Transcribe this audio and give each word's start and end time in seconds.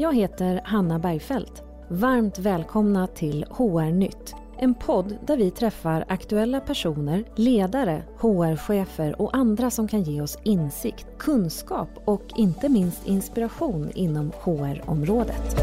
Jag 0.00 0.14
heter 0.14 0.60
Hanna 0.64 0.98
Bergfeldt. 0.98 1.62
Varmt 1.88 2.38
välkomna 2.38 3.06
till 3.06 3.44
HR-nytt. 3.50 4.34
En 4.58 4.74
podd 4.74 5.18
där 5.26 5.36
vi 5.36 5.50
träffar 5.50 6.04
aktuella 6.08 6.60
personer, 6.60 7.24
ledare, 7.36 8.02
HR-chefer 8.18 9.20
och 9.22 9.36
andra 9.36 9.70
som 9.70 9.88
kan 9.88 10.02
ge 10.02 10.20
oss 10.20 10.38
insikt, 10.44 11.06
kunskap 11.18 11.88
och 12.04 12.22
inte 12.36 12.68
minst 12.68 13.06
inspiration 13.06 13.90
inom 13.94 14.32
HR-området. 14.42 15.56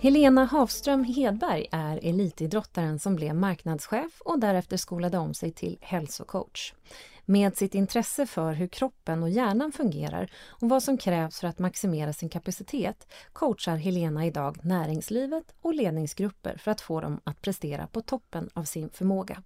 Helena 0.00 0.44
Hafström 0.44 1.04
Hedberg 1.04 1.66
är 1.72 2.00
elitidrottaren 2.02 2.98
som 2.98 3.16
blev 3.16 3.34
marknadschef 3.34 4.20
och 4.24 4.38
därefter 4.38 4.76
skolade 4.76 5.18
om 5.18 5.34
sig 5.34 5.50
till 5.50 5.78
hälsocoach. 5.80 6.74
Med 7.26 7.56
sitt 7.56 7.74
intresse 7.74 8.26
för 8.26 8.52
hur 8.52 8.66
kroppen 8.66 9.22
och 9.22 9.30
hjärnan 9.30 9.72
fungerar 9.72 10.30
och 10.46 10.68
vad 10.68 10.82
som 10.82 10.98
krävs 10.98 11.40
för 11.40 11.48
att 11.48 11.58
maximera 11.58 12.12
sin 12.12 12.28
kapacitet 12.28 13.12
coachar 13.32 13.76
Helena 13.76 14.26
idag 14.26 14.64
näringslivet 14.64 15.54
och 15.60 15.74
ledningsgrupper 15.74 16.56
för 16.56 16.70
att 16.70 16.80
få 16.80 17.00
dem 17.00 17.20
att 17.24 17.42
prestera 17.42 17.86
på 17.86 18.00
toppen 18.00 18.50
av 18.54 18.64
sin 18.64 18.90
förmåga. 18.90 19.42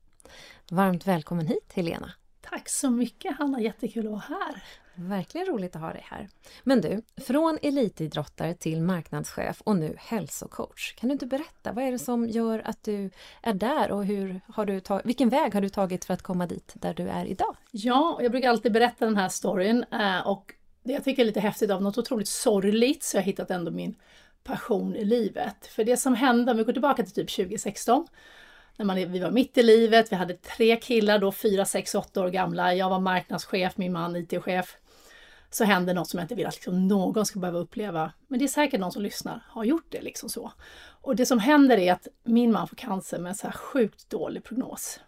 Varmt 0.70 1.06
välkommen 1.06 1.46
hit 1.46 1.72
Helena! 1.74 2.12
Tack 2.50 2.68
så 2.68 2.90
mycket 2.90 3.36
Hanna, 3.38 3.60
jättekul 3.60 4.06
att 4.06 4.10
vara 4.12 4.24
här! 4.28 4.62
Verkligen 4.94 5.46
roligt 5.46 5.76
att 5.76 5.82
ha 5.82 5.92
dig 5.92 6.04
här. 6.04 6.28
Men 6.62 6.80
du, 6.80 7.02
från 7.16 7.58
elitidrottare 7.62 8.54
till 8.54 8.82
marknadschef 8.82 9.60
och 9.60 9.76
nu 9.76 9.96
hälsocoach. 9.98 10.94
Kan 10.94 11.08
du 11.08 11.12
inte 11.12 11.26
berätta, 11.26 11.72
vad 11.72 11.84
är 11.84 11.92
det 11.92 11.98
som 11.98 12.28
gör 12.28 12.62
att 12.64 12.82
du 12.82 13.10
är 13.42 13.54
där 13.54 13.90
och 13.90 14.04
hur 14.04 14.40
har 14.48 14.66
du 14.66 14.80
tag- 14.80 15.02
vilken 15.04 15.28
väg 15.28 15.54
har 15.54 15.60
du 15.60 15.68
tagit 15.68 16.04
för 16.04 16.14
att 16.14 16.22
komma 16.22 16.46
dit 16.46 16.72
där 16.74 16.94
du 16.94 17.08
är 17.08 17.24
idag? 17.24 17.56
Ja, 17.70 18.18
jag 18.22 18.30
brukar 18.30 18.48
alltid 18.48 18.72
berätta 18.72 19.04
den 19.04 19.16
här 19.16 19.28
storyn 19.28 19.84
eh, 19.92 20.26
och 20.26 20.54
det 20.82 20.92
jag 20.92 21.04
tycker 21.04 21.22
är 21.22 21.26
lite 21.26 21.40
häftigt 21.40 21.70
av 21.70 21.82
något 21.82 21.98
otroligt 21.98 22.28
sorgligt 22.28 23.02
så 23.02 23.16
jag 23.16 23.22
har 23.22 23.26
hittat 23.26 23.50
ändå 23.50 23.70
min 23.70 23.94
passion 24.44 24.96
i 24.96 25.04
livet. 25.04 25.66
För 25.66 25.84
det 25.84 25.96
som 25.96 26.14
hände, 26.14 26.50
om 26.50 26.58
vi 26.58 26.64
går 26.64 26.72
tillbaka 26.72 27.02
till 27.02 27.14
typ 27.14 27.36
2016, 27.36 28.06
när 28.78 28.84
man, 28.84 28.96
vi 28.96 29.18
var 29.18 29.30
mitt 29.30 29.58
i 29.58 29.62
livet, 29.62 30.12
vi 30.12 30.16
hade 30.16 30.34
tre 30.34 30.76
killar 30.76 31.18
då, 31.18 31.32
fyra, 31.32 31.64
sex, 31.64 31.94
åtta 31.94 32.20
år 32.20 32.28
gamla. 32.28 32.74
Jag 32.74 32.90
var 32.90 33.00
marknadschef, 33.00 33.76
min 33.76 33.92
man 33.92 34.16
IT-chef 34.16 34.76
så 35.50 35.64
händer 35.64 35.94
något 35.94 36.08
som 36.08 36.18
jag 36.18 36.24
inte 36.24 36.34
vill 36.34 36.46
att 36.46 36.54
liksom 36.54 36.88
någon 36.88 37.26
ska 37.26 37.38
behöva 37.38 37.58
uppleva. 37.58 38.12
Men 38.28 38.38
det 38.38 38.44
är 38.44 38.48
säkert 38.48 38.80
någon 38.80 38.92
som 38.92 39.02
lyssnar 39.02 39.44
har 39.48 39.64
gjort 39.64 39.86
det 39.88 40.00
liksom 40.02 40.28
så. 40.28 40.52
Och 41.02 41.16
det 41.16 41.26
som 41.26 41.38
händer 41.38 41.78
är 41.78 41.92
att 41.92 42.08
min 42.24 42.52
man 42.52 42.68
får 42.68 42.76
cancer 42.76 43.18
med 43.18 43.30
en 43.30 43.34
så 43.34 43.46
här 43.46 43.54
sjukt 43.54 44.10
dålig 44.10 44.44
prognos. 44.44 45.00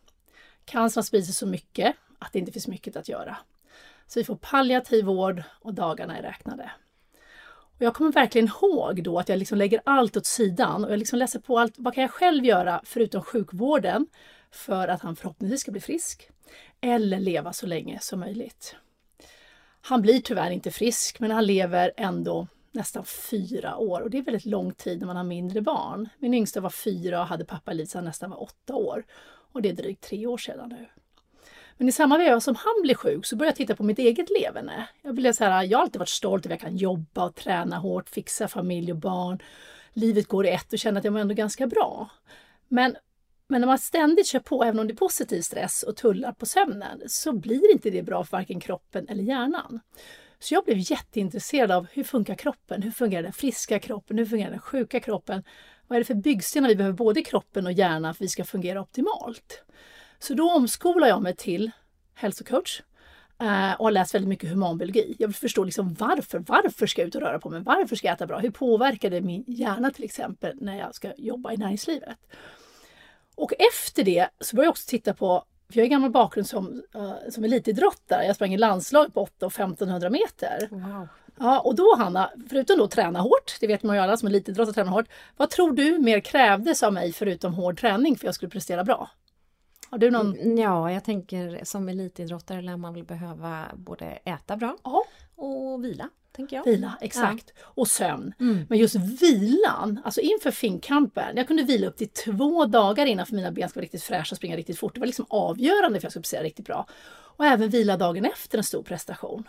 Cancern 0.65 1.05
sprider 1.05 1.33
så 1.33 1.47
mycket 1.47 1.97
att 2.19 2.33
det 2.33 2.39
inte 2.39 2.53
finns 2.53 2.69
mycket 2.69 2.97
att 2.97 3.09
göra. 3.09 3.37
Så 4.07 4.21
vi 4.21 4.25
får 4.25 4.37
palliativ 4.37 5.05
vård 5.05 5.43
och 5.61 5.75
dagarna 5.75 6.19
är 6.19 6.23
räknade. 6.23 6.71
Och 7.81 7.87
jag 7.87 7.95
kommer 7.95 8.13
verkligen 8.13 8.49
ihåg 8.49 9.03
då 9.03 9.19
att 9.19 9.29
jag 9.29 9.39
liksom 9.39 9.59
lägger 9.59 9.81
allt 9.85 10.17
åt 10.17 10.27
sidan 10.27 10.85
och 10.85 10.93
jag 10.93 10.99
liksom 10.99 11.19
läser 11.19 11.41
på 11.41 11.59
allt. 11.59 11.75
Vad 11.77 11.95
kan 11.95 12.03
jag 12.03 12.11
själv 12.11 12.45
göra 12.45 12.81
förutom 12.85 13.23
sjukvården 13.23 14.07
för 14.51 14.89
att 14.89 15.03
han 15.03 15.17
förhoppningsvis 15.17 15.61
ska 15.61 15.71
bli 15.71 15.81
frisk? 15.81 16.29
Eller 16.81 17.21
leva 17.21 17.53
så 17.53 17.67
länge 17.67 17.99
som 18.01 18.21
möjligt. 18.21 18.77
Han 19.81 20.03
blir 20.03 20.21
tyvärr 20.21 20.51
inte 20.51 20.71
frisk, 20.71 21.21
men 21.21 21.31
han 21.31 21.47
lever 21.47 21.93
ändå 21.97 22.47
nästan 22.73 23.05
fyra 23.05 23.77
år 23.77 24.01
och 24.01 24.11
det 24.11 24.19
är 24.19 24.23
väldigt 24.23 24.47
lång 24.47 24.73
tid 24.73 25.01
när 25.01 25.07
man 25.07 25.17
har 25.17 25.25
mindre 25.25 25.61
barn. 25.61 26.09
Min 26.19 26.35
yngsta 26.35 26.61
var 26.61 26.71
fyra 26.71 27.21
och 27.21 27.27
hade 27.27 27.45
pappa 27.45 27.73
liv 27.73 27.89
nästan 27.95 28.31
var 28.31 28.43
åtta 28.43 28.75
år 28.75 29.05
och 29.53 29.63
det 29.63 29.69
är 29.69 29.75
drygt 29.75 30.05
tre 30.05 30.27
år 30.27 30.39
sedan 30.39 30.69
nu. 30.69 30.87
Men 31.81 31.89
i 31.89 31.93
samma 31.93 32.19
veva 32.19 32.41
som 32.41 32.55
han 32.55 32.83
blev 32.83 32.95
sjuk 32.95 33.27
så 33.27 33.37
började 33.37 33.51
jag 33.51 33.57
titta 33.57 33.77
på 33.77 33.83
mitt 33.83 33.99
eget 33.99 34.31
leverne. 34.31 34.89
Jag 35.03 35.15
blev 35.15 35.33
så 35.33 35.45
här, 35.45 35.63
jag 35.65 35.79
har 35.79 35.83
alltid 35.83 35.99
varit 35.99 36.09
stolt 36.09 36.47
över 36.47 36.57
att 36.57 36.63
jag 36.63 36.71
kan 36.71 36.77
jobba 36.77 37.25
och 37.25 37.35
träna 37.35 37.79
hårt, 37.79 38.09
fixa 38.09 38.49
familj 38.49 38.93
och 38.93 38.99
barn. 38.99 39.43
Livet 39.93 40.29
går 40.29 40.47
i 40.47 40.51
ett 40.51 40.73
och 40.73 40.79
känner 40.79 40.99
att 40.99 41.05
jag 41.05 41.13
mår 41.13 41.21
ändå 41.21 41.35
ganska 41.35 41.67
bra. 41.67 42.11
Men 42.69 42.97
men 43.49 43.61
när 43.61 43.69
man 43.69 43.79
ständigt 43.79 44.27
kör 44.27 44.41
på, 44.41 44.65
även 44.65 44.81
om 44.81 44.87
det 44.87 44.93
är 44.93 44.97
positiv 44.97 45.41
stress 45.43 45.83
och 45.83 45.97
tullar 45.97 46.33
på 46.33 46.47
sömnen, 46.47 47.03
så 47.07 47.33
blir 47.33 47.73
inte 47.73 47.91
det 47.91 48.03
bra 48.03 48.25
för 48.25 48.37
varken 48.37 48.61
kroppen 48.61 49.09
eller 49.09 49.23
hjärnan. 49.23 49.81
Så 50.39 50.55
jag 50.55 50.65
blev 50.65 50.77
jätteintresserad 50.79 51.71
av 51.71 51.87
hur 51.93 52.05
funkar 52.05 52.35
kroppen? 52.35 52.83
Hur 52.83 52.91
fungerar 52.91 53.23
den 53.23 53.33
friska 53.33 53.79
kroppen? 53.79 54.19
Hur 54.19 54.27
fungerar 54.27 54.51
den 54.51 54.61
sjuka 54.61 55.01
kroppen? 55.01 55.43
Vad 55.89 55.97
är 55.97 56.01
det 56.01 56.05
för 56.05 56.15
byggstenar 56.15 56.69
vi 56.69 56.77
behöver 56.77 56.97
både 56.97 57.21
i 57.21 57.25
kroppen 57.25 57.67
och 57.67 57.73
hjärnan 57.73 58.15
för 58.15 58.25
att 58.25 58.25
vi 58.25 58.29
ska 58.29 58.45
fungera 58.45 58.81
optimalt? 58.81 59.63
Så 60.23 60.35
då 60.35 60.51
omskolar 60.51 61.09
jag 61.09 61.23
mig 61.23 61.37
till 61.37 61.71
hälsocoach 62.15 62.83
eh, 63.41 63.73
och 63.73 63.85
har 63.85 63.91
läst 63.91 64.15
väldigt 64.15 64.29
mycket 64.29 64.51
humanbiologi. 64.51 65.17
Jag 65.19 65.29
vill 65.29 65.35
förstå 65.35 65.65
liksom 65.65 65.95
varför. 65.95 66.39
Varför 66.39 66.87
ska 66.87 67.01
jag 67.01 67.09
ut 67.09 67.15
och 67.15 67.21
röra 67.21 67.39
på 67.39 67.51
mig? 67.51 67.61
Varför 67.61 67.97
ska 67.97 68.07
jag 68.07 68.15
äta 68.15 68.27
bra? 68.27 68.39
Hur 68.39 68.51
påverkar 68.51 69.11
det 69.11 69.21
min 69.21 69.45
hjärna 69.47 69.91
till 69.91 70.05
exempel 70.05 70.57
när 70.61 70.79
jag 70.79 70.95
ska 70.95 71.13
jobba 71.17 71.53
i 71.53 71.57
näringslivet? 71.57 72.19
Och 73.35 73.53
efter 73.59 74.05
det 74.05 74.29
så 74.41 74.57
började 74.57 74.67
jag 74.67 74.71
också 74.71 74.89
titta 74.89 75.15
på, 75.15 75.45
för 75.73 75.79
jag 75.79 75.85
har 75.85 75.91
gammal 75.91 76.11
bakgrund 76.11 76.47
som, 76.47 76.83
uh, 76.97 77.13
som 77.31 77.45
elitidrottare. 77.45 78.27
Jag 78.27 78.37
sprang 78.37 78.55
i 78.55 78.59
landslag 78.59 79.15
på 79.15 79.21
8 79.21 79.47
och 79.47 79.53
1500 79.53 80.11
meter. 80.11 80.69
Wow. 80.71 81.09
Ja, 81.39 81.61
och 81.61 81.75
då 81.75 81.95
Hanna, 81.99 82.31
förutom 82.49 82.79
då 82.79 82.89
träna 82.89 83.21
hårt, 83.21 83.57
det 83.61 83.67
vet 83.67 83.83
man 83.83 83.97
ju 83.97 84.03
alla 84.03 84.17
som 84.17 84.29
elitidrottare 84.29 84.75
tränar 84.75 84.93
hårt. 84.93 85.09
Vad 85.37 85.51
tror 85.51 85.73
du 85.73 85.99
mer 85.99 86.21
krävdes 86.21 86.83
av 86.83 86.93
mig 86.93 87.13
förutom 87.13 87.55
hård 87.55 87.81
träning 87.81 88.17
för 88.17 88.25
att 88.25 88.29
jag 88.29 88.35
skulle 88.35 88.51
prestera 88.51 88.85
bra? 88.85 89.11
Har 89.91 89.99
du 89.99 90.11
någon? 90.11 90.39
Mm, 90.39 90.59
ja, 90.59 90.93
jag 90.93 91.05
tänker 91.05 91.61
som 91.65 91.89
elitidrottare 91.89 92.63
lär 92.63 92.77
man 92.77 92.95
väl 92.95 93.05
behöva 93.05 93.65
både 93.75 94.05
äta 94.07 94.57
bra 94.57 94.77
ja. 94.85 95.05
och 95.37 95.85
vila 95.85 96.09
tänker 96.33 96.57
jag. 96.57 96.65
Vila, 96.65 96.99
exakt. 97.01 97.53
Ja. 97.57 97.63
Och 97.67 97.89
sömn. 97.89 98.35
Mm. 98.41 98.67
Men 98.69 98.79
just 98.79 98.95
vilan, 98.95 100.01
alltså 100.05 100.21
inför 100.21 100.51
finkampen, 100.51 101.37
jag 101.37 101.47
kunde 101.47 101.63
vila 101.63 101.87
upp 101.87 101.97
till 101.97 102.09
två 102.09 102.65
dagar 102.67 103.07
innan 103.07 103.27
för 103.27 103.35
mina 103.35 103.51
ben 103.51 103.69
skulle 103.69 103.81
vara 103.81 103.85
riktigt 103.85 104.03
fräscha 104.03 104.33
och 104.33 104.37
springa 104.37 104.57
riktigt 104.57 104.79
fort. 104.79 104.95
Det 104.95 105.01
var 105.01 105.07
liksom 105.07 105.27
avgörande 105.29 105.89
för 105.89 105.97
att 105.99 106.03
jag 106.03 106.13
skulle 106.13 106.23
prestera 106.23 106.43
riktigt 106.43 106.67
bra. 106.67 106.87
Och 107.37 107.47
även 107.47 107.69
vila 107.69 107.97
dagen 107.97 108.25
efter 108.25 108.59
en 108.59 108.65
stor 108.65 108.83
prestation. 108.83 109.49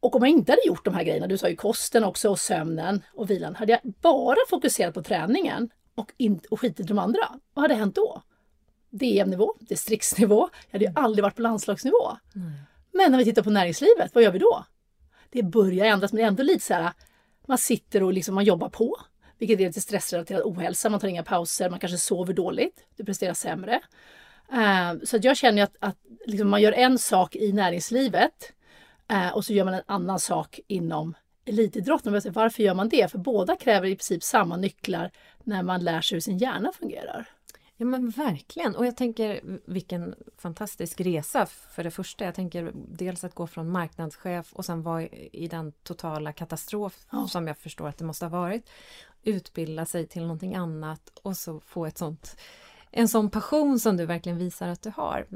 Och 0.00 0.16
om 0.16 0.22
jag 0.22 0.30
inte 0.30 0.52
hade 0.52 0.66
gjort 0.66 0.84
de 0.84 0.94
här 0.94 1.04
grejerna, 1.04 1.26
du 1.26 1.38
sa 1.38 1.48
ju 1.48 1.56
kosten 1.56 2.04
också 2.04 2.30
och 2.30 2.38
sömnen 2.38 3.02
och 3.14 3.30
vilan, 3.30 3.54
hade 3.56 3.72
jag 3.72 3.80
bara 4.00 4.38
fokuserat 4.48 4.94
på 4.94 5.02
träningen 5.02 5.70
och, 5.94 6.12
in, 6.16 6.40
och 6.50 6.60
skitit 6.60 6.80
i 6.80 6.82
de 6.82 6.98
andra, 6.98 7.20
vad 7.54 7.62
hade 7.62 7.74
hänt 7.74 7.94
då? 7.94 8.22
DM-nivå, 8.98 9.54
distriktsnivå, 9.60 10.48
jag 10.70 10.72
hade 10.72 10.84
ju 10.84 10.92
aldrig 10.94 11.22
varit 11.22 11.36
på 11.36 11.42
landslagsnivå. 11.42 12.16
Mm. 12.34 12.52
Men 12.92 13.10
när 13.10 13.18
vi 13.18 13.24
tittar 13.24 13.42
på 13.42 13.50
näringslivet, 13.50 14.14
vad 14.14 14.24
gör 14.24 14.30
vi 14.30 14.38
då? 14.38 14.64
det 15.30 15.42
börjar 15.42 15.86
ändras 15.86 16.12
men 16.12 16.16
det 16.16 16.22
är 16.22 16.28
ändå 16.28 16.42
lite 16.42 16.64
så 16.64 16.74
här, 16.74 16.92
man 17.46 17.58
sitter 17.58 18.02
och 18.02 18.12
liksom, 18.12 18.34
man 18.34 18.44
jobbar 18.44 18.68
på. 18.68 18.96
Vilket 19.38 19.58
leder 19.58 19.72
till 19.72 19.82
stressrelaterad 19.82 20.42
ohälsa, 20.44 20.90
man 20.90 21.00
tar 21.00 21.08
inga 21.08 21.22
pauser, 21.22 21.70
man 21.70 21.78
kanske 21.78 21.98
sover 21.98 22.34
dåligt, 22.34 22.86
du 22.96 23.04
presterar 23.04 23.34
sämre. 23.34 23.80
Uh, 24.52 25.04
så 25.04 25.18
jag 25.22 25.36
känner 25.36 25.62
att, 25.62 25.76
att 25.80 25.96
liksom 26.26 26.48
man 26.48 26.62
gör 26.62 26.72
en 26.72 26.98
sak 26.98 27.36
i 27.36 27.52
näringslivet 27.52 28.52
uh, 29.12 29.28
och 29.28 29.44
så 29.44 29.52
gör 29.52 29.64
man 29.64 29.74
en 29.74 29.82
annan 29.86 30.20
sak 30.20 30.60
inom 30.66 31.14
elitidrotten. 31.44 32.12
Varför 32.32 32.62
gör 32.62 32.74
man 32.74 32.88
det? 32.88 33.10
För 33.10 33.18
båda 33.18 33.56
kräver 33.56 33.88
i 33.88 33.96
princip 33.96 34.22
samma 34.22 34.56
nycklar 34.56 35.10
när 35.44 35.62
man 35.62 35.84
lär 35.84 36.00
sig 36.00 36.16
hur 36.16 36.20
sin 36.20 36.38
hjärna 36.38 36.72
fungerar. 36.72 37.28
Ja 37.76 37.86
men 37.86 38.10
verkligen 38.10 38.76
och 38.76 38.86
jag 38.86 38.96
tänker 38.96 39.40
vilken 39.64 40.14
fantastisk 40.38 41.00
resa 41.00 41.46
för 41.46 41.84
det 41.84 41.90
första. 41.90 42.24
Jag 42.24 42.34
tänker 42.34 42.72
dels 42.74 43.24
att 43.24 43.34
gå 43.34 43.46
från 43.46 43.70
marknadschef 43.70 44.52
och 44.52 44.64
sen 44.64 44.82
vara 44.82 45.02
i 45.32 45.48
den 45.50 45.72
totala 45.72 46.32
katastrof 46.32 47.06
ja. 47.10 47.28
som 47.28 47.46
jag 47.46 47.58
förstår 47.58 47.88
att 47.88 47.98
det 47.98 48.04
måste 48.04 48.24
ha 48.24 48.30
varit. 48.30 48.70
Utbilda 49.22 49.86
sig 49.86 50.06
till 50.06 50.22
någonting 50.22 50.54
annat 50.54 51.18
och 51.22 51.36
så 51.36 51.60
få 51.60 51.86
ett 51.86 51.98
sånt 51.98 52.36
en 52.90 53.08
sån 53.08 53.30
passion 53.30 53.80
som 53.80 53.96
du 53.96 54.06
verkligen 54.06 54.38
visar 54.38 54.68
att 54.68 54.82
du 54.82 54.92
har. 54.96 55.26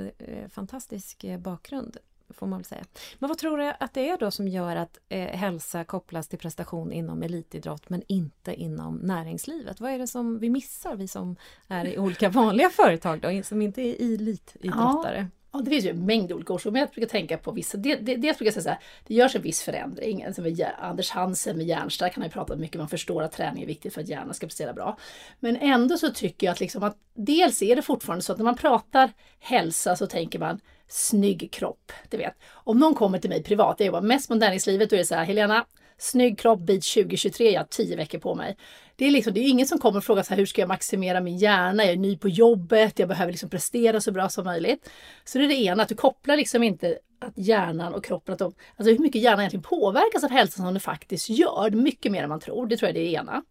Fantastisk 0.48 1.24
eh, 1.24 1.38
bakgrund 1.38 1.96
får 2.34 2.46
man 2.46 2.58
väl 2.58 2.64
säga. 2.64 2.84
Men 3.18 3.28
vad 3.28 3.38
tror 3.38 3.58
du 3.58 3.72
att 3.80 3.94
det 3.94 4.08
är 4.08 4.18
då 4.18 4.30
som 4.30 4.48
gör 4.48 4.76
att 4.76 4.98
eh, 5.08 5.26
hälsa 5.26 5.84
kopplas 5.84 6.28
till 6.28 6.38
prestation 6.38 6.92
inom 6.92 7.22
elitidrott 7.22 7.90
men 7.90 8.02
inte 8.06 8.54
inom 8.54 8.96
näringslivet? 8.96 9.80
Vad 9.80 9.90
är 9.90 9.98
det 9.98 10.06
som 10.06 10.38
vi 10.38 10.50
missar, 10.50 10.96
vi 10.96 11.08
som 11.08 11.36
är 11.68 11.86
i 11.86 11.98
olika 11.98 12.28
vanliga 12.30 12.70
företag 12.70 13.20
då, 13.20 13.42
som 13.42 13.62
inte 13.62 13.82
är 13.82 14.14
elitidrottare? 14.14 15.18
Ja. 15.18 15.40
Ja, 15.52 15.60
det 15.60 15.70
finns 15.70 15.84
ju 15.84 15.90
en 15.90 16.06
mängd 16.06 16.32
olika 16.32 16.52
orsaker, 16.52 16.70
men 16.70 16.80
jag 16.80 16.90
brukar 16.90 17.08
tänka 17.08 17.38
på 17.38 17.52
vissa. 17.52 17.78
Dels 17.78 18.00
det, 18.00 18.16
brukar 18.16 18.44
jag 18.44 18.54
säga 18.54 18.62
så 18.62 18.68
här, 18.68 18.78
det 19.06 19.14
görs 19.14 19.36
en 19.36 19.42
viss 19.42 19.62
förändring. 19.62 20.24
Alltså 20.24 20.42
med 20.42 20.70
Anders 20.78 21.10
Hansen 21.10 21.56
med 21.56 21.66
hjärnstark 21.66 22.14
han 22.14 22.22
har 22.22 22.28
ju 22.28 22.32
pratat 22.32 22.58
mycket, 22.58 22.78
man 22.78 22.88
förstår 22.88 23.22
att 23.22 23.32
träning 23.32 23.62
är 23.62 23.66
viktigt 23.66 23.94
för 23.94 24.00
att 24.00 24.08
hjärnan 24.08 24.34
ska 24.34 24.46
prestera 24.46 24.72
bra. 24.72 24.98
Men 25.40 25.56
ändå 25.56 25.98
så 25.98 26.10
tycker 26.10 26.46
jag 26.46 26.52
att, 26.52 26.60
liksom 26.60 26.82
att 26.82 26.96
dels 27.14 27.62
är 27.62 27.76
det 27.76 27.82
fortfarande 27.82 28.22
så 28.22 28.32
att 28.32 28.38
när 28.38 28.44
man 28.44 28.56
pratar 28.56 29.12
hälsa 29.38 29.96
så 29.96 30.06
tänker 30.06 30.38
man 30.38 30.60
snygg 30.92 31.48
kropp. 31.52 31.92
Du 32.08 32.16
vet, 32.16 32.34
om 32.52 32.78
någon 32.78 32.94
kommer 32.94 33.18
till 33.18 33.30
mig 33.30 33.42
privat, 33.42 33.76
jag 33.78 33.86
jobbar 33.86 34.00
mest 34.00 34.28
med 34.28 34.38
näringslivet, 34.38 34.90
då 34.90 34.96
är 34.96 34.98
det 34.98 35.06
så 35.06 35.14
här, 35.14 35.24
Helena, 35.24 35.66
snygg 35.98 36.38
kropp, 36.38 36.60
bit 36.60 36.84
2023, 36.94 37.50
jag 37.50 37.60
har 37.60 37.66
tio 37.66 37.96
veckor 37.96 38.18
på 38.18 38.34
mig. 38.34 38.56
Det 38.96 39.06
är, 39.06 39.10
liksom, 39.10 39.34
det 39.34 39.40
är 39.40 39.48
ingen 39.48 39.66
som 39.66 39.78
kommer 39.78 39.98
och 39.98 40.04
frågar 40.04 40.22
så 40.22 40.30
här, 40.30 40.36
hur 40.36 40.46
ska 40.46 40.62
jag 40.62 40.68
maximera 40.68 41.20
min 41.20 41.38
hjärna? 41.38 41.84
Jag 41.84 41.92
är 41.92 41.96
ny 41.96 42.18
på 42.18 42.28
jobbet, 42.28 42.98
jag 42.98 43.08
behöver 43.08 43.32
liksom 43.32 43.50
prestera 43.50 44.00
så 44.00 44.12
bra 44.12 44.28
som 44.28 44.44
möjligt. 44.44 44.90
Så 45.24 45.38
det 45.38 45.44
är 45.44 45.48
det 45.48 45.54
ena, 45.54 45.82
att 45.82 45.88
du 45.88 45.94
kopplar 45.94 46.36
liksom 46.36 46.62
inte 46.62 46.98
att 47.20 47.38
hjärnan 47.38 47.94
och 47.94 48.04
kroppen, 48.04 48.32
att 48.32 48.38
de, 48.38 48.54
alltså 48.76 48.92
hur 48.92 48.98
mycket 48.98 49.22
hjärnan 49.22 49.40
egentligen 49.40 49.62
påverkas 49.62 50.24
av 50.24 50.30
hälsan 50.30 50.64
som 50.64 50.74
den 50.74 50.80
faktiskt 50.80 51.28
gör. 51.28 51.70
Mycket 51.70 52.12
mer 52.12 52.22
än 52.22 52.28
man 52.28 52.40
tror, 52.40 52.66
det 52.66 52.76
tror 52.76 52.88
jag 52.88 52.96
är 52.96 53.02
det 53.02 53.12
ena. 53.12 53.42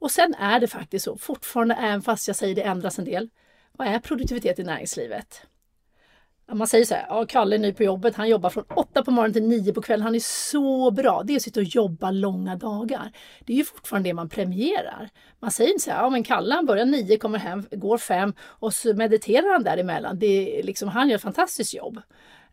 Och 0.00 0.10
sen 0.10 0.34
är 0.34 0.60
det 0.60 0.68
faktiskt 0.68 1.04
så, 1.04 1.16
fortfarande, 1.16 1.74
även 1.74 2.02
fast 2.02 2.28
jag 2.28 2.36
säger 2.36 2.54
det 2.54 2.62
ändras 2.62 2.98
en 2.98 3.04
del, 3.04 3.28
vad 3.72 3.88
är 3.88 3.98
produktivitet 3.98 4.58
i 4.58 4.64
näringslivet? 4.64 5.42
Man 6.52 6.66
säger 6.66 6.84
så 6.84 6.94
här, 6.94 7.06
ja, 7.08 7.26
Kalle 7.26 7.56
är 7.56 7.58
ny 7.58 7.72
på 7.72 7.82
jobbet, 7.82 8.16
han 8.16 8.28
jobbar 8.28 8.50
från 8.50 8.64
8 8.74 9.04
på 9.04 9.10
morgonen 9.10 9.32
till 9.32 9.42
9 9.42 9.72
på 9.72 9.82
kvällen, 9.82 10.04
han 10.04 10.14
är 10.14 10.50
så 10.50 10.90
bra. 10.90 11.22
Det 11.24 11.32
är 11.32 11.36
att 11.36 11.42
sitta 11.42 11.60
och 11.60 11.66
jobba 11.66 12.10
långa 12.10 12.56
dagar. 12.56 13.12
Det 13.44 13.52
är 13.52 13.56
ju 13.56 13.64
fortfarande 13.64 14.08
det 14.08 14.14
man 14.14 14.28
premierar. 14.28 15.10
Man 15.40 15.50
säger 15.50 15.70
inte 15.70 15.84
så 15.84 15.90
här, 15.90 16.02
ja 16.02 16.10
men 16.10 16.22
Kalle 16.22 16.54
han 16.54 16.66
börjar 16.66 16.86
9, 16.86 17.18
kommer 17.18 17.38
hem, 17.38 17.66
går 17.70 17.98
5 17.98 18.34
och 18.40 18.74
så 18.74 18.94
mediterar 18.94 19.52
han 19.52 19.62
däremellan. 19.62 20.18
Det 20.18 20.58
är 20.58 20.62
liksom, 20.62 20.88
han 20.88 21.08
gör 21.08 21.16
ett 21.16 21.22
fantastiskt 21.22 21.74
jobb. 21.74 22.02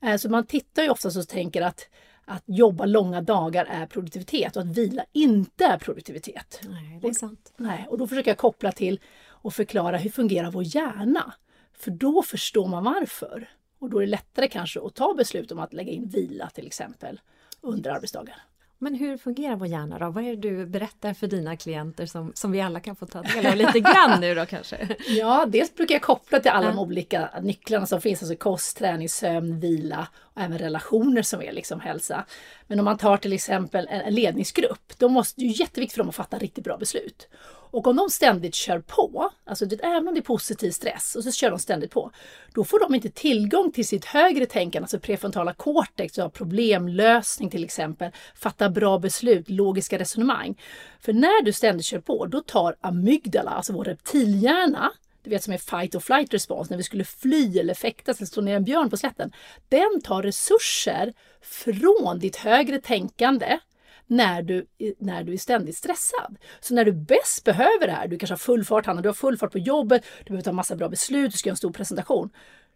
Eh, 0.01 0.15
så 0.15 0.29
man 0.29 0.45
tittar 0.45 0.83
ju 0.83 0.89
ofta 0.89 1.07
och 1.07 1.27
tänker 1.27 1.61
att 1.61 1.89
att 2.25 2.43
jobba 2.45 2.85
långa 2.85 3.21
dagar 3.21 3.65
är 3.65 3.85
produktivitet 3.85 4.55
och 4.55 4.61
att 4.61 4.77
vila 4.77 5.05
inte 5.11 5.65
är 5.65 5.77
produktivitet. 5.77 6.61
Nej, 6.63 6.99
det 7.01 7.07
är 7.07 7.13
sant. 7.13 7.53
Och, 7.53 7.61
nej, 7.61 7.87
och 7.89 7.97
då 7.97 8.07
försöker 8.07 8.31
jag 8.31 8.37
koppla 8.37 8.71
till 8.71 8.99
och 9.27 9.53
förklara 9.53 9.97
hur 9.97 10.09
fungerar 10.09 10.51
vår 10.51 10.63
hjärna? 10.75 11.33
För 11.77 11.91
då 11.91 12.23
förstår 12.23 12.67
man 12.67 12.83
varför. 12.83 13.49
Och 13.79 13.89
då 13.89 13.97
är 13.97 14.01
det 14.01 14.11
lättare 14.11 14.47
kanske 14.47 14.79
att 14.81 14.95
ta 14.95 15.13
beslut 15.13 15.51
om 15.51 15.59
att 15.59 15.73
lägga 15.73 15.91
in 15.91 16.07
vila 16.07 16.49
till 16.49 16.67
exempel 16.67 17.21
under 17.61 17.91
arbetsdagar. 17.91 18.43
Men 18.77 18.95
hur 18.95 19.17
fungerar 19.17 19.55
vår 19.55 19.67
hjärna 19.67 19.99
då? 19.99 20.09
Vad 20.09 20.23
är 20.23 20.35
det 20.35 20.49
du 20.49 20.65
berättar 20.65 21.13
för 21.13 21.27
dina 21.27 21.57
klienter 21.57 22.05
som, 22.05 22.31
som 22.35 22.51
vi 22.51 22.61
alla 22.61 22.79
kan 22.79 22.95
få 22.95 23.05
ta 23.05 23.21
del 23.21 23.45
av 23.45 23.55
lite 23.55 23.79
grann 23.79 24.21
nu 24.21 24.35
då 24.35 24.45
kanske? 24.45 24.95
Ja, 25.07 25.45
dels 25.47 25.75
brukar 25.75 25.95
jag 25.95 26.01
koppla 26.01 26.39
till 26.39 26.51
alla 26.51 26.67
de 26.67 26.79
olika 26.79 27.29
nycklarna 27.41 27.85
som 27.85 28.01
finns, 28.01 28.21
alltså 28.21 28.35
kost, 28.35 28.77
träning, 28.77 29.09
sömn, 29.09 29.59
vila 29.59 30.07
och 30.17 30.41
även 30.41 30.57
relationer 30.57 31.21
som 31.21 31.41
är 31.41 31.51
liksom 31.51 31.79
hälsa. 31.79 32.25
Men 32.67 32.79
om 32.79 32.85
man 32.85 32.97
tar 32.97 33.17
till 33.17 33.33
exempel 33.33 33.87
en 33.89 34.13
ledningsgrupp, 34.13 34.93
då 34.97 35.09
måste 35.09 35.41
det 35.41 35.45
ju 35.45 35.63
jätteviktigt 35.63 35.93
för 35.93 35.99
dem 35.99 36.09
att 36.09 36.15
fatta 36.15 36.37
riktigt 36.37 36.63
bra 36.63 36.77
beslut. 36.77 37.27
Och 37.71 37.87
om 37.87 37.95
de 37.95 38.09
ständigt 38.09 38.55
kör 38.55 38.79
på, 38.79 39.29
alltså 39.45 39.65
det, 39.65 39.83
även 39.83 40.07
om 40.07 40.13
det 40.13 40.19
är 40.19 40.21
positiv 40.21 40.71
stress, 40.71 41.15
och 41.15 41.23
så 41.23 41.31
kör 41.31 41.49
de 41.49 41.59
ständigt 41.59 41.91
på, 41.91 42.11
då 42.53 42.63
får 42.63 42.79
de 42.79 42.95
inte 42.95 43.09
tillgång 43.09 43.71
till 43.71 43.87
sitt 43.87 44.05
högre 44.05 44.45
tänkande, 44.45 44.83
alltså 44.83 44.99
prefrontala 44.99 45.53
cortex, 45.53 46.19
problemlösning 46.33 47.49
till 47.49 47.63
exempel, 47.63 48.11
fatta 48.35 48.69
bra 48.69 48.99
beslut, 48.99 49.49
logiska 49.49 49.99
resonemang. 49.99 50.61
För 50.99 51.13
när 51.13 51.43
du 51.43 51.53
ständigt 51.53 51.85
kör 51.85 51.99
på, 51.99 52.25
då 52.25 52.41
tar 52.41 52.75
amygdala, 52.81 53.51
alltså 53.51 53.73
vår 53.73 53.83
reptilhjärna, 53.83 54.91
du 55.23 55.29
vet 55.29 55.43
som 55.43 55.53
är 55.53 55.57
fight 55.57 55.95
or 55.95 55.99
flight 55.99 56.33
respons, 56.33 56.69
när 56.69 56.77
vi 56.77 56.83
skulle 56.83 57.03
fly 57.03 57.59
eller 57.59 57.73
fäktas 57.73 58.17
eller 58.17 58.27
slå 58.27 58.43
ner 58.43 58.55
en 58.55 58.63
björn 58.63 58.89
på 58.89 58.97
slätten. 58.97 59.31
Den 59.69 60.01
tar 60.03 60.23
resurser 60.23 61.13
från 61.41 62.19
ditt 62.19 62.35
högre 62.35 62.81
tänkande 62.81 63.59
när 64.07 64.41
du, 64.41 64.67
när 64.97 65.23
du 65.23 65.33
är 65.33 65.37
ständigt 65.37 65.77
stressad. 65.77 66.37
Så 66.59 66.73
när 66.73 66.85
du 66.85 66.91
bäst 66.91 67.43
behöver 67.43 67.87
det 67.87 67.93
här, 67.93 68.07
du 68.07 68.17
kanske 68.17 68.33
har 68.33 68.37
full 68.37 68.65
fart, 68.65 68.85
Hanna, 68.85 69.01
du 69.01 69.09
har 69.09 69.13
full 69.13 69.37
fart 69.37 69.51
på 69.51 69.59
jobbet, 69.59 70.03
du 70.19 70.29
behöver 70.29 70.43
ta 70.43 70.51
massa 70.51 70.75
bra 70.75 70.89
beslut, 70.89 71.31
du 71.31 71.37
ska 71.37 71.49
göra 71.49 71.53
en 71.53 71.57
stor 71.57 71.71
presentation. 71.71 72.29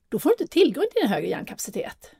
Då 0.10 0.20
får 0.20 0.30
du 0.30 0.34
inte 0.34 0.54
tillgång 0.54 0.84
till 0.92 1.02
din 1.02 1.12
högre 1.12 1.28
hjärnkapacitet. 1.28 2.12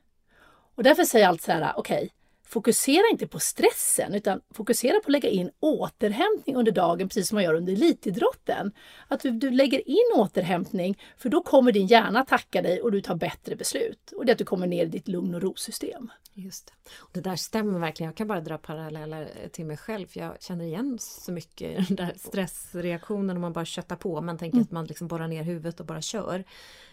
Och 0.74 0.82
därför 0.82 1.04
säger 1.04 1.24
jag 1.24 1.28
alltid 1.28 1.44
så 1.44 1.52
här, 1.52 1.72
okej, 1.76 1.96
okay, 1.96 2.08
fokusera 2.50 3.02
inte 3.10 3.26
på 3.26 3.38
stressen 3.38 4.14
utan 4.14 4.40
fokusera 4.54 4.92
på 4.92 5.06
att 5.06 5.12
lägga 5.12 5.28
in 5.28 5.50
återhämtning 5.60 6.56
under 6.56 6.72
dagen 6.72 7.08
precis 7.08 7.28
som 7.28 7.36
man 7.36 7.44
gör 7.44 7.54
under 7.54 7.72
elitidrotten. 7.72 8.72
Att 9.08 9.20
du, 9.20 9.30
du 9.30 9.50
lägger 9.50 9.88
in 9.88 10.12
återhämtning 10.14 10.98
för 11.16 11.28
då 11.28 11.42
kommer 11.42 11.72
din 11.72 11.86
hjärna 11.86 12.24
tacka 12.24 12.62
dig 12.62 12.82
och 12.82 12.92
du 12.92 13.00
tar 13.00 13.14
bättre 13.14 13.56
beslut. 13.56 14.12
Och 14.16 14.26
det 14.26 14.30
är 14.30 14.34
att 14.34 14.38
du 14.38 14.44
kommer 14.44 14.66
ner 14.66 14.86
i 14.86 14.88
ditt 14.88 15.08
lugn 15.08 15.34
och 15.34 15.42
ro-system. 15.42 16.10
Just 16.34 16.66
det. 16.66 16.72
det 17.12 17.30
där 17.30 17.36
stämmer 17.36 17.78
verkligen. 17.78 18.08
Jag 18.08 18.16
kan 18.16 18.28
bara 18.28 18.40
dra 18.40 18.58
paralleller 18.58 19.48
till 19.52 19.66
mig 19.66 19.76
själv. 19.76 20.06
För 20.06 20.20
jag 20.20 20.42
känner 20.42 20.64
igen 20.64 20.98
så 21.00 21.32
mycket 21.32 21.88
den 21.88 21.96
där 21.96 22.12
stressreaktionen 22.16 23.36
om 23.36 23.40
man 23.40 23.52
bara 23.52 23.64
köttar 23.64 23.96
på. 23.96 24.20
Man 24.20 24.38
tänker 24.38 24.56
mm. 24.56 24.64
att 24.64 24.70
man 24.70 24.86
liksom 24.86 25.08
borrar 25.08 25.28
ner 25.28 25.42
huvudet 25.42 25.80
och 25.80 25.86
bara 25.86 26.02
kör. 26.02 26.44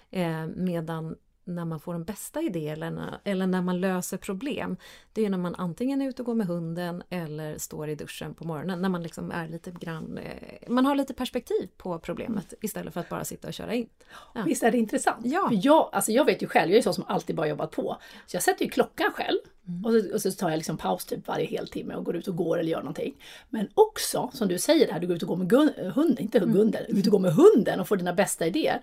Eh, 0.09 0.47
medan 0.47 1.15
när 1.47 1.65
man 1.65 1.79
får 1.79 1.93
en 1.93 2.03
bästa 2.03 2.41
idé 2.41 2.69
eller 2.69 3.47
när, 3.47 3.61
man 3.61 3.81
löser 3.81 4.17
problem. 4.17 4.77
Det 5.13 5.25
är 5.25 5.29
när 5.29 5.37
man 5.37 5.55
antingen 5.55 6.01
är 6.01 6.09
ute 6.09 6.21
och 6.21 6.25
går 6.25 6.35
med 6.35 6.47
hunden 6.47 7.03
eller 7.09 7.57
står 7.57 7.89
i 7.89 7.95
duschen 7.95 8.33
på 8.33 8.47
morgonen. 8.47 8.81
När 8.81 8.89
man 8.89 9.03
liksom 9.03 9.31
är 9.31 9.47
lite 9.47 9.71
grann, 9.71 10.17
eh, 10.17 10.69
man 10.69 10.85
har 10.85 10.95
lite 10.95 11.13
perspektiv 11.13 11.69
på 11.77 11.99
problemet 11.99 12.53
istället 12.61 12.93
för 12.93 12.99
att 12.99 13.09
bara 13.09 13.25
sitta 13.25 13.47
och 13.47 13.53
köra 13.53 13.73
in. 13.73 13.89
Ja. 14.33 14.43
Visst 14.45 14.63
är 14.63 14.71
det 14.71 14.77
intressant? 14.77 15.25
Ja. 15.25 15.47
För 15.49 15.59
jag, 15.63 15.89
alltså 15.91 16.11
jag 16.11 16.25
vet 16.25 16.41
ju 16.41 16.47
själv, 16.47 16.71
jag 16.71 16.77
är 16.77 16.81
så 16.81 16.93
som 16.93 17.03
alltid 17.07 17.35
bara 17.35 17.47
jobbat 17.47 17.71
på. 17.71 17.97
Så 18.25 18.35
jag 18.35 18.43
sätter 18.43 18.65
ju 18.65 18.71
klockan 18.71 19.11
själv 19.13 19.39
mm. 19.67 19.85
och, 19.85 19.91
så, 19.91 20.13
och, 20.13 20.21
så, 20.21 20.31
tar 20.31 20.49
jag 20.49 20.57
liksom 20.57 20.77
paus 20.77 21.05
typ 21.05 21.27
varje 21.27 21.45
heltimme 21.45 21.95
och 21.95 22.05
går 22.05 22.15
ut 22.15 22.27
och 22.27 22.35
går 22.35 22.59
eller 22.59 22.71
gör 22.71 22.79
någonting. 22.79 23.13
Men 23.49 23.67
också, 23.73 24.29
som 24.33 24.47
du 24.47 24.57
säger, 24.57 24.91
här, 24.91 24.99
du 24.99 25.07
går 25.07 25.15
ut 25.15 25.23
och 25.23 25.29
går 25.29 25.37
med 25.37 25.51
hunden, 25.93 26.23
inte 26.23 26.37
mm. 26.37 26.51
hunden, 26.51 26.85
mm. 26.85 26.97
ut 26.97 27.05
och 27.05 27.11
går 27.11 27.19
med 27.19 27.33
hunden 27.33 27.79
och 27.79 27.87
får 27.87 27.97
dina 27.97 28.13
bästa 28.13 28.47
idéer. 28.47 28.81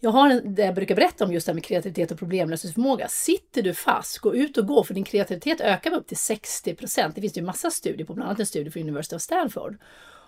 Jag 0.00 0.10
har 0.10 0.30
en, 0.30 0.54
det 0.54 0.64
jag 0.64 0.74
brukar 0.74 0.94
berätta 0.94 1.24
om 1.24 1.32
just 1.32 1.46
det 1.46 1.50
här 1.50 1.54
med 1.54 1.64
kreativitet 1.64 2.10
och 2.10 2.18
problemlösningsförmåga. 2.18 3.08
Sitter 3.08 3.62
du 3.62 3.74
fast, 3.74 4.18
gå 4.18 4.34
ut 4.34 4.58
och 4.58 4.66
gå 4.66 4.84
för 4.84 4.94
din 4.94 5.04
kreativitet 5.04 5.60
ökar 5.60 5.90
med 5.90 5.98
upp 5.98 6.06
till 6.06 6.16
60 6.16 6.74
procent. 6.74 7.14
Det 7.14 7.20
finns 7.20 7.38
ju 7.38 7.42
massa 7.42 7.70
studier 7.70 8.06
på, 8.06 8.14
bland 8.14 8.28
annat 8.28 8.40
en 8.40 8.46
studie 8.46 8.70
från 8.70 8.82
University 8.82 9.16
of 9.16 9.22
Stanford. 9.22 9.78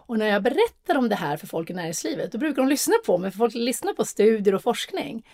Och 0.07 0.19
när 0.19 0.27
jag 0.27 0.43
berättar 0.43 0.97
om 0.97 1.09
det 1.09 1.15
här 1.15 1.37
för 1.37 1.47
folk 1.47 1.71
i 1.71 1.73
näringslivet, 1.73 2.33
då 2.33 2.39
brukar 2.39 2.63
de 2.63 2.69
lyssna 2.69 2.95
på 3.07 3.19
mig, 3.19 3.31
för 3.31 3.39
folk 3.39 3.55
lyssnar 3.55 3.93
på 3.93 4.05
studier 4.05 4.55
och 4.55 4.63
forskning. 4.63 5.27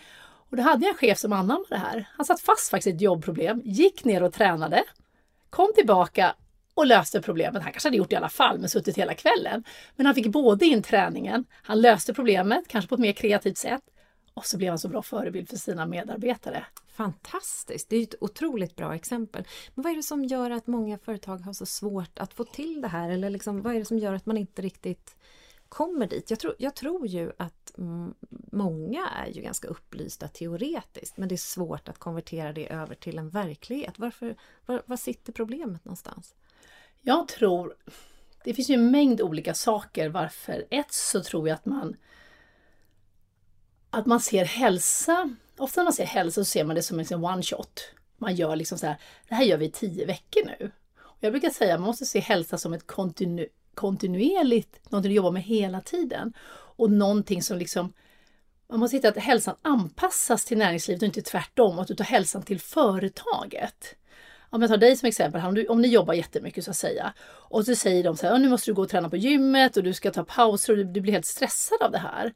Och 0.50 0.56
då 0.56 0.62
hade 0.62 0.84
jag 0.84 0.92
en 0.92 0.98
chef 0.98 1.18
som 1.18 1.32
anammade 1.32 1.64
det 1.68 1.76
här. 1.76 2.08
Han 2.16 2.26
satt 2.26 2.40
fast 2.40 2.70
faktiskt 2.70 2.86
i 2.86 2.96
ett 2.96 3.00
jobbproblem, 3.00 3.62
gick 3.64 4.04
ner 4.04 4.22
och 4.22 4.32
tränade, 4.32 4.84
kom 5.50 5.72
tillbaka 5.74 6.34
och 6.74 6.86
löste 6.86 7.22
problemet. 7.22 7.62
Han 7.62 7.72
kanske 7.72 7.88
hade 7.88 7.96
gjort 7.96 8.10
det 8.10 8.14
i 8.14 8.16
alla 8.16 8.28
fall, 8.28 8.58
men 8.58 8.68
suttit 8.68 8.98
hela 8.98 9.14
kvällen. 9.14 9.64
Men 9.96 10.06
han 10.06 10.14
fick 10.14 10.26
både 10.26 10.66
in 10.66 10.82
träningen, 10.82 11.44
han 11.62 11.80
löste 11.80 12.14
problemet, 12.14 12.68
kanske 12.68 12.88
på 12.88 12.94
ett 12.94 13.00
mer 13.00 13.12
kreativt 13.12 13.58
sätt, 13.58 13.82
och 14.36 14.46
så 14.46 14.58
blev 14.58 14.68
han 14.68 14.78
så 14.78 14.88
bra 14.88 15.02
förebild 15.02 15.48
för 15.48 15.56
sina 15.56 15.86
medarbetare. 15.86 16.66
Fantastiskt! 16.86 17.88
Det 17.88 17.96
är 17.96 18.02
ett 18.02 18.14
otroligt 18.20 18.76
bra 18.76 18.94
exempel. 18.94 19.46
Men 19.74 19.82
vad 19.82 19.92
är 19.92 19.96
det 19.96 20.02
som 20.02 20.24
gör 20.24 20.50
att 20.50 20.66
många 20.66 20.98
företag 20.98 21.38
har 21.38 21.52
så 21.52 21.66
svårt 21.66 22.18
att 22.18 22.34
få 22.34 22.44
till 22.44 22.80
det 22.80 22.88
här? 22.88 23.10
Eller 23.10 23.30
liksom, 23.30 23.62
vad 23.62 23.74
är 23.74 23.78
det 23.78 23.84
som 23.84 23.98
gör 23.98 24.12
att 24.12 24.26
man 24.26 24.36
inte 24.36 24.62
riktigt 24.62 25.16
kommer 25.68 26.06
dit? 26.06 26.30
Jag 26.30 26.38
tror, 26.38 26.54
jag 26.58 26.74
tror 26.74 27.06
ju 27.06 27.32
att 27.36 27.72
många 28.52 29.08
är 29.08 29.26
ju 29.26 29.42
ganska 29.42 29.68
upplysta 29.68 30.28
teoretiskt 30.28 31.16
men 31.16 31.28
det 31.28 31.34
är 31.34 31.36
svårt 31.36 31.88
att 31.88 31.98
konvertera 31.98 32.52
det 32.52 32.72
över 32.72 32.94
till 32.94 33.18
en 33.18 33.30
verklighet. 33.30 33.99
Varför, 33.99 34.37
var, 34.66 34.82
var 34.87 34.96
sitter 34.96 35.32
problemet 35.32 35.84
någonstans? 35.84 36.34
Jag 37.00 37.28
tror, 37.28 37.75
det 38.44 38.54
finns 38.54 38.70
ju 38.70 38.75
en 38.75 38.90
mängd 38.90 39.20
olika 39.20 39.54
saker 39.54 40.08
varför. 40.08 40.66
Ett 40.70 40.92
så 40.92 41.22
tror 41.22 41.49
jag 41.49 41.54
att 41.54 41.66
man 41.66 41.96
att 43.96 44.06
man 44.06 44.20
ser 44.20 44.44
hälsa, 44.44 45.30
ofta 45.56 45.80
när 45.80 45.84
man 45.84 45.92
ser 45.92 46.04
hälsa 46.04 46.40
så 46.40 46.44
ser 46.44 46.64
man 46.64 46.76
det 46.76 46.82
som 46.82 47.00
en 47.00 47.24
one 47.24 47.42
shot. 47.42 47.90
Man 48.18 48.34
gör 48.34 48.56
liksom 48.56 48.78
så 48.78 48.86
här, 48.86 48.96
det 49.28 49.34
här 49.34 49.44
gör 49.44 49.56
vi 49.56 49.66
i 49.66 49.70
tio 49.70 50.06
veckor 50.06 50.42
nu. 50.46 50.70
Och 51.00 51.18
jag 51.20 51.32
brukar 51.32 51.50
säga 51.50 51.74
att 51.74 51.80
man 51.80 51.86
måste 51.86 52.06
se 52.06 52.20
hälsa 52.20 52.58
som 52.58 52.72
ett 52.72 52.86
kontinu 52.86 53.46
kontinuerligt, 53.74 54.90
någonting 54.90 55.10
du 55.10 55.16
jobbar 55.16 55.30
med 55.30 55.42
hela 55.42 55.80
tiden. 55.80 56.32
Och 56.76 56.90
någonting 56.90 57.42
som 57.42 57.58
liksom 57.58 57.92
man 58.68 58.80
måste 58.80 58.96
hitta 58.96 59.08
att 59.08 59.16
hälsan 59.16 59.54
anpassas 59.62 60.44
till 60.44 60.58
näringslivet 60.58 61.02
och 61.02 61.06
inte 61.06 61.22
tvärtom, 61.22 61.78
att 61.78 61.88
du 61.88 61.94
tar 61.94 62.04
hälsan 62.04 62.42
till 62.42 62.60
företaget. 62.60 63.96
Om 64.50 64.62
jag 64.62 64.70
tar 64.70 64.76
dig 64.76 64.96
som 64.96 65.06
exempel, 65.06 65.46
om, 65.46 65.54
du, 65.54 65.66
om 65.66 65.82
ni 65.82 65.88
jobbar 65.88 66.14
jättemycket 66.14 66.64
så 66.64 66.70
att 66.70 66.76
säga 66.76 67.12
och 67.22 67.64
så 67.64 67.74
säger 67.74 68.04
de 68.04 68.16
så 68.16 68.26
här, 68.26 68.38
nu 68.38 68.48
måste 68.48 68.70
du 68.70 68.74
gå 68.74 68.82
och 68.82 68.88
träna 68.88 69.10
på 69.10 69.16
gymmet 69.16 69.76
och 69.76 69.82
du 69.82 69.94
ska 69.94 70.10
ta 70.10 70.24
pauser 70.24 70.72
och 70.72 70.76
du, 70.76 70.84
du 70.84 71.00
blir 71.00 71.12
helt 71.12 71.26
stressad 71.26 71.82
av 71.82 71.90
det 71.90 71.98
här 71.98 72.34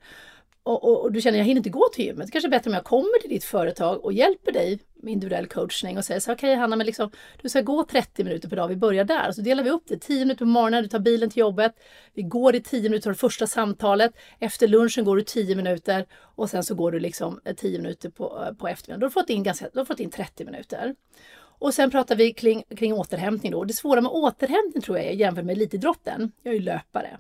och, 0.71 0.85
och, 0.85 1.03
och, 1.03 1.13
du 1.13 1.21
känner 1.21 1.39
jag 1.39 1.45
hinner 1.45 1.59
inte 1.59 1.71
gå 1.71 1.89
till 1.93 2.05
gymmet. 2.05 2.27
Det 2.27 2.33
kanske 2.33 2.49
är 2.49 2.51
bättre 2.51 2.71
om 2.71 2.75
jag 2.75 2.85
kommer 2.85 3.21
till 3.21 3.31
ditt 3.31 3.45
företag 3.45 4.05
och 4.05 4.13
hjälper 4.13 4.53
dig 4.53 4.79
med 5.03 5.13
individuell 5.13 5.47
coachning 5.47 5.99
och 5.99 6.05
säger 6.05 6.21
så 6.21 6.33
okej 6.33 6.51
okay, 6.53 6.61
Hanna, 6.61 6.77
men 6.77 6.87
liksom, 6.87 7.11
du 7.43 7.49
ska 7.49 7.61
gå 7.61 7.85
30 7.85 8.25
minuter 8.25 8.49
per 8.49 8.57
dag, 8.57 8.69
vi 8.69 8.77
börjar 8.77 9.05
där. 9.05 9.33
Så 9.33 9.41
delar 9.41 9.65
vi 9.65 9.71
upp 9.71 9.83
det, 9.89 9.99
10 9.99 10.19
minuter 10.19 10.45
på 10.45 10.49
morgonen, 10.49 10.83
du 10.83 10.89
tar 10.89 10.99
bilen 10.99 11.31
till 11.31 11.41
jobbet, 11.41 11.73
vi 12.15 12.23
går 12.23 12.55
i 12.55 12.61
10 12.61 12.83
minuter, 12.83 13.03
tar 13.03 13.11
det 13.11 13.17
första 13.19 13.47
samtalet, 13.47 14.13
efter 14.39 14.69
lunchen 14.69 15.05
går 15.05 15.17
du 15.17 15.23
10 15.23 15.57
minuter 15.57 16.07
och 16.13 16.51
sen 16.51 16.65
så 16.65 16.75
går 16.75 16.93
du 16.93 17.01
liksom 17.01 17.41
eh, 17.45 17.55
10 17.55 17.79
minuter 17.79 18.11
på, 18.11 18.45
eh, 18.47 18.55
på 18.55 18.69
eftermiddagen. 18.69 19.01
Då 19.01 19.05
har 19.05 19.11
du 19.11 19.13
fått 19.13 19.31
in, 19.31 19.43
ganska, 19.43 19.69
du 19.73 19.79
har 19.79 19.85
fått 19.85 20.01
in 20.01 20.11
30 20.11 20.45
minuter. 20.45 20.95
Och 21.61 21.75
sen 21.75 21.91
pratar 21.91 22.17
vi 22.17 22.33
kring, 22.33 22.63
kring 22.77 22.93
återhämtning. 22.93 23.53
Då. 23.53 23.65
Det 23.65 23.75
svåra 23.75 24.01
med 24.01 24.13
återhämtning 24.13 24.83
tror 24.83 24.99
jag 24.99 25.07
är 25.07 25.13
jämfört 25.13 25.45
med 25.45 25.53
elitidrotten. 25.57 26.33
Jag 26.43 26.55
är 26.55 26.59
ju 26.59 26.65
löpare. 26.65 27.19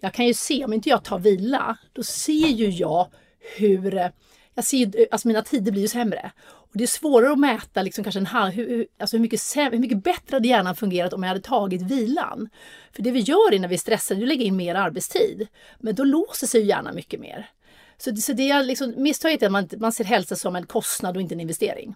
Jag 0.00 0.14
kan 0.14 0.26
ju 0.26 0.34
se, 0.34 0.64
om 0.64 0.72
inte 0.72 0.88
jag 0.88 1.04
tar 1.04 1.18
vila, 1.18 1.78
då 1.92 2.02
ser 2.02 2.48
ju 2.48 2.68
jag 2.68 3.08
hur 3.56 4.10
jag 4.54 4.64
ser, 4.64 5.06
alltså 5.10 5.28
mina 5.28 5.42
tider 5.42 5.72
blir 5.72 5.82
ju 5.82 5.88
sämre. 5.88 6.32
Och 6.44 6.78
det 6.78 6.84
är 6.84 6.88
svårare 6.88 7.32
att 7.32 7.38
mäta 7.38 7.82
liksom 7.82 8.04
kanske 8.04 8.20
en 8.20 8.26
halv, 8.26 8.52
hur, 8.52 8.86
alltså 8.98 9.16
hur, 9.16 9.22
mycket 9.22 9.40
hur 9.56 9.78
mycket 9.78 10.04
bättre 10.04 10.36
hade 10.36 10.48
hjärnan 10.48 10.76
fungerat 10.76 11.12
om 11.12 11.22
jag 11.22 11.28
hade 11.28 11.40
tagit 11.40 11.82
vilan. 11.82 12.48
För 12.92 13.02
det 13.02 13.10
vi 13.10 13.20
gör 13.20 13.58
när 13.58 13.68
vi 13.68 13.74
är 13.74 13.78
stressade, 13.78 14.20
är 14.20 14.22
att 14.22 14.28
lägga 14.28 14.44
in 14.44 14.56
mer 14.56 14.74
arbetstid. 14.74 15.46
Men 15.78 15.94
då 15.94 16.04
låser 16.04 16.46
sig 16.46 16.64
hjärnan 16.64 16.94
mycket 16.94 17.20
mer. 17.20 17.50
Så, 17.98 18.16
så 18.16 18.32
det 18.32 18.50
är 18.50 18.64
liksom, 18.64 18.94
misstaget 18.96 19.42
är 19.42 19.46
att 19.46 19.52
man, 19.52 19.68
man 19.76 19.92
ser 19.92 20.04
hälsa 20.04 20.36
som 20.36 20.56
en 20.56 20.66
kostnad 20.66 21.16
och 21.16 21.22
inte 21.22 21.34
en 21.34 21.40
investering 21.40 21.94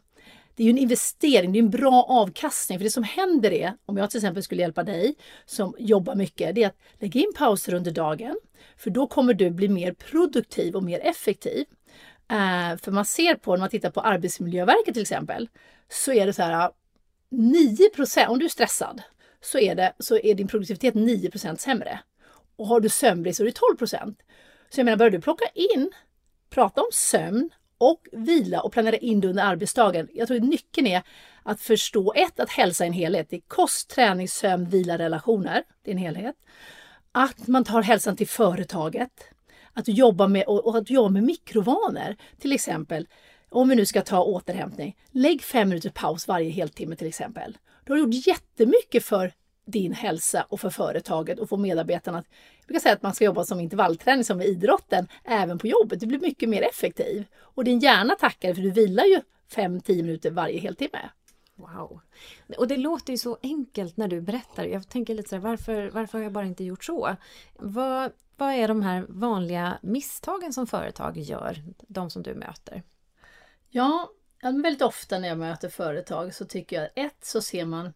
det 0.56 0.62
är 0.62 0.64
ju 0.64 0.70
en 0.70 0.78
investering, 0.78 1.52
det 1.52 1.58
är 1.58 1.62
en 1.62 1.70
bra 1.70 2.02
avkastning. 2.08 2.78
För 2.78 2.84
det 2.84 2.90
som 2.90 3.02
händer 3.02 3.52
är, 3.52 3.72
om 3.86 3.96
jag 3.96 4.10
till 4.10 4.18
exempel 4.18 4.42
skulle 4.42 4.62
hjälpa 4.62 4.82
dig 4.82 5.14
som 5.46 5.74
jobbar 5.78 6.14
mycket, 6.14 6.54
det 6.54 6.62
är 6.62 6.66
att 6.66 6.78
lägga 6.98 7.20
in 7.20 7.32
pauser 7.36 7.74
under 7.74 7.90
dagen. 7.90 8.40
För 8.76 8.90
då 8.90 9.06
kommer 9.06 9.34
du 9.34 9.50
bli 9.50 9.68
mer 9.68 9.92
produktiv 9.92 10.76
och 10.76 10.82
mer 10.82 11.00
effektiv. 11.00 11.64
Eh, 12.30 12.78
för 12.82 12.90
man 12.90 13.04
ser 13.04 13.34
på, 13.34 13.52
när 13.52 13.58
man 13.58 13.68
tittar 13.68 13.90
på 13.90 14.00
Arbetsmiljöverket 14.00 14.94
till 14.94 15.02
exempel, 15.02 15.48
så 15.88 16.12
är 16.12 16.26
det 16.26 16.32
så 16.32 16.42
här 16.42 16.70
9% 17.30 18.26
om 18.26 18.38
du 18.38 18.44
är 18.44 18.48
stressad, 18.48 19.02
så 19.40 19.58
är, 19.58 19.74
det, 19.74 19.92
så 19.98 20.18
är 20.18 20.34
din 20.34 20.48
produktivitet 20.48 20.94
9% 20.94 21.56
sämre. 21.56 22.00
Och 22.56 22.66
har 22.66 22.80
du 22.80 22.88
sömnbrist 22.88 23.36
så 23.36 23.42
är 23.42 23.46
det 23.46 23.86
12% 23.86 24.14
Så 24.70 24.80
jag 24.80 24.84
menar, 24.84 24.96
börjar 24.96 25.10
du 25.10 25.20
plocka 25.20 25.44
in, 25.54 25.90
prata 26.50 26.80
om 26.80 26.88
sömn 26.92 27.50
och 27.78 28.08
vila 28.12 28.60
och 28.60 28.72
planera 28.72 28.96
in 28.96 29.20
det 29.20 29.28
under 29.28 29.44
arbetsdagen. 29.44 30.08
Jag 30.14 30.28
tror 30.28 30.36
att 30.36 30.48
nyckeln 30.48 30.86
är 30.86 31.02
att 31.42 31.60
förstå 31.60 32.12
ett, 32.16 32.40
att 32.40 32.50
hälsa 32.50 32.84
är 32.84 32.86
en 32.86 32.92
helhet. 32.92 33.26
Det 33.30 33.36
är 33.36 33.42
kost, 33.48 33.90
träning, 33.90 34.28
sömn, 34.28 34.64
vila, 34.68 34.98
relationer. 34.98 35.62
Det 35.82 35.90
är 35.90 35.92
en 35.92 35.98
helhet. 35.98 36.34
Att 37.12 37.46
man 37.46 37.64
tar 37.64 37.82
hälsan 37.82 38.16
till 38.16 38.28
företaget. 38.28 39.30
Att 39.72 39.88
jobba 39.88 40.28
med, 40.28 40.44
och 40.46 40.76
att 40.76 40.90
jobba 40.90 41.08
med 41.08 41.22
mikrovanor. 41.22 42.16
Till 42.38 42.52
exempel, 42.52 43.06
om 43.48 43.68
vi 43.68 43.74
nu 43.74 43.86
ska 43.86 44.02
ta 44.02 44.22
återhämtning, 44.22 44.96
lägg 45.10 45.42
fem 45.42 45.68
minuters 45.68 45.92
paus 45.92 46.28
varje 46.28 46.50
heltimme 46.50 46.96
till 46.96 47.06
exempel. 47.06 47.58
Du 47.84 47.92
har 47.92 47.98
gjort 47.98 48.26
jättemycket 48.26 49.04
för 49.04 49.32
din 49.66 49.92
hälsa 49.92 50.46
och 50.48 50.60
för 50.60 50.70
företaget 50.70 51.38
och 51.38 51.48
få 51.48 51.56
medarbetarna 51.56 52.18
att... 52.18 52.26
Jag 52.66 52.68
brukar 52.68 52.80
säga 52.80 52.94
att 52.94 53.02
man 53.02 53.14
ska 53.14 53.24
jobba 53.24 53.44
som 53.44 53.60
intervallträning 53.60 54.24
som 54.24 54.38
med 54.38 54.46
idrotten, 54.46 55.08
även 55.24 55.58
på 55.58 55.66
jobbet. 55.66 56.00
Du 56.00 56.06
blir 56.06 56.18
mycket 56.18 56.48
mer 56.48 56.62
effektiv. 56.62 57.24
Och 57.40 57.64
din 57.64 57.78
hjärna 57.78 58.14
tackar 58.14 58.54
för 58.54 58.62
du 58.62 58.70
vilar 58.70 59.04
ju 59.04 59.20
5-10 59.50 60.02
minuter 60.02 60.30
varje 60.30 60.60
heltimme. 60.60 61.10
Wow! 61.54 62.00
Och 62.58 62.68
det 62.68 62.76
låter 62.76 63.12
ju 63.12 63.18
så 63.18 63.38
enkelt 63.42 63.96
när 63.96 64.08
du 64.08 64.20
berättar. 64.20 64.64
Jag 64.64 64.88
tänker 64.88 65.14
lite 65.14 65.28
så 65.28 65.36
här, 65.36 65.42
varför, 65.42 65.90
varför 65.90 66.18
har 66.18 66.22
jag 66.22 66.32
bara 66.32 66.46
inte 66.46 66.64
gjort 66.64 66.84
så? 66.84 67.16
Vad, 67.58 68.12
vad 68.36 68.52
är 68.54 68.68
de 68.68 68.82
här 68.82 69.06
vanliga 69.08 69.78
misstagen 69.82 70.52
som 70.52 70.66
företag 70.66 71.18
gör, 71.18 71.62
de 71.88 72.10
som 72.10 72.22
du 72.22 72.34
möter? 72.34 72.82
Ja, 73.68 74.10
väldigt 74.42 74.82
ofta 74.82 75.18
när 75.18 75.28
jag 75.28 75.38
möter 75.38 75.68
företag 75.68 76.34
så 76.34 76.44
tycker 76.44 76.80
jag 76.80 77.06
ett 77.06 77.24
så 77.24 77.42
ser 77.42 77.64
man 77.64 77.92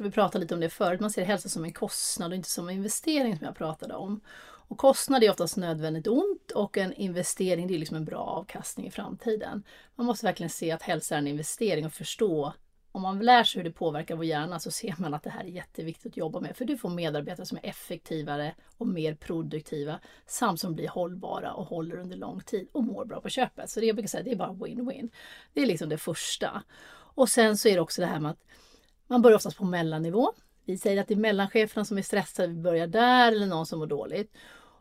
vi 0.00 0.10
pratade 0.10 0.42
lite 0.42 0.54
om 0.54 0.60
det 0.60 0.68
förut, 0.68 1.00
man 1.00 1.10
ser 1.10 1.24
hälsa 1.24 1.48
som 1.48 1.64
en 1.64 1.72
kostnad 1.72 2.32
och 2.32 2.36
inte 2.36 2.48
som 2.48 2.68
en 2.68 2.74
investering 2.74 3.36
som 3.36 3.46
jag 3.46 3.56
pratade 3.56 3.94
om. 3.94 4.20
Och 4.68 4.78
kostnad 4.78 5.24
är 5.24 5.30
oftast 5.30 5.56
nödvändigt 5.56 6.06
ont 6.06 6.50
och 6.50 6.78
en 6.78 6.92
investering 6.92 7.66
det 7.66 7.74
är 7.74 7.78
liksom 7.78 7.96
en 7.96 8.04
bra 8.04 8.18
avkastning 8.18 8.86
i 8.86 8.90
framtiden. 8.90 9.64
Man 9.94 10.06
måste 10.06 10.26
verkligen 10.26 10.50
se 10.50 10.70
att 10.70 10.82
hälsa 10.82 11.14
är 11.14 11.18
en 11.18 11.26
investering 11.26 11.86
och 11.86 11.92
förstå 11.92 12.52
om 12.94 13.02
man 13.02 13.18
lär 13.18 13.44
sig 13.44 13.58
hur 13.58 13.64
det 13.64 13.74
påverkar 13.74 14.16
vår 14.16 14.24
hjärna 14.24 14.58
så 14.58 14.70
ser 14.70 14.94
man 14.98 15.14
att 15.14 15.22
det 15.22 15.30
här 15.30 15.44
är 15.44 15.48
jätteviktigt 15.48 16.06
att 16.06 16.16
jobba 16.16 16.40
med. 16.40 16.56
För 16.56 16.64
du 16.64 16.76
får 16.76 16.88
medarbetare 16.88 17.46
som 17.46 17.58
är 17.62 17.66
effektivare 17.66 18.54
och 18.78 18.86
mer 18.86 19.14
produktiva 19.14 20.00
samt 20.26 20.60
som 20.60 20.74
blir 20.74 20.88
hållbara 20.88 21.52
och 21.52 21.66
håller 21.66 21.96
under 21.96 22.16
lång 22.16 22.40
tid 22.40 22.68
och 22.72 22.84
mår 22.84 23.04
bra 23.04 23.20
på 23.20 23.28
köpet. 23.28 23.70
Så 23.70 23.80
det 23.80 23.86
jag 23.86 23.96
brukar 23.96 24.08
säga, 24.08 24.22
det 24.22 24.30
är 24.30 24.36
bara 24.36 24.52
win-win. 24.52 25.10
Det 25.52 25.62
är 25.62 25.66
liksom 25.66 25.88
det 25.88 25.98
första. 25.98 26.62
Och 27.14 27.28
sen 27.28 27.56
så 27.56 27.68
är 27.68 27.74
det 27.74 27.80
också 27.80 28.00
det 28.00 28.06
här 28.06 28.20
med 28.20 28.30
att 28.30 28.44
man 29.06 29.22
börjar 29.22 29.36
oftast 29.36 29.56
på 29.56 29.64
mellannivå. 29.64 30.32
Vi 30.64 30.78
säger 30.78 31.00
att 31.00 31.08
det 31.08 31.14
är 31.14 31.18
mellancheferna 31.18 31.84
som 31.84 31.98
är 31.98 32.02
stressade, 32.02 32.48
vi 32.48 32.60
börjar 32.60 32.86
där, 32.86 33.32
eller 33.32 33.46
någon 33.46 33.66
som 33.66 33.78
mår 33.78 33.86
dåligt. 33.86 34.32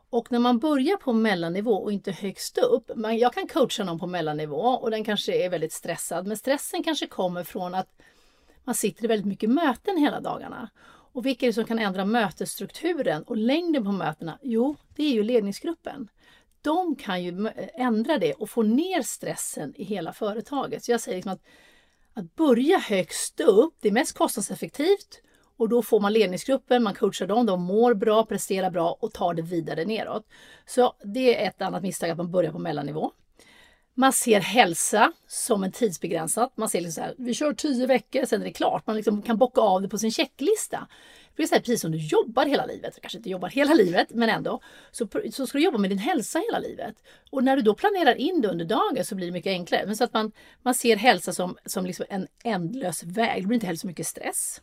Och 0.09 0.31
när 0.31 0.39
man 0.39 0.59
börjar 0.59 0.97
på 0.97 1.13
mellannivå 1.13 1.73
och 1.73 1.91
inte 1.91 2.11
högst 2.11 2.57
upp, 2.57 2.91
man, 2.95 3.17
jag 3.17 3.33
kan 3.33 3.47
coacha 3.47 3.83
någon 3.83 3.99
på 3.99 4.07
mellannivå 4.07 4.61
och 4.61 4.91
den 4.91 5.03
kanske 5.03 5.45
är 5.45 5.49
väldigt 5.49 5.73
stressad, 5.73 6.27
men 6.27 6.37
stressen 6.37 6.83
kanske 6.83 7.07
kommer 7.07 7.43
från 7.43 7.75
att 7.75 8.01
man 8.63 8.75
sitter 8.75 9.03
i 9.03 9.07
väldigt 9.07 9.27
mycket 9.27 9.49
möten 9.49 9.97
hela 9.97 10.19
dagarna. 10.19 10.69
Och 11.13 11.25
vilka 11.25 11.45
är 11.45 11.49
det 11.49 11.53
som 11.53 11.65
kan 11.65 11.79
ändra 11.79 12.05
mötesstrukturen 12.05 13.23
och 13.23 13.37
längden 13.37 13.85
på 13.85 13.91
mötena? 13.91 14.39
Jo, 14.41 14.75
det 14.95 15.03
är 15.03 15.13
ju 15.13 15.23
ledningsgruppen. 15.23 16.07
De 16.61 16.95
kan 16.95 17.23
ju 17.23 17.49
ändra 17.73 18.17
det 18.17 18.33
och 18.33 18.49
få 18.49 18.63
ner 18.63 19.01
stressen 19.01 19.73
i 19.75 19.83
hela 19.83 20.13
företaget. 20.13 20.83
Så 20.83 20.91
jag 20.91 21.01
säger 21.01 21.17
liksom 21.17 21.31
att 21.31 21.43
att 22.13 22.35
börja 22.35 22.77
högst 22.77 23.39
upp, 23.39 23.73
det 23.81 23.87
är 23.87 23.91
mest 23.91 24.17
kostnadseffektivt 24.17 25.21
och 25.57 25.69
då 25.69 25.81
får 25.81 25.99
man 25.99 26.13
ledningsgruppen, 26.13 26.83
man 26.83 26.93
coachar 26.93 27.27
dem, 27.27 27.45
de 27.45 27.61
mår 27.61 27.93
bra, 27.93 28.25
presterar 28.25 28.69
bra 28.69 28.97
och 28.99 29.13
tar 29.13 29.33
det 29.33 29.41
vidare 29.41 29.85
neråt. 29.85 30.27
Så 30.65 30.93
det 31.03 31.43
är 31.43 31.47
ett 31.47 31.61
annat 31.61 31.83
misstag 31.83 32.09
att 32.09 32.17
man 32.17 32.31
börjar 32.31 32.51
på 32.51 32.59
mellannivå. 32.59 33.11
Man 33.95 34.13
ser 34.13 34.39
hälsa 34.39 35.13
som 35.27 35.63
en 35.63 35.71
tidsbegränsat. 35.71 36.57
Man 36.57 36.69
ser 36.69 36.81
liksom 36.81 37.01
så 37.01 37.01
här, 37.01 37.15
vi 37.17 37.33
kör 37.33 37.53
tio 37.53 37.87
veckor, 37.87 38.25
sen 38.25 38.41
är 38.41 38.45
det 38.45 38.53
klart. 38.53 38.87
Man 38.87 38.95
liksom 38.95 39.21
kan 39.21 39.37
bocka 39.37 39.61
av 39.61 39.81
det 39.81 39.89
på 39.89 39.97
sin 39.97 40.11
checklista. 40.11 40.87
För 41.35 41.43
det 41.43 41.55
är 41.55 41.59
precis 41.59 41.81
som 41.81 41.91
du 41.91 41.97
jobbar 41.97 42.45
hela 42.45 42.65
livet, 42.65 42.99
kanske 43.01 43.17
inte 43.17 43.29
jobbar 43.29 43.49
hela 43.49 43.73
livet, 43.73 44.07
men 44.09 44.29
ändå, 44.29 44.61
så, 44.91 45.07
så 45.31 45.47
ska 45.47 45.57
du 45.57 45.63
jobba 45.63 45.77
med 45.77 45.89
din 45.89 45.97
hälsa 45.97 46.39
hela 46.39 46.59
livet. 46.59 46.95
Och 47.31 47.43
när 47.43 47.55
du 47.55 47.61
då 47.61 47.73
planerar 47.73 48.15
in 48.15 48.41
det 48.41 48.47
under 48.47 48.65
dagen 48.65 49.05
så 49.05 49.15
blir 49.15 49.25
det 49.25 49.33
mycket 49.33 49.49
enklare. 49.49 49.85
Men 49.85 49.95
så 49.95 50.03
att 50.03 50.13
man, 50.13 50.31
man 50.61 50.73
ser 50.73 50.95
hälsa 50.95 51.33
som, 51.33 51.57
som 51.65 51.85
liksom 51.85 52.05
en 52.09 52.27
ändlös 52.43 53.03
väg. 53.03 53.43
Det 53.43 53.47
blir 53.47 53.55
inte 53.55 53.65
heller 53.65 53.77
så 53.77 53.87
mycket 53.87 54.07
stress. 54.07 54.61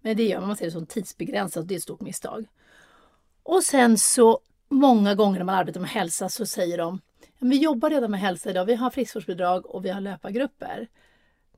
Men 0.00 0.16
det 0.16 0.24
gör 0.24 0.38
man, 0.38 0.48
man 0.48 0.56
ser 0.56 0.64
det 0.64 0.70
som 0.70 0.86
tidsbegränsat 0.86 1.60
och 1.60 1.66
det 1.66 1.74
är 1.74 1.76
ett 1.76 1.82
stort 1.82 2.00
misstag. 2.00 2.46
Och 3.42 3.62
sen 3.62 3.98
så 3.98 4.40
många 4.68 5.14
gånger 5.14 5.38
när 5.38 5.44
man 5.44 5.54
arbetar 5.54 5.80
med 5.80 5.90
hälsa 5.90 6.28
så 6.28 6.46
säger 6.46 6.78
de 6.78 7.00
vi 7.38 7.56
jobbar 7.56 7.90
redan 7.90 8.10
med 8.10 8.20
hälsa 8.20 8.50
idag, 8.50 8.64
vi 8.64 8.74
har 8.74 8.90
friskvårdsbidrag 8.90 9.66
och 9.66 9.84
vi 9.84 9.90
har 9.90 10.00
löpargrupper. 10.00 10.88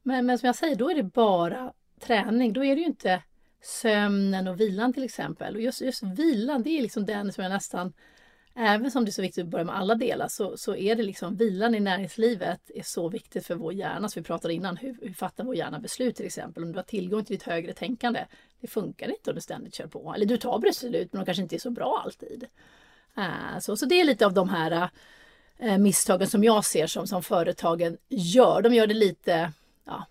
Men, 0.03 0.27
men 0.27 0.39
som 0.39 0.47
jag 0.47 0.57
säger, 0.57 0.77
då 0.77 0.91
är 0.91 0.95
det 0.95 1.03
bara 1.03 1.73
träning. 2.01 2.53
Då 2.53 2.65
är 2.65 2.75
det 2.75 2.81
ju 2.81 2.87
inte 2.87 3.23
sömnen 3.65 4.49
och 4.49 4.61
vilan 4.61 4.93
till 4.93 5.05
exempel. 5.05 5.55
Och 5.55 5.61
just, 5.61 5.81
just 5.81 6.03
vilan, 6.03 6.63
det 6.63 6.79
är 6.79 6.83
liksom 6.83 7.07
den 7.07 7.33
som 7.33 7.45
jag 7.45 7.51
nästan 7.51 7.93
Även 8.57 8.91
som 8.91 9.05
det 9.05 9.09
är 9.09 9.13
så 9.13 9.23
viktigt 9.23 9.45
att 9.45 9.51
börja 9.51 9.65
med 9.65 9.77
alla 9.77 9.95
delar 9.95 10.29
så, 10.29 10.57
så 10.57 10.77
är 10.77 10.95
det 10.95 11.03
liksom 11.03 11.37
vilan 11.37 11.75
i 11.75 11.81
näringslivet 11.81 12.71
är 12.75 12.83
så 12.83 13.09
viktigt 13.09 13.47
för 13.47 13.55
vår 13.55 13.73
hjärna. 13.73 14.09
Så 14.09 14.21
vi 14.21 14.25
pratade 14.25 14.55
innan, 14.55 14.77
hur, 14.77 14.97
hur 15.03 15.13
fattar 15.13 15.45
vår 15.45 15.57
hjärna 15.57 15.79
beslut 15.79 16.17
till 16.17 16.27
exempel? 16.27 16.63
Om 16.63 16.73
du 16.73 16.79
har 16.79 16.85
tillgång 16.85 17.25
till 17.25 17.37
ditt 17.37 17.43
högre 17.43 17.73
tänkande. 17.73 18.25
Det 18.61 18.67
funkar 18.67 19.09
inte 19.09 19.31
om 19.31 19.35
du 19.35 19.41
ständigt 19.41 19.75
kör 19.75 19.87
på. 19.87 20.15
Eller 20.15 20.27
du 20.27 20.37
tar 20.37 20.59
beslut 20.59 21.13
men 21.13 21.21
de 21.21 21.27
kanske 21.27 21.43
inte 21.43 21.57
är 21.57 21.59
så 21.59 21.71
bra 21.71 22.03
alltid. 22.05 22.47
Äh, 23.17 23.59
så, 23.61 23.77
så 23.77 23.87
det 23.87 24.01
är 24.01 24.05
lite 24.05 24.27
av 24.27 24.33
de 24.35 24.49
här 24.49 24.91
äh, 25.59 25.79
misstagen 25.79 26.29
som 26.29 26.45
jag 26.45 26.65
ser 26.65 26.87
som, 26.87 27.07
som 27.07 27.23
företagen 27.23 27.97
gör. 28.09 28.63
De 28.63 28.75
gör 28.75 28.87
det 28.87 28.95
lite 28.95 29.53
ja, 29.85 30.07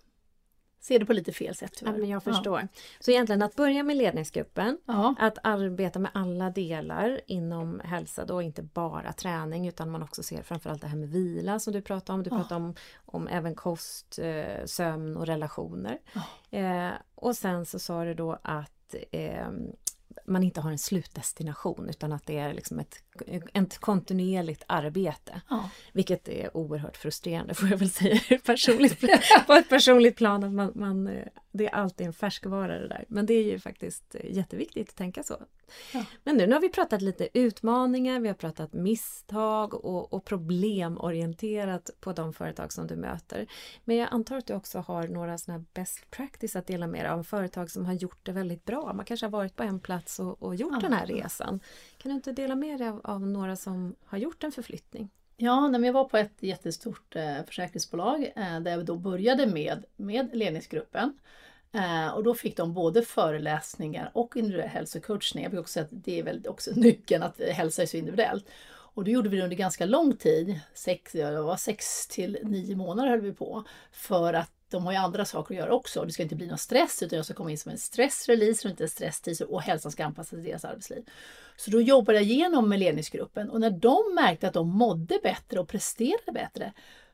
ser 0.84 1.00
det 1.00 1.06
på 1.06 1.14
lite 1.14 1.32
fel 1.32 1.56
sätt 1.56 1.74
tyvärr. 1.76 1.94
Ja, 1.94 1.98
men 1.98 2.10
jag 2.10 2.24
förstår. 2.24 2.60
Ja. 2.60 2.68
Så 3.00 3.12
egentligen 3.12 3.42
att 3.42 3.56
börja 3.56 3.84
med 3.84 3.98
ledningsgruppen, 3.98 4.78
ja. 4.86 5.16
att 5.20 5.38
arbeta 5.44 6.00
med 6.00 6.12
alla 6.14 6.50
delar 6.50 7.22
inom 7.26 7.80
hälsa 7.80 8.26
då, 8.26 8.42
inte 8.42 8.64
bara 8.64 9.14
träning 9.14 9.68
utan 9.68 9.92
man 9.92 10.04
också 10.04 10.24
ser 10.24 10.44
framförallt 10.44 10.82
det 10.82 10.88
här 10.88 10.98
med 10.98 11.10
vila 11.10 11.60
som 11.60 11.74
du 11.74 11.82
pratade 11.82 12.16
om. 12.18 12.24
Du 12.24 12.30
pratade 12.30 12.56
om, 12.56 12.76
om 12.96 13.28
även 13.28 13.56
kost, 13.56 14.20
eh, 14.20 14.66
sömn 14.66 15.18
och 15.18 15.26
relationer. 15.26 16.00
Eh, 16.52 16.90
och 17.16 17.36
sen 17.36 17.66
så 17.66 17.80
sa 17.80 18.04
du 18.04 18.14
då 18.14 18.40
att 18.42 18.96
eh, 19.12 19.48
man 20.26 20.44
inte 20.44 20.62
har 20.62 20.72
en 20.72 20.78
slutdestination 20.78 21.90
utan 21.90 22.12
att 22.12 22.26
det 22.26 22.38
är 22.38 22.54
liksom 22.54 22.80
ett, 22.80 23.04
ett 23.54 23.78
kontinuerligt 23.78 24.64
arbete. 24.68 25.42
Ja. 25.50 25.70
Vilket 25.92 26.28
är 26.28 26.58
oerhört 26.58 26.98
frustrerande 26.98 27.54
får 27.54 27.70
jag 27.70 27.78
väl 27.78 27.90
säga 27.90 28.20
personligt, 28.46 29.02
på 29.48 29.54
ett 29.54 29.70
personligt 29.70 30.16
plan. 30.16 30.44
Att 30.44 30.54
man, 30.54 30.72
man, 30.76 31.10
det 31.52 31.66
är 31.66 31.76
alltid 31.76 32.08
en 32.08 32.14
färskvara 32.14 32.80
det 32.80 32.88
där. 32.88 33.06
Men 33.08 33.26
det 33.26 33.34
är 33.34 33.44
ju 33.44 33.60
faktiskt 33.60 34.16
jätteviktigt 34.24 34.90
att 34.90 34.96
tänka 34.96 35.24
så. 35.24 35.38
Ja. 35.94 36.06
Men 36.24 36.38
nu, 36.38 36.48
nu 36.48 36.54
har 36.54 36.62
vi 36.62 36.70
pratat 36.70 37.02
lite 37.02 37.30
utmaningar, 37.34 38.20
vi 38.20 38.28
har 38.28 38.36
pratat 38.36 38.74
misstag 38.74 39.74
och, 39.74 40.14
och 40.14 40.26
problemorienterat 40.26 41.90
på 42.00 42.14
de 42.14 42.34
företag 42.34 42.74
som 42.74 42.88
du 42.88 42.96
möter. 42.96 43.48
Men 43.84 43.96
jag 43.96 44.10
antar 44.12 44.38
att 44.38 44.46
du 44.46 44.54
också 44.54 44.80
har 44.80 45.08
några 45.08 45.38
sådana 45.38 45.66
best 45.74 46.12
practice 46.12 46.56
att 46.56 46.68
dela 46.68 46.88
med 46.88 47.06
dig 47.06 47.12
av 47.12 47.24
företag 47.24 47.72
som 47.72 47.86
har 47.86 47.94
gjort 47.94 48.26
det 48.26 48.32
väldigt 48.32 48.66
bra. 48.66 48.94
Man 48.94 49.06
kanske 49.06 49.26
har 49.26 49.32
varit 49.32 49.56
på 49.56 49.64
en 49.64 49.80
plats 49.80 50.20
och, 50.20 50.44
och 50.44 50.56
gjort 50.56 50.74
ja. 50.74 50.80
den 50.80 50.94
här 50.94 51.06
resan. 51.06 51.60
Kan 51.98 52.10
du 52.10 52.16
inte 52.16 52.32
dela 52.32 52.56
med 52.56 52.80
dig 52.80 52.88
av, 52.88 53.02
av 53.04 53.28
några 53.28 53.56
som 53.56 53.96
har 54.06 54.18
gjort 54.18 54.44
en 54.44 54.52
förflyttning? 54.52 55.10
Ja, 55.38 55.68
när 55.68 55.80
jag 55.80 55.94
var 55.94 56.06
på 56.06 56.18
ett 56.18 56.38
jättestort 56.40 57.16
eh, 57.16 57.44
försäkringsbolag 57.48 58.32
eh, 58.36 58.60
där 58.60 58.72
jag 58.72 58.86
då 58.86 58.96
började 58.96 59.48
med, 59.48 59.86
med 59.96 60.30
ledningsgruppen. 60.34 61.20
Eh, 61.72 62.08
och 62.08 62.24
då 62.24 62.34
fick 62.36 62.58
de 62.58 62.74
både 62.74 63.02
föreläsningar 63.02 64.12
och 64.14 64.38
individuell 64.38 64.70
hälsocoachning. 64.70 65.44
Jag 65.44 65.52
brukar 65.52 65.62
också 65.62 65.74
säga 65.74 65.86
att 65.86 66.04
det 66.04 66.20
är 66.20 66.24
väl 66.24 66.48
också 66.48 66.72
nyckeln 66.76 67.24
att 67.24 67.40
hälsa 67.40 67.82
är 67.82 67.86
så 67.86 67.98
individuellt. 67.98 68.46
Och 68.96 69.04
det 69.04 69.12
gjorde 69.12 69.30
vi 69.30 69.42
under 69.42 69.56
ganska 69.56 69.86
lång 69.86 70.16
tid, 70.16 70.60
sex, 70.74 71.12
det 71.12 71.42
var 71.42 71.58
sex 71.58 72.08
till 72.08 72.38
nio 72.44 72.76
månader 72.76 73.10
höll 73.10 73.22
vi 73.22 73.34
på, 73.34 73.64
för 73.92 74.34
att 74.34 74.52
de 74.74 74.86
har 74.86 74.92
ju 74.92 74.98
andra 74.98 75.26
saker 75.26 75.56
att 75.56 75.60
göra 75.60 75.74
också. 75.74 76.06
Det 76.06 76.12
ska 76.12 76.24
inte 76.24 76.36
bli 76.36 76.48
någon 76.48 76.58
stress 76.58 77.04
utan 77.04 77.18
jag 77.18 77.26
ska 77.26 77.34
komma 77.34 77.52
in 77.52 77.58
som 77.58 77.72
en 77.72 77.78
stressrelease 77.78 78.68
och 78.68 78.72
inte 78.72 78.84
en 78.84 78.90
stresstid 78.90 79.42
och 79.42 79.62
hälsan 79.62 79.92
ska 79.92 80.06
anpassas 80.06 80.30
till 80.30 80.44
deras 80.44 80.66
arbetsliv. 80.66 81.04
Så 81.58 81.72
då 81.72 81.82
jobbade 81.82 82.18
jag 82.18 82.28
igenom 82.28 82.70
med 82.70 82.80
ledningsgruppen 82.80 83.50
och 83.50 83.60
när 83.60 83.70
de 83.70 84.16
märkte 84.16 84.48
att 84.48 84.54
de 84.54 84.70
mådde 84.70 85.20
bättre 85.24 85.60
och 85.60 85.68
presterade 85.68 86.32
bättre 86.34 86.74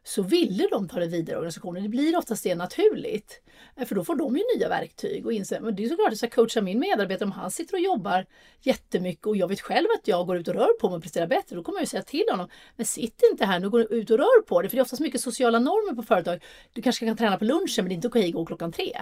så 0.09 0.21
ville 0.21 0.67
de 0.71 0.87
ta 0.87 0.99
det 0.99 1.07
vidare 1.07 1.33
i 1.33 1.37
organisationen. 1.37 1.83
Det 1.83 1.89
blir 1.89 2.17
oftast 2.17 2.43
det 2.43 2.55
naturligt. 2.55 3.41
Eh, 3.75 3.85
för 3.85 3.95
då 3.95 4.03
får 4.03 4.15
de 4.15 4.37
ju 4.37 4.43
nya 4.55 4.69
verktyg 4.69 5.25
och 5.25 5.33
inser 5.33 5.59
men 5.59 5.75
det 5.75 5.83
är 5.83 5.89
såklart 5.89 6.07
att 6.07 6.21
jag 6.21 6.31
ska 6.31 6.41
coacha 6.41 6.61
min 6.61 6.79
medarbetare 6.79 7.25
om 7.25 7.31
han 7.31 7.51
sitter 7.51 7.73
och 7.73 7.79
jobbar 7.79 8.25
jättemycket 8.61 9.25
och 9.25 9.37
jag 9.37 9.47
vet 9.47 9.61
själv 9.61 9.87
att 9.99 10.07
jag 10.07 10.27
går 10.27 10.37
ut 10.37 10.47
och 10.47 10.53
rör 10.53 10.79
på 10.79 10.89
mig 10.89 10.95
och 10.95 11.01
presterar 11.01 11.27
bättre. 11.27 11.55
Då 11.55 11.63
kommer 11.63 11.77
jag 11.77 11.83
ju 11.83 11.87
säga 11.87 12.03
till 12.03 12.25
honom, 12.31 12.49
men 12.75 12.85
sitt 12.85 13.21
inte 13.31 13.45
här 13.45 13.59
nu, 13.59 13.69
gå 13.69 13.79
ut 13.79 14.09
och 14.09 14.17
rör 14.17 14.41
på 14.41 14.61
dig. 14.61 14.69
För 14.69 14.77
det 14.77 14.81
är 14.81 14.83
oftast 14.83 15.01
mycket 15.01 15.21
sociala 15.21 15.59
normer 15.59 15.95
på 15.95 16.03
företag. 16.03 16.43
Du 16.73 16.81
kanske 16.81 17.05
kan 17.05 17.17
träna 17.17 17.37
på 17.37 17.45
lunchen 17.45 17.75
men 17.75 17.85
det 17.85 17.93
är 17.93 17.95
inte 17.95 18.07
okej 18.07 18.27
att 18.27 18.33
gå 18.33 18.45
klockan 18.45 18.71
tre. 18.71 18.97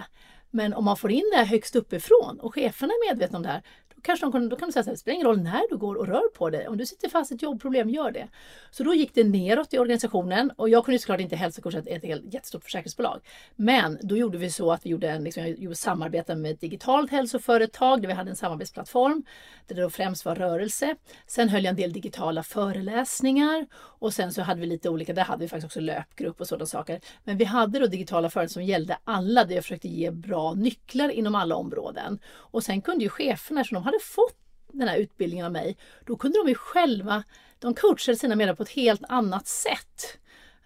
Men 0.50 0.74
om 0.74 0.84
man 0.84 0.96
får 0.96 1.10
in 1.10 1.30
det 1.32 1.38
här 1.38 1.44
högst 1.44 1.76
uppifrån 1.76 2.40
och 2.40 2.54
cheferna 2.54 2.92
är 2.92 3.08
medvetna 3.08 3.36
om 3.36 3.42
det 3.42 3.48
här, 3.48 3.62
kanske 4.02 4.26
de 4.26 4.48
då 4.48 4.56
kan 4.56 4.68
de 4.68 4.72
säga 4.72 4.82
så 4.82 4.90
här, 4.90 4.94
det 4.94 4.98
spelar 4.98 5.14
ingen 5.14 5.26
roll 5.26 5.40
när 5.40 5.70
du 5.70 5.76
går 5.76 5.94
och 5.94 6.06
rör 6.06 6.28
på 6.34 6.50
dig. 6.50 6.68
Om 6.68 6.76
du 6.76 6.86
sitter 6.86 7.08
fast 7.08 7.32
i 7.32 7.34
ett 7.34 7.42
jobbproblem, 7.42 7.90
gör 7.90 8.10
det. 8.10 8.28
Så 8.70 8.84
då 8.84 8.94
gick 8.94 9.14
det 9.14 9.24
neråt 9.24 9.74
i 9.74 9.78
organisationen 9.78 10.50
och 10.56 10.68
jag 10.68 10.84
kunde 10.84 10.98
såklart 10.98 11.20
inte 11.20 11.36
hälsokursa 11.36 11.78
ett, 11.78 11.86
ett 11.86 12.34
jättestort 12.34 12.64
försäkringsbolag. 12.64 13.20
Men 13.56 13.98
då 14.02 14.16
gjorde 14.16 14.38
vi 14.38 14.50
så 14.50 14.72
att 14.72 14.86
vi 14.86 14.90
gjorde 14.90 15.10
en, 15.10 15.24
liksom, 15.24 15.42
jag 15.42 15.58
gjorde 15.58 15.76
samarbete 15.76 16.34
med 16.34 16.50
ett 16.50 16.60
digitalt 16.60 17.10
hälsoföretag 17.10 18.02
där 18.02 18.08
vi 18.08 18.14
hade 18.14 18.30
en 18.30 18.36
samarbetsplattform 18.36 19.24
där 19.66 19.74
det 19.74 19.82
då 19.82 19.90
främst 19.90 20.24
var 20.24 20.34
rörelse. 20.34 20.96
Sen 21.26 21.48
höll 21.48 21.64
jag 21.64 21.70
en 21.70 21.76
del 21.76 21.92
digitala 21.92 22.42
föreläsningar 22.42 23.66
och 23.74 24.14
sen 24.14 24.32
så 24.32 24.42
hade 24.42 24.60
vi 24.60 24.66
lite 24.66 24.88
olika, 24.88 25.12
där 25.12 25.24
hade 25.24 25.40
vi 25.40 25.48
faktiskt 25.48 25.66
också 25.66 25.80
löpgrupp 25.80 26.40
och 26.40 26.48
sådana 26.48 26.66
saker. 26.66 27.00
Men 27.24 27.36
vi 27.36 27.44
hade 27.44 27.78
då 27.78 27.86
digitala 27.86 28.30
föreläsningar 28.30 28.66
som 28.66 28.72
gällde 28.72 28.98
alla 29.04 29.44
där 29.44 29.54
jag 29.54 29.64
försökte 29.64 29.88
ge 29.88 30.10
bra 30.10 30.54
nycklar 30.54 31.08
inom 31.08 31.34
alla 31.34 31.56
områden. 31.56 32.18
Och 32.28 32.62
sen 32.62 32.80
kunde 32.82 33.04
ju 33.04 33.10
cheferna, 33.10 33.64
som 33.64 33.74
de 33.74 33.84
hade 33.88 34.04
fått 34.04 34.36
den 34.72 34.88
här 34.88 34.96
utbildningen 34.98 35.46
av 35.46 35.52
mig, 35.52 35.76
då 36.06 36.16
kunde 36.16 36.38
de 36.38 36.48
ju 36.48 36.54
själva, 36.54 37.24
de 37.58 37.74
coachade 37.74 38.18
sina 38.18 38.36
medarbetare 38.36 38.56
på 38.56 38.62
ett 38.62 38.76
helt 38.76 39.04
annat 39.08 39.46
sätt. 39.46 40.18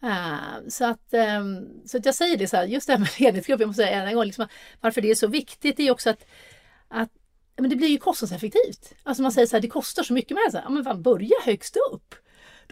Uh, 0.02 0.68
så, 0.68 0.84
att, 0.84 1.14
um, 1.40 1.68
så 1.86 1.98
att 1.98 2.06
jag 2.06 2.14
säger 2.14 2.36
det 2.36 2.48
så 2.48 2.56
här, 2.56 2.64
just 2.64 2.86
det 2.86 2.92
här 2.92 3.00
med 3.00 3.08
ledningsgrupp, 3.20 3.60
jag 3.60 3.66
måste 3.66 3.82
säga 3.82 4.02
en 4.02 4.14
gång, 4.14 4.24
liksom, 4.24 4.46
varför 4.80 5.00
det 5.00 5.10
är 5.10 5.14
så 5.14 5.26
viktigt 5.26 5.80
är 5.80 5.90
också 5.90 6.10
att, 6.10 6.26
att 6.88 7.10
men 7.56 7.70
det 7.70 7.76
blir 7.76 7.88
ju 7.88 7.98
kostnadseffektivt. 7.98 8.94
Alltså 9.02 9.22
man 9.22 9.32
säger 9.32 9.46
så 9.46 9.56
här, 9.56 9.60
det 9.60 9.68
kostar 9.68 10.02
så 10.02 10.12
mycket 10.12 10.30
med 10.30 10.42
det. 10.46 10.50
Så 10.50 10.56
här, 10.56 10.64
ja, 10.64 10.70
men 10.70 10.84
fan, 10.84 11.02
börja 11.02 11.36
högst 11.44 11.76
upp 11.92 12.14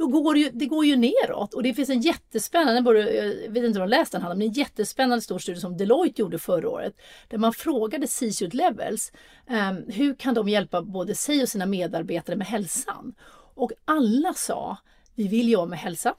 då 0.00 0.06
går 0.06 0.34
det, 0.34 0.40
ju, 0.40 0.50
det 0.52 0.66
går 0.66 0.84
ju 0.84 0.96
neråt. 0.96 1.54
Och 1.54 1.62
det 1.62 1.74
finns 1.74 1.90
en 1.90 2.00
jättespännande, 2.00 3.00
jag 3.00 3.50
vet 3.50 3.56
inte 3.56 3.66
om 3.66 3.72
du 3.72 3.80
har 3.80 3.86
läst 3.86 4.12
den, 4.12 4.22
men 4.22 4.42
en 4.42 4.52
jättespännande 4.52 5.22
stor 5.22 5.38
studie 5.38 5.60
som 5.60 5.76
Deloitte 5.76 6.22
gjorde 6.22 6.38
förra 6.38 6.68
året. 6.68 6.94
Där 7.28 7.38
man 7.38 7.52
frågade 7.52 8.06
C-suite 8.06 8.56
levels, 8.56 9.12
um, 9.50 9.92
hur 9.92 10.14
kan 10.14 10.34
de 10.34 10.48
hjälpa 10.48 10.82
både 10.82 11.14
sig 11.14 11.42
och 11.42 11.48
sina 11.48 11.66
medarbetare 11.66 12.36
med 12.36 12.46
hälsan? 12.46 13.14
Och 13.54 13.72
alla 13.84 14.34
sa, 14.34 14.76
vi 15.14 15.28
vill 15.28 15.48
jobba 15.48 15.66
med 15.66 15.78
hälsa. 15.78 16.14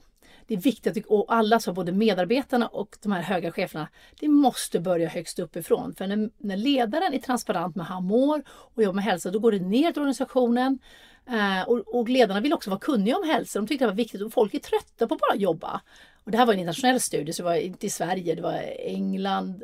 Det 0.46 0.54
är 0.54 0.58
viktigt 0.58 0.96
att 0.96 1.06
och 1.06 1.34
alla 1.34 1.60
sa, 1.60 1.72
både 1.72 1.92
medarbetarna 1.92 2.66
och 2.66 2.96
de 3.02 3.12
här 3.12 3.22
höga 3.22 3.52
cheferna, 3.52 3.88
det 4.20 4.28
måste 4.28 4.80
börja 4.80 5.08
högst 5.08 5.38
uppifrån. 5.38 5.94
För 5.94 6.06
när, 6.06 6.30
när 6.38 6.56
ledaren 6.56 7.14
är 7.14 7.18
transparent 7.18 7.76
med 7.76 7.86
hur 7.86 7.94
han 7.94 8.04
mår 8.04 8.42
och 8.48 8.82
jobbar 8.82 8.94
med 8.94 9.04
hälsa, 9.04 9.30
då 9.30 9.38
går 9.38 9.52
det 9.52 9.58
ner 9.58 9.92
till 9.92 10.02
organisationen. 10.02 10.78
Eh, 11.26 11.62
och, 11.62 11.78
och, 11.78 12.08
ledarna 12.08 12.40
vill 12.40 12.52
också 12.52 12.70
vara 12.70 12.80
kunniga 12.80 13.16
om 13.16 13.28
hälsa. 13.28 13.58
De 13.58 13.66
tyckte 13.66 13.84
det 13.84 13.88
var 13.88 13.96
viktigt 13.96 14.22
och 14.22 14.32
folk 14.32 14.54
är 14.54 14.58
trötta 14.58 15.06
på 15.06 15.14
att 15.14 15.20
bara 15.20 15.36
jobba. 15.36 15.80
Och 16.24 16.30
det 16.30 16.38
här 16.38 16.46
var 16.46 16.52
en 16.52 16.58
internationell 16.58 17.00
studie, 17.00 17.32
så 17.32 17.42
det 17.42 17.48
var 17.48 17.54
inte 17.54 17.86
i 17.86 17.90
Sverige, 17.90 18.34
det 18.34 18.42
var 18.42 18.62
England, 18.78 19.62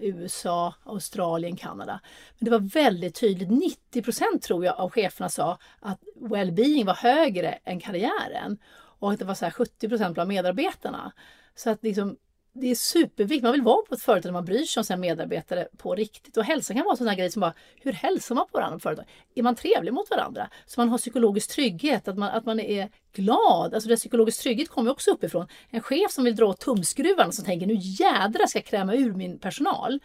USA, 0.00 0.74
Australien, 0.84 1.56
Kanada. 1.56 2.00
Men 2.38 2.44
det 2.44 2.50
var 2.50 2.58
väldigt 2.58 3.20
tydligt, 3.20 3.50
90 3.50 4.02
procent 4.02 4.42
tror 4.42 4.64
jag 4.64 4.80
av 4.80 4.90
cheferna 4.90 5.28
sa 5.28 5.58
att 5.80 6.00
well-being 6.20 6.86
var 6.86 6.94
högre 6.94 7.58
än 7.64 7.80
karriären. 7.80 8.58
Och 9.00 9.12
att 9.12 9.18
det 9.18 9.24
var 9.24 9.34
så 9.34 9.50
70 9.50 9.88
procent 9.88 10.14
bland 10.14 10.28
medarbetarna. 10.28 11.12
Så 11.54 11.70
att 11.70 11.82
liksom, 11.82 12.16
det 12.60 12.70
är 12.70 12.74
superviktigt. 12.74 13.42
Man 13.42 13.52
vill 13.52 13.62
vara 13.62 13.82
på 13.82 13.94
ett 13.94 14.02
företag 14.02 14.28
där 14.28 14.32
man 14.32 14.44
bryr 14.44 14.64
sig 14.64 14.80
om 14.80 14.84
sina 14.84 14.96
medarbetare 14.96 15.68
på 15.76 15.94
riktigt. 15.94 16.36
Och 16.36 16.44
hälsa 16.44 16.74
kan 16.74 16.84
vara 16.84 16.92
en 16.92 16.96
sån 16.96 17.08
här 17.08 17.16
grej 17.16 17.30
som 17.30 17.40
bara, 17.40 17.54
hur 17.82 17.92
hälsar 17.92 18.34
man 18.34 18.46
på 18.46 18.58
varandra 18.58 18.76
på 18.76 18.80
företag? 18.80 19.04
Är 19.34 19.42
man 19.42 19.54
trevlig 19.54 19.92
mot 19.92 20.10
varandra? 20.10 20.50
Så 20.66 20.80
man 20.80 20.88
har 20.88 20.98
psykologisk 20.98 21.50
trygghet, 21.50 22.08
att 22.08 22.18
man, 22.18 22.28
att 22.28 22.46
man 22.46 22.60
är 22.60 22.88
glad. 23.12 23.74
Alltså 23.74 23.88
det 23.88 23.96
psykologisk 23.96 24.42
trygghet 24.42 24.68
kommer 24.68 24.90
också 24.90 25.10
uppifrån. 25.10 25.46
En 25.70 25.80
chef 25.80 26.10
som 26.10 26.24
vill 26.24 26.36
dra 26.36 26.46
åt 26.46 26.60
tumskruvarna 26.60 27.32
som 27.32 27.44
tänker, 27.44 27.66
nu 27.66 27.76
jädra 27.78 28.46
ska 28.46 28.58
jag 28.58 28.66
kräma 28.66 28.94
ur 28.94 29.12
min 29.12 29.38
personal. 29.38 30.00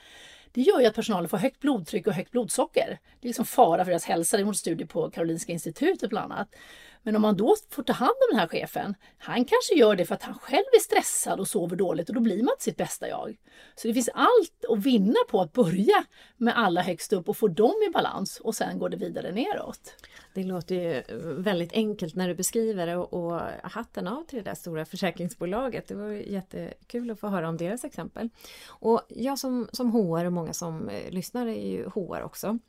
Det 0.52 0.62
gör 0.62 0.80
ju 0.80 0.86
att 0.86 0.96
personalen 0.96 1.30
får 1.30 1.38
högt 1.38 1.60
blodtryck 1.60 2.08
och 2.08 2.14
högt 2.14 2.32
blodsocker. 2.32 3.00
Det 3.20 3.28
är 3.28 3.30
liksom 3.30 3.46
fara 3.46 3.86
för 3.86 3.92
deras 3.92 4.06
hälsa. 4.06 4.38
Det 4.38 4.44
är 4.44 4.48
en 4.48 4.54
studie 4.54 4.86
på 4.86 5.10
Karolinska 5.10 5.52
institutet 5.52 6.10
bland 6.10 6.34
annat. 6.34 6.56
Men 7.04 7.16
om 7.16 7.22
man 7.22 7.38
då 7.38 7.56
får 7.70 7.84
ta 7.84 7.94
hand 7.94 8.10
om 8.10 8.28
den 8.32 8.40
här 8.40 8.48
chefen, 8.48 8.96
han 9.18 9.46
kanske 9.46 9.76
gör 9.76 9.96
det 9.96 10.06
för 10.06 10.16
att 10.16 10.24
han 10.24 10.36
själv 10.36 10.64
är 10.74 10.80
stressad 10.80 11.40
och 11.40 11.48
sover 11.48 11.76
dåligt 11.76 12.10
och 12.10 12.16
då 12.16 12.22
blir 12.22 12.38
man 12.38 12.54
inte 12.54 12.64
sitt 12.64 12.78
bästa 12.78 13.08
jag. 13.08 13.38
Så 13.76 13.88
det 13.88 13.94
finns 13.94 14.10
allt 14.14 14.66
att 14.70 14.80
vinna 14.80 15.20
på 15.30 15.42
att 15.42 15.54
börja 15.54 16.06
med 16.38 16.58
alla 16.58 16.82
högst 16.82 17.14
upp 17.14 17.30
och 17.30 17.38
få 17.38 17.48
dem 17.48 17.74
i 17.90 17.92
balans 17.92 18.40
och 18.40 18.56
sen 18.56 18.80
går 18.80 18.90
det 18.90 18.98
vidare 18.98 19.32
neråt. 19.32 19.96
Det 20.34 20.44
låter 20.44 20.76
ju 20.76 21.04
väldigt 21.38 21.74
enkelt 21.74 22.16
när 22.16 22.28
du 22.28 22.36
beskriver 22.36 22.88
det 22.88 22.96
och, 22.96 23.14
och 23.14 23.42
hatten 23.64 24.08
av 24.08 24.24
till 24.24 24.38
det 24.38 24.50
där 24.50 24.56
stora 24.56 24.86
försäkringsbolaget. 24.86 25.88
Det 25.88 25.96
var 25.96 26.08
jättekul 26.12 27.12
att 27.12 27.20
få 27.20 27.28
höra 27.28 27.50
om 27.50 27.58
deras 27.58 27.84
exempel. 27.84 28.30
Och 28.68 29.02
jag 29.10 29.40
som, 29.40 29.68
som 29.72 29.92
HR 29.92 30.26
och 30.26 30.34
många 30.34 30.54
som 30.54 30.90
eh, 30.90 31.12
lyssnar 31.12 31.48
är 31.48 31.68
ju 31.68 31.90
HR 31.90 32.22
också 32.22 32.60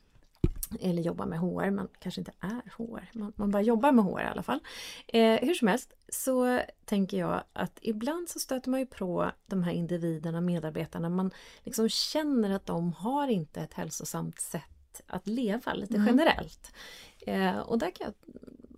eller 0.79 1.01
jobbar 1.01 1.25
med 1.25 1.39
HR, 1.39 1.69
man 1.69 1.87
kanske 1.99 2.21
inte 2.21 2.31
är 2.39 2.61
HR, 2.77 3.09
man, 3.13 3.33
man 3.35 3.51
bara 3.51 3.61
jobbar 3.61 3.91
med 3.91 4.05
HR 4.05 4.21
i 4.21 4.25
alla 4.25 4.43
fall. 4.43 4.59
Eh, 5.07 5.39
hur 5.41 5.53
som 5.53 5.67
helst 5.67 5.93
så 6.09 6.61
tänker 6.85 7.17
jag 7.17 7.43
att 7.53 7.79
ibland 7.81 8.29
så 8.29 8.39
stöter 8.39 8.69
man 8.69 8.79
ju 8.79 8.85
på 8.85 9.31
de 9.45 9.63
här 9.63 9.71
individerna, 9.71 10.41
medarbetarna, 10.41 11.09
man 11.09 11.31
liksom 11.63 11.89
känner 11.89 12.49
att 12.49 12.65
de 12.65 12.93
har 12.93 13.27
inte 13.27 13.61
ett 13.61 13.73
hälsosamt 13.73 14.39
sätt 14.39 15.01
att 15.07 15.27
leva 15.27 15.73
lite 15.73 15.95
mm. 15.95 16.07
generellt. 16.07 16.71
Eh, 17.19 17.57
och 17.57 17.79
där 17.79 17.91
kan 17.91 18.05
jag 18.05 18.13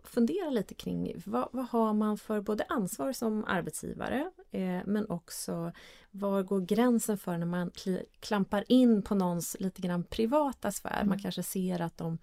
fundera 0.10 0.50
lite 0.50 0.74
kring 0.74 1.14
vad, 1.26 1.50
vad, 1.52 1.66
har 1.66 1.94
man 1.94 2.18
för 2.18 2.42
både 2.42 2.66
ansvar 2.70 3.12
som 3.14 3.46
arbetsgivare 3.46 4.32
eh, 4.52 4.80
men 4.86 5.10
också 5.10 5.72
var 6.12 6.44
går 6.44 6.62
gränsen 6.62 7.18
för 7.18 7.38
när 7.38 7.46
man 7.46 7.72
klampar 8.20 8.64
in 8.68 9.02
på 9.02 9.16
någons 9.16 9.58
lite 9.60 9.82
grann 9.82 10.04
privata 10.04 10.72
sfär. 10.72 10.96
Mm. 10.96 11.10
Man 11.10 11.20
kanske 11.20 11.44
ser 11.44 11.82
att 11.82 11.98
de 11.98 12.18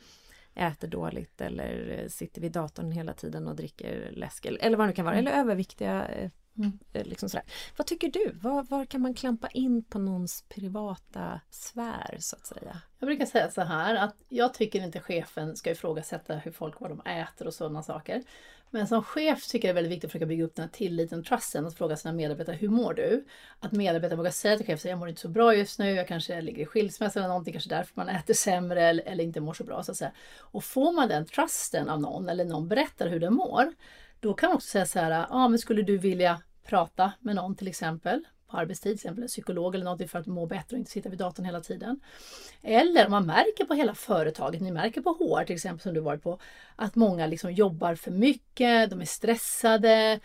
äter 0.54 0.88
dåligt 0.88 1.40
eller 1.40 2.04
sitter 2.08 2.40
vid 2.40 2.52
datorn 2.52 2.92
hela 2.92 3.12
tiden 3.12 3.48
och 3.48 3.56
dricker 3.56 4.10
läsk 4.12 4.46
eller 4.46 4.76
vad 4.76 4.88
det 4.88 4.92
kan 4.92 5.04
vara, 5.04 5.14
mm. 5.14 5.26
eller 5.26 5.40
överviktiga 5.40 6.08
eh, 6.08 6.30
Mm. 6.58 6.78
Eh, 6.92 7.06
liksom 7.06 7.28
sådär. 7.28 7.46
Vad 7.76 7.86
tycker 7.86 8.08
du? 8.10 8.32
Var, 8.42 8.62
var, 8.62 8.84
kan 8.84 9.00
man 9.00 9.14
klampa 9.14 9.48
in 9.48 9.84
på 9.84 9.98
någons 9.98 10.44
privata 10.48 11.40
sfär 11.50 12.16
så 12.20 12.36
att 12.36 12.46
säga? 12.46 12.80
Jag 12.98 13.06
brukar 13.06 13.26
säga 13.26 13.50
så 13.50 13.60
här 13.60 13.94
att 13.94 14.16
jag 14.28 14.54
tycker 14.54 14.82
inte 14.84 15.00
chefen 15.00 15.56
ska 15.56 15.70
ifrågasätta 15.70 16.34
hur 16.34 16.50
folk 16.50 16.80
vad 16.80 16.90
de 16.90 17.00
äter 17.00 17.46
och 17.46 17.54
sådana 17.54 17.82
saker. 17.82 18.22
Men 18.70 18.86
som 18.86 19.02
chef 19.02 19.46
tycker 19.46 19.68
jag 19.68 19.74
det 19.74 19.78
är 19.78 19.82
väldigt 19.82 19.92
viktigt 19.92 20.08
att 20.08 20.12
försöka 20.12 20.26
bygga 20.26 20.44
upp 20.44 20.54
den 20.54 20.62
här 20.62 20.72
tilliten 20.72 21.18
och 21.18 21.24
trusten 21.24 21.66
och 21.66 21.74
fråga 21.74 21.96
sina 21.96 22.14
medarbetare 22.14 22.56
hur 22.56 22.68
mår 22.68 22.94
du? 22.94 23.24
Att 23.60 23.72
medarbetare 23.72 24.16
vågar 24.16 24.30
säga 24.30 24.56
till 24.56 24.66
chefen 24.66 24.90
jag 24.90 24.98
mår 24.98 25.08
inte 25.08 25.20
så 25.20 25.28
bra 25.28 25.54
just 25.54 25.78
nu, 25.78 25.90
jag 25.90 26.08
kanske 26.08 26.40
ligger 26.40 26.62
i 26.62 26.66
skilsmässa 26.66 27.18
eller 27.18 27.28
någonting, 27.28 27.52
kanske 27.52 27.70
därför 27.70 27.92
man 27.94 28.08
äter 28.08 28.34
sämre 28.34 28.82
eller, 28.82 29.04
eller 29.04 29.24
inte 29.24 29.40
mår 29.40 29.54
så 29.54 29.64
bra. 29.64 29.82
Så 29.82 29.90
att 29.90 29.96
säga. 29.96 30.12
Och 30.38 30.64
får 30.64 30.92
man 30.92 31.08
den 31.08 31.26
trusten 31.26 31.88
av 31.88 32.00
någon 32.00 32.28
eller 32.28 32.44
någon 32.44 32.68
berättar 32.68 33.08
hur 33.08 33.20
den 33.20 33.34
mår 33.34 33.72
då 34.24 34.34
kan 34.34 34.48
man 34.48 34.56
också 34.56 34.68
säga 34.68 34.86
så 34.86 34.98
här, 34.98 35.10
ja 35.10 35.26
ah, 35.30 35.48
men 35.48 35.58
skulle 35.58 35.82
du 35.82 35.98
vilja 35.98 36.40
prata 36.66 37.12
med 37.20 37.36
någon 37.36 37.56
till 37.56 37.68
exempel 37.68 38.24
på 38.50 38.56
arbetstid, 38.56 38.90
till 38.90 38.94
exempel 38.94 39.22
en 39.22 39.28
psykolog 39.28 39.74
eller 39.74 39.84
någonting 39.84 40.08
för 40.08 40.18
att 40.18 40.26
må 40.26 40.46
bättre 40.46 40.74
och 40.74 40.78
inte 40.78 40.90
sitta 40.90 41.08
vid 41.08 41.18
datorn 41.18 41.46
hela 41.46 41.60
tiden. 41.60 42.00
Eller 42.62 43.04
om 43.04 43.10
man 43.10 43.26
märker 43.26 43.64
på 43.64 43.74
hela 43.74 43.94
företaget, 43.94 44.60
ni 44.60 44.70
märker 44.70 45.00
på 45.00 45.10
HR 45.10 45.44
till 45.44 45.54
exempel 45.54 45.82
som 45.82 45.94
du 45.94 46.00
varit 46.00 46.22
på, 46.22 46.38
att 46.76 46.94
många 46.94 47.26
liksom 47.26 47.52
jobbar 47.52 47.94
för 47.94 48.10
mycket, 48.10 48.90
de 48.90 49.00
är 49.00 49.04
stressade, 49.04 50.20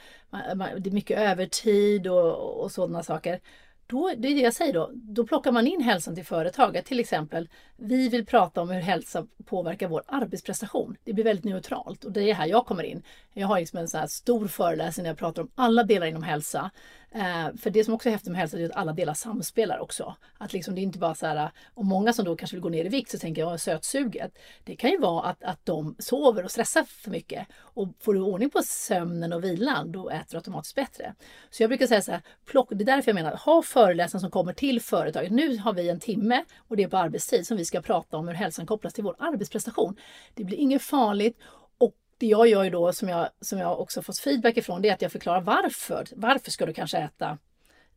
det 0.78 0.90
är 0.90 0.92
mycket 0.92 1.20
övertid 1.20 2.08
och, 2.08 2.64
och 2.64 2.72
sådana 2.72 3.04
saker. 3.04 3.40
Då, 3.88 4.12
det 4.18 4.28
är 4.28 4.36
det 4.36 4.42
jag 4.42 4.54
säger 4.54 4.74
då, 4.74 4.92
då 4.94 5.28
plockar 5.28 5.52
man 5.52 5.68
in 5.68 5.82
hälsan 5.82 6.16
till 6.16 6.26
företaget. 6.26 6.86
Till 6.86 7.00
exempel, 7.00 7.50
vi 7.82 8.10
vill 8.10 8.26
prata 8.26 8.62
om 8.62 8.70
hur 8.70 8.82
hälsa 8.82 9.28
påverkar 9.46 9.88
vår 9.88 10.04
arbetsprestation. 10.08 10.96
Det 11.04 11.14
blir 11.14 11.24
väldigt 11.24 11.46
neutralt 11.46 12.06
och 12.06 12.12
det 12.12 12.30
är 12.30 12.34
här 12.34 12.48
jag 12.48 12.66
kommer 12.66 12.84
in. 12.84 13.04
Jag 13.34 13.48
har 13.48 13.60
liksom 13.60 13.80
en 13.80 13.88
så 13.88 14.06
stor 14.08 14.48
föreläsning 14.48 15.04
där 15.04 15.10
jag 15.10 15.18
pratar 15.18 15.42
om 15.42 15.52
alla 15.56 15.84
delar 15.84 16.08
inom 16.08 16.24
hälsa. 16.24 16.72
Eh, 17.12 17.56
för 17.58 17.70
det 17.70 17.84
som 17.84 17.94
också 17.94 18.10
är 18.10 18.12
häftigt 18.12 18.32
med 18.32 18.40
hälsa 18.40 18.60
är 18.60 18.66
att 18.66 18.76
alla 18.76 18.94
delar 18.94 19.14
samspelar 19.14 19.80
också. 19.80 20.16
Att 20.38 20.54
liksom 20.54 20.76
det 20.76 20.82
är 20.82 20.84
inte 20.84 21.00
bara 21.00 21.16
så 21.16 21.26
här, 21.26 21.52
och 21.74 21.86
många 21.86 22.14
som 22.14 22.26
då 22.26 22.36
kanske 22.36 22.56
vill 22.56 22.62
gå 22.62 22.70
ner 22.70 22.86
i 22.86 22.90
vikt 22.90 23.12
så 23.12 23.20
tänker 23.20 23.42
jag 23.42 23.60
sötsuget. 23.60 24.38
Det 24.64 24.76
kan 24.76 24.90
ju 24.90 24.98
vara 24.98 25.24
att, 25.24 25.44
att 25.44 25.66
de 25.66 25.96
sover 26.00 26.44
och 26.44 26.52
stressar 26.52 26.84
för 26.84 27.12
mycket. 27.12 27.48
Och 27.58 27.88
får 28.00 28.14
du 28.14 28.22
ordning 28.22 28.50
på 28.50 28.62
sömnen 28.64 29.34
och 29.34 29.44
vilan, 29.44 29.92
då 29.92 30.10
äter 30.10 30.26
du 30.30 30.38
automatiskt 30.38 30.76
bättre. 30.76 31.16
Så 31.50 31.64
jag 31.64 31.70
brukar 31.70 31.88
säga 31.88 32.02
så 32.02 32.12
här, 32.12 32.22
plock, 32.46 32.70
det 32.70 32.84
är 32.84 32.86
därför 32.86 33.12
jag 33.12 33.16
menar, 33.16 33.36
ha 33.36 33.62
föreläsningar 33.62 34.20
som 34.20 34.32
kommer 34.32 34.54
till 34.54 34.82
företaget. 34.82 35.32
Nu 35.32 35.58
har 35.58 35.74
vi 35.74 35.90
en 35.90 36.00
timme 36.00 36.44
och 36.58 36.78
det 36.78 36.84
är 36.84 36.88
på 36.88 36.98
arbetstid 36.98 37.48
som 37.48 37.58
vi 37.58 37.66
ska 37.70 37.82
prata 37.82 38.18
om 38.18 38.28
hur 38.28 38.36
hälsan 38.36 38.66
kopplas 38.66 38.94
till 38.94 39.04
vår 39.04 39.16
arbetsprestation. 39.20 39.96
Det 40.34 40.44
blir 40.44 40.58
inget 40.58 40.82
farligt 40.82 41.38
det 42.20 42.26
jag 42.26 42.48
gör 42.48 42.64
ju 42.64 42.70
då 42.70 42.94
som 42.94 43.10
jag, 43.10 43.30
som 43.42 43.60
jag 43.60 43.80
också 43.80 44.02
fått 44.02 44.20
feedback 44.20 44.58
ifrån 44.58 44.82
det 44.82 44.90
är 44.90 44.94
att 44.94 45.02
jag 45.02 45.12
förklarar 45.12 45.42
varför. 45.42 46.08
Varför 46.16 46.52
ska 46.52 46.66
du 46.66 46.74
kanske 46.74 46.98
äta 46.98 47.38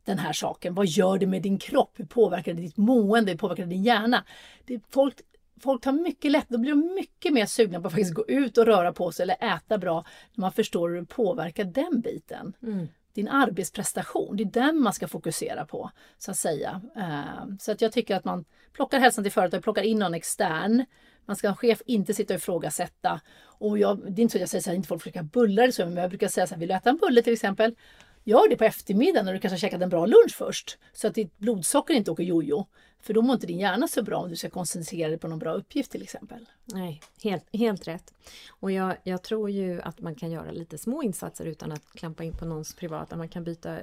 den 0.05 0.19
här 0.19 0.33
saken? 0.33 0.73
Vad 0.73 0.85
gör 0.85 1.17
det 1.17 1.27
med 1.27 1.41
din 1.41 1.57
kropp? 1.57 1.91
Hur 1.95 2.05
påverkar 2.05 2.53
det 2.53 2.61
ditt 2.61 2.77
mående? 2.77 3.31
Hur 3.31 3.37
påverkar 3.37 3.63
det 3.63 3.69
din 3.69 3.83
hjärna? 3.83 4.23
Det, 4.65 4.81
folk, 4.89 5.15
folk 5.59 5.83
tar 5.83 5.91
mycket 5.91 6.31
lätt, 6.31 6.49
då 6.49 6.57
blir 6.57 6.71
de 6.71 6.93
mycket 6.95 7.33
mer 7.33 7.45
sugna 7.45 7.81
på 7.81 7.87
att 7.87 7.93
faktiskt 7.93 8.13
gå 8.13 8.25
ut 8.27 8.57
och 8.57 8.65
röra 8.65 8.93
på 8.93 9.11
sig 9.11 9.23
eller 9.23 9.55
äta 9.55 9.77
bra 9.77 10.05
när 10.33 10.41
man 10.41 10.51
förstår 10.51 10.89
hur 10.89 10.99
det 10.99 11.05
påverkar 11.05 11.63
den 11.63 12.01
biten. 12.01 12.53
Mm. 12.63 12.87
Din 13.13 13.27
arbetsprestation, 13.27 14.37
det 14.37 14.43
är 14.43 14.45
den 14.45 14.81
man 14.81 14.93
ska 14.93 15.07
fokusera 15.07 15.65
på 15.65 15.91
så 16.17 16.31
att 16.31 16.37
säga. 16.37 16.81
Eh, 16.95 17.55
så 17.59 17.71
att 17.71 17.81
jag 17.81 17.91
tycker 17.91 18.15
att 18.15 18.25
man 18.25 18.45
plockar 18.73 18.99
hälsan 18.99 19.23
till 19.23 19.31
företag, 19.31 19.63
plockar 19.63 19.83
in 19.83 19.99
någon 19.99 20.13
extern 20.13 20.85
man 21.25 21.35
ska 21.35 21.47
en 21.47 21.55
chef 21.55 21.81
inte 21.85 22.13
sitta 22.13 22.33
och 22.33 22.37
ifrågasätta. 22.37 23.21
Och 23.43 23.77
jag, 23.77 24.11
det 24.11 24.21
är 24.21 24.23
inte 24.23 24.31
så 24.31 24.37
att 24.37 24.53
jag 24.53 24.63
säger 24.63 24.75
att 24.75 24.77
inte 24.77 24.87
folk 24.87 25.01
försöker 25.01 25.23
bulla 25.23 25.63
eller 25.63 25.73
så, 25.73 25.85
men 25.85 25.97
jag 25.97 26.09
brukar 26.09 26.27
säga 26.27 26.47
så 26.47 26.53
här, 26.53 26.59
vill 26.59 26.69
du 26.69 26.75
äta 26.75 26.89
en 26.89 26.97
bulle 26.97 27.21
till 27.21 27.33
exempel? 27.33 27.75
Gör 28.23 28.49
det 28.49 28.55
på 28.55 28.63
eftermiddagen 28.63 29.25
när 29.25 29.33
du 29.33 29.39
kanske 29.39 29.53
har 29.53 29.59
käkat 29.59 29.81
en 29.81 29.89
bra 29.89 30.05
lunch 30.05 30.35
först. 30.37 30.77
Så 30.93 31.07
att 31.07 31.15
ditt 31.15 31.37
blodsocker 31.37 31.93
inte 31.93 32.11
åker 32.11 32.23
jojo. 32.23 32.67
För 33.01 33.13
då 33.13 33.21
mår 33.21 33.33
inte 33.33 33.47
din 33.47 33.59
hjärna 33.59 33.87
så 33.87 34.03
bra 34.03 34.17
om 34.17 34.29
du 34.29 34.35
ska 34.35 34.49
koncentrera 34.49 35.09
dig 35.09 35.17
på 35.17 35.27
någon 35.27 35.39
bra 35.39 35.53
uppgift 35.53 35.91
till 35.91 36.01
exempel. 36.01 36.49
Nej, 36.65 37.01
helt, 37.23 37.45
helt 37.53 37.87
rätt. 37.87 38.13
Och 38.59 38.71
jag, 38.71 38.95
jag 39.03 39.23
tror 39.23 39.49
ju 39.49 39.81
att 39.81 39.99
man 39.99 40.15
kan 40.15 40.31
göra 40.31 40.51
lite 40.51 40.77
små 40.77 41.03
insatser 41.03 41.45
utan 41.45 41.71
att 41.71 41.85
klampa 41.93 42.23
in 42.23 42.37
på 42.37 42.45
någons 42.45 42.75
privata. 42.75 43.15
Man 43.15 43.29
kan 43.29 43.43
byta, 43.43 43.77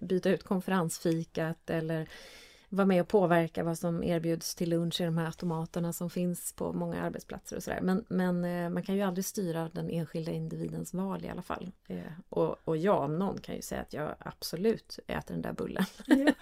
byta 0.00 0.30
ut 0.30 0.42
konferensfikat 0.42 1.70
eller 1.70 2.08
vara 2.72 2.86
med 2.86 3.00
och 3.00 3.08
påverka 3.08 3.64
vad 3.64 3.78
som 3.78 4.04
erbjuds 4.04 4.54
till 4.54 4.70
lunch 4.70 5.00
i 5.00 5.04
de 5.04 5.18
här 5.18 5.26
automaterna 5.26 5.92
som 5.92 6.10
finns 6.10 6.52
på 6.52 6.72
många 6.72 7.02
arbetsplatser 7.02 7.56
och 7.56 7.62
sådär. 7.62 7.80
Men, 7.82 8.04
men 8.08 8.44
eh, 8.44 8.70
man 8.70 8.82
kan 8.82 8.94
ju 8.94 9.02
aldrig 9.02 9.24
styra 9.24 9.70
den 9.72 9.90
enskilda 9.90 10.32
individens 10.32 10.94
val 10.94 11.24
i 11.24 11.28
alla 11.28 11.42
fall. 11.42 11.70
Eh, 11.88 11.98
och, 12.28 12.56
och 12.64 12.76
jag 12.76 13.02
om 13.02 13.18
någon 13.18 13.38
kan 13.38 13.54
ju 13.54 13.62
säga 13.62 13.80
att 13.80 13.92
jag 13.92 14.14
absolut 14.18 14.98
äter 15.06 15.34
den 15.34 15.42
där 15.42 15.52
bullen. 15.52 15.84
Ja. 16.06 16.16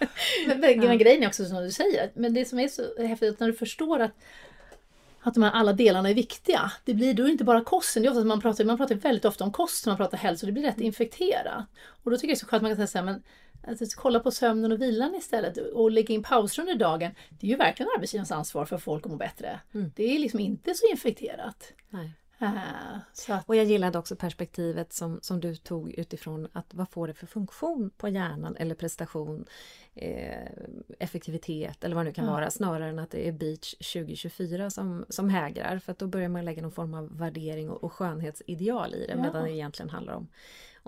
Men, 0.47 0.61
men 0.61 0.83
ja. 0.83 0.95
grejen 0.95 1.23
är 1.23 1.27
också 1.27 1.45
som 1.45 1.63
du 1.63 1.71
säger, 1.71 2.11
men 2.15 2.35
det 2.35 2.45
som 2.45 2.59
är 2.59 2.69
så 2.69 3.07
häftigt 3.07 3.41
när 3.41 3.47
du 3.47 3.53
förstår 3.53 4.01
att 4.01 4.13
att 5.21 5.35
de 5.35 5.43
här 5.43 5.51
alla 5.51 5.73
delarna 5.73 6.11
är 6.11 6.15
viktiga. 6.15 6.73
Det 6.85 6.95
blir 6.95 7.15
då 7.15 7.29
inte 7.29 7.45
bara 7.45 7.65
kosten. 7.65 8.03
Det 8.03 8.09
är 8.09 8.11
ofta 8.11 8.25
man, 8.25 8.41
pratar, 8.41 8.65
man 8.65 8.77
pratar 8.77 8.95
väldigt 8.95 9.25
ofta 9.25 9.45
om 9.45 9.53
kost 9.53 9.87
när 9.87 9.91
man 9.91 9.97
pratar 9.97 10.19
hälsa 10.19 10.47
och 10.47 10.47
det 10.47 10.53
blir 10.53 10.63
rätt 10.63 10.81
infekterat. 10.81 11.65
Och 12.05 12.11
då 12.11 12.17
tycker 12.17 12.29
jag 12.29 12.37
det 12.37 12.39
är 12.39 12.41
så 12.41 12.47
skönt 12.47 12.59
att 12.59 12.63
man 12.63 12.71
kan 12.71 12.77
säga 12.77 12.87
så 12.87 12.99
här, 12.99 13.05
men 13.05 13.23
Alltså, 13.69 13.85
kolla 13.97 14.21
på 14.21 14.31
sömnen 14.31 14.73
och 14.73 14.83
vilan 14.83 15.15
istället 15.15 15.57
och 15.57 15.91
lägga 15.91 16.15
in 16.15 16.23
pauser 16.23 16.63
under 16.63 16.75
dagen. 16.75 17.15
Det 17.31 17.47
är 17.47 17.51
ju 17.51 17.57
verkligen 17.57 17.91
arbetsgivarens 17.97 18.33
ansvar 18.33 18.65
för 18.65 18.77
att 18.77 18.83
folk 18.83 19.07
att 19.07 19.13
må 19.13 19.17
bättre. 19.17 19.61
Mm. 19.75 19.93
Det 19.97 20.15
är 20.15 20.19
liksom 20.19 20.41
inte 20.41 20.75
så 20.75 20.87
infekterat. 20.87 21.73
Nej. 21.91 22.13
Att... 23.29 23.49
Och 23.49 23.57
jag 23.57 23.65
gillade 23.65 23.99
också 23.99 24.17
perspektivet 24.17 24.93
som, 24.93 25.19
som 25.23 25.41
du 25.41 25.57
tog 25.57 25.91
utifrån 25.91 26.49
att 26.53 26.75
vad 26.75 26.89
får 26.89 27.09
det 27.09 27.15
för 27.15 27.27
funktion 27.27 27.91
på 27.97 28.09
hjärnan 28.09 28.57
eller 28.57 28.75
prestation, 28.75 29.45
eh, 29.95 30.49
effektivitet 30.99 31.85
eller 31.85 31.97
vad 31.97 32.05
det 32.05 32.09
nu 32.11 32.15
kan 32.15 32.25
ja. 32.25 32.31
vara 32.31 32.51
snarare 32.51 32.89
än 32.89 32.99
att 32.99 33.11
det 33.11 33.29
är 33.29 33.33
beach 33.33 33.75
2024 33.75 34.71
som, 34.71 35.07
som 35.09 35.29
hägrar 35.29 35.79
för 35.79 35.93
att 35.93 35.99
då 35.99 36.07
börjar 36.07 36.29
man 36.29 36.45
lägga 36.45 36.63
någon 36.63 36.73
form 36.73 36.95
av 36.95 37.19
värdering 37.19 37.71
och, 37.71 37.85
och 37.85 37.93
skönhetsideal 37.93 38.95
i 38.95 39.07
det 39.07 39.13
ja. 39.13 39.23
medan 39.23 39.45
det 39.45 39.53
egentligen 39.53 39.91
handlar 39.91 40.15
om 40.15 40.29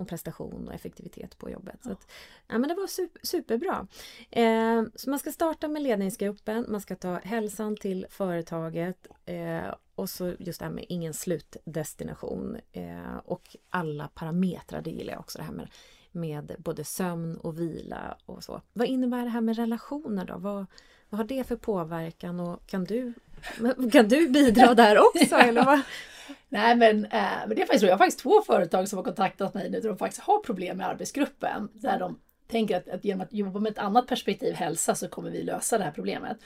om 0.00 0.06
prestation 0.06 0.68
och 0.68 0.74
effektivitet 0.74 1.38
på 1.38 1.50
jobbet. 1.50 1.76
Ja. 1.82 1.88
Så 1.88 1.92
att, 1.92 2.10
ja, 2.46 2.58
men 2.58 2.68
det 2.68 2.74
var 2.74 2.86
super, 2.86 3.20
superbra. 3.26 3.86
Eh, 4.30 4.82
så 4.94 5.10
man 5.10 5.18
ska 5.18 5.32
starta 5.32 5.68
med 5.68 5.82
ledningsgruppen, 5.82 6.66
man 6.68 6.80
ska 6.80 6.96
ta 6.96 7.14
hälsan 7.14 7.76
till 7.76 8.06
företaget 8.10 9.06
eh, 9.26 9.74
och 9.94 10.10
så 10.10 10.34
just 10.38 10.58
det 10.58 10.64
här 10.64 10.72
med 10.72 10.84
ingen 10.88 11.14
slutdestination 11.14 12.56
eh, 12.72 13.16
och 13.24 13.56
alla 13.70 14.08
parametrar, 14.08 14.82
det 14.82 14.90
gillar 14.90 15.12
jag 15.12 15.20
också 15.20 15.38
det 15.38 15.44
här 15.44 15.52
med 15.52 15.68
med 16.12 16.56
både 16.58 16.84
sömn 16.84 17.36
och 17.36 17.60
vila 17.60 18.18
och 18.26 18.44
så. 18.44 18.62
Vad 18.72 18.88
innebär 18.88 19.24
det 19.24 19.30
här 19.30 19.40
med 19.40 19.56
relationer 19.56 20.24
då? 20.24 20.38
Vad, 20.38 20.66
vad 21.08 21.18
har 21.18 21.24
det 21.24 21.44
för 21.44 21.56
påverkan 21.56 22.40
och 22.40 22.66
kan 22.66 22.84
du, 22.84 23.12
kan 23.92 24.08
du 24.08 24.28
bidra 24.28 24.74
där 24.74 24.98
också? 24.98 25.36
eller 25.36 25.64
vad? 25.64 25.80
Nej 26.48 26.76
men, 26.76 27.04
äh, 27.04 27.20
men 27.46 27.48
det 27.48 27.62
är 27.62 27.66
faktiskt 27.66 27.80
så. 27.80 27.86
Jag 27.86 27.92
har 27.92 27.98
faktiskt 27.98 28.20
två 28.20 28.42
företag 28.42 28.88
som 28.88 28.96
har 28.96 29.04
kontaktat 29.04 29.54
mig 29.54 29.70
nu 29.70 29.80
där 29.80 29.88
de 29.88 29.98
faktiskt 29.98 30.22
har 30.22 30.38
problem 30.38 30.76
med 30.76 30.86
arbetsgruppen. 30.86 31.68
Där 31.72 31.98
de 31.98 32.18
tänker 32.48 32.76
att, 32.76 32.88
att 32.88 33.04
genom 33.04 33.20
att 33.20 33.32
jobba 33.32 33.60
med 33.60 33.72
ett 33.72 33.78
annat 33.78 34.06
perspektiv, 34.06 34.54
hälsa, 34.54 34.94
så 34.94 35.08
kommer 35.08 35.30
vi 35.30 35.42
lösa 35.42 35.78
det 35.78 35.84
här 35.84 35.90
problemet. 35.90 36.36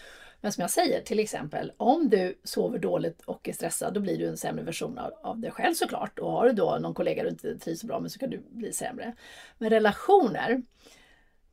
Men 0.40 0.52
som 0.52 0.60
jag 0.62 0.70
säger, 0.70 1.00
till 1.00 1.18
exempel 1.18 1.72
om 1.76 2.08
du 2.08 2.38
sover 2.44 2.78
dåligt 2.78 3.22
och 3.24 3.48
är 3.48 3.52
stressad, 3.52 3.94
då 3.94 4.00
blir 4.00 4.18
du 4.18 4.28
en 4.28 4.36
sämre 4.36 4.64
version 4.64 4.98
av, 4.98 5.12
av 5.22 5.38
dig 5.38 5.50
själv 5.50 5.74
såklart. 5.74 6.18
Och 6.18 6.30
har 6.30 6.46
du 6.46 6.52
då 6.52 6.78
någon 6.80 6.94
kollega 6.94 7.22
du 7.22 7.28
inte 7.28 7.58
trivs 7.58 7.80
så 7.80 7.86
bra 7.86 8.00
med 8.00 8.12
så 8.12 8.18
kan 8.18 8.30
du 8.30 8.42
bli 8.50 8.72
sämre. 8.72 9.14
Men 9.58 9.70
relationer, 9.70 10.62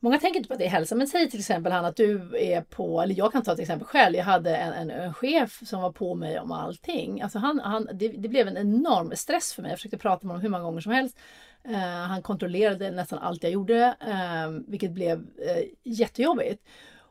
Många 0.04 0.18
tänker 0.18 0.38
inte 0.38 0.48
på 0.48 0.54
att 0.54 0.58
det 0.58 0.64
är 0.64 0.70
hälsa, 0.70 0.94
men 0.94 1.06
säg 1.06 1.30
till 1.30 1.38
exempel 1.38 1.72
han 1.72 1.84
att 1.84 1.96
du 1.96 2.36
är 2.38 2.60
på, 2.60 3.02
eller 3.02 3.14
jag 3.14 3.32
kan 3.32 3.42
ta 3.42 3.54
till 3.54 3.62
exempel 3.62 3.86
själv, 3.86 4.16
jag 4.16 4.24
hade 4.24 4.56
en, 4.56 4.72
en, 4.72 4.90
en 4.90 5.14
chef 5.14 5.60
som 5.64 5.82
var 5.82 5.92
på 5.92 6.14
mig 6.14 6.40
om 6.40 6.52
allting. 6.52 7.20
Alltså 7.22 7.38
han, 7.38 7.60
han, 7.60 7.88
det, 7.92 8.08
det, 8.08 8.28
blev 8.28 8.48
en 8.48 8.56
enorm 8.56 9.12
stress 9.16 9.52
för 9.52 9.62
mig, 9.62 9.70
jag 9.70 9.78
försökte 9.78 9.98
prata 9.98 10.26
med 10.26 10.30
honom 10.32 10.42
hur 10.42 10.48
många 10.48 10.64
gånger 10.64 10.80
som 10.80 10.92
helst. 10.92 11.18
Uh, 11.68 11.76
han 11.78 12.22
kontrollerade 12.22 12.90
nästan 12.90 13.18
allt 13.18 13.42
jag 13.42 13.52
gjorde, 13.52 13.96
uh, 14.08 14.60
vilket 14.68 14.90
blev 14.90 15.18
uh, 15.18 15.62
jättejobbigt. 15.82 16.64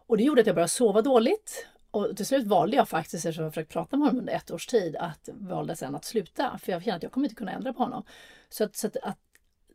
Och 0.08 0.17
det 0.17 0.23
gjorde 0.23 0.41
att 0.41 0.47
jag 0.47 0.56
började 0.56 0.69
sova 0.69 1.01
dåligt. 1.01 1.67
Och 1.91 2.17
till 2.17 2.25
slut 2.25 2.47
valde 2.47 2.75
jag 2.75 2.89
faktiskt, 2.89 3.25
eftersom 3.25 3.43
jag 3.43 3.54
försökt 3.54 3.73
prata 3.73 3.97
med 3.97 4.08
honom 4.08 4.19
under 4.19 4.34
ett 4.34 4.51
års 4.51 4.67
tid, 4.67 4.95
att 4.95 5.30
valde 5.34 5.75
sen 5.75 5.95
att 5.95 6.06
sluta. 6.06 6.58
För 6.62 6.71
jag 6.71 6.84
kände 6.84 6.95
att 6.95 7.04
jag 7.04 7.12
kommer 7.12 7.25
inte 7.25 7.36
kunna 7.36 7.51
ändra 7.51 7.73
på 7.73 7.84
honom. 7.84 8.04
Så 8.49 8.63
att, 8.63 8.75
så 8.75 8.88
att, 8.88 8.97
att 8.97 9.17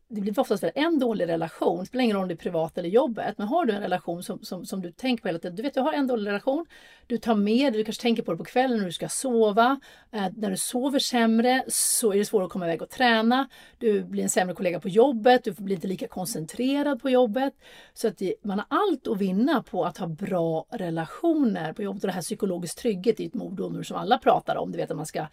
det 0.08 0.20
blir 0.20 0.40
oftast 0.40 0.64
en 0.74 0.98
dålig 0.98 1.28
relation, 1.28 1.80
det 1.80 1.86
spelar 1.86 2.04
ingen 2.04 2.16
roll 2.16 2.22
om 2.22 2.28
det 2.28 2.34
är 2.34 2.36
privat 2.36 2.78
eller 2.78 2.88
jobbet, 2.88 3.38
men 3.38 3.48
har 3.48 3.64
du 3.64 3.72
en 3.72 3.80
relation 3.80 4.22
som, 4.22 4.42
som, 4.42 4.66
som 4.66 4.82
du 4.82 4.92
tänker 4.92 5.22
på 5.22 5.28
hela 5.28 5.38
tiden, 5.38 5.56
du 5.56 5.62
vet 5.62 5.74
du 5.74 5.80
har 5.80 5.92
en 5.92 6.06
dålig 6.06 6.28
relation, 6.28 6.66
du 7.06 7.18
tar 7.18 7.34
med 7.34 7.72
det, 7.72 7.78
du 7.78 7.84
kanske 7.84 8.02
tänker 8.02 8.22
på 8.22 8.32
det 8.32 8.38
på 8.38 8.44
kvällen 8.44 8.78
när 8.78 8.86
du 8.86 8.92
ska 8.92 9.08
sova, 9.08 9.80
eh, 10.12 10.26
när 10.36 10.50
du 10.50 10.56
sover 10.56 10.98
sämre 10.98 11.64
så 11.68 12.12
är 12.12 12.18
det 12.18 12.24
svårare 12.24 12.46
att 12.46 12.52
komma 12.52 12.66
iväg 12.66 12.82
och 12.82 12.90
träna, 12.90 13.48
du 13.78 14.04
blir 14.04 14.22
en 14.22 14.28
sämre 14.28 14.54
kollega 14.54 14.80
på 14.80 14.88
jobbet, 14.88 15.44
du 15.44 15.52
blir 15.52 15.74
inte 15.74 15.88
lika 15.88 16.08
koncentrerad 16.08 17.02
på 17.02 17.10
jobbet. 17.10 17.54
Så 17.94 18.08
att 18.08 18.18
det, 18.18 18.34
man 18.42 18.58
har 18.58 18.66
allt 18.68 19.08
att 19.08 19.18
vinna 19.18 19.62
på 19.62 19.84
att 19.84 19.98
ha 19.98 20.06
bra 20.06 20.66
relationer 20.70 21.72
på 21.72 21.82
jobbet 21.82 22.04
och 22.04 22.08
det 22.08 22.14
här 22.14 22.22
psykologisk 22.22 22.78
trygghet 22.78 23.20
är 23.20 23.26
ett 23.26 23.34
mord 23.34 23.86
som 23.86 23.96
alla 23.96 24.18
pratar 24.18 24.56
om, 24.56 24.72
du 24.72 24.78
vet 24.78 24.90
att 24.90 24.96
man 24.96 25.06
ska, 25.06 25.26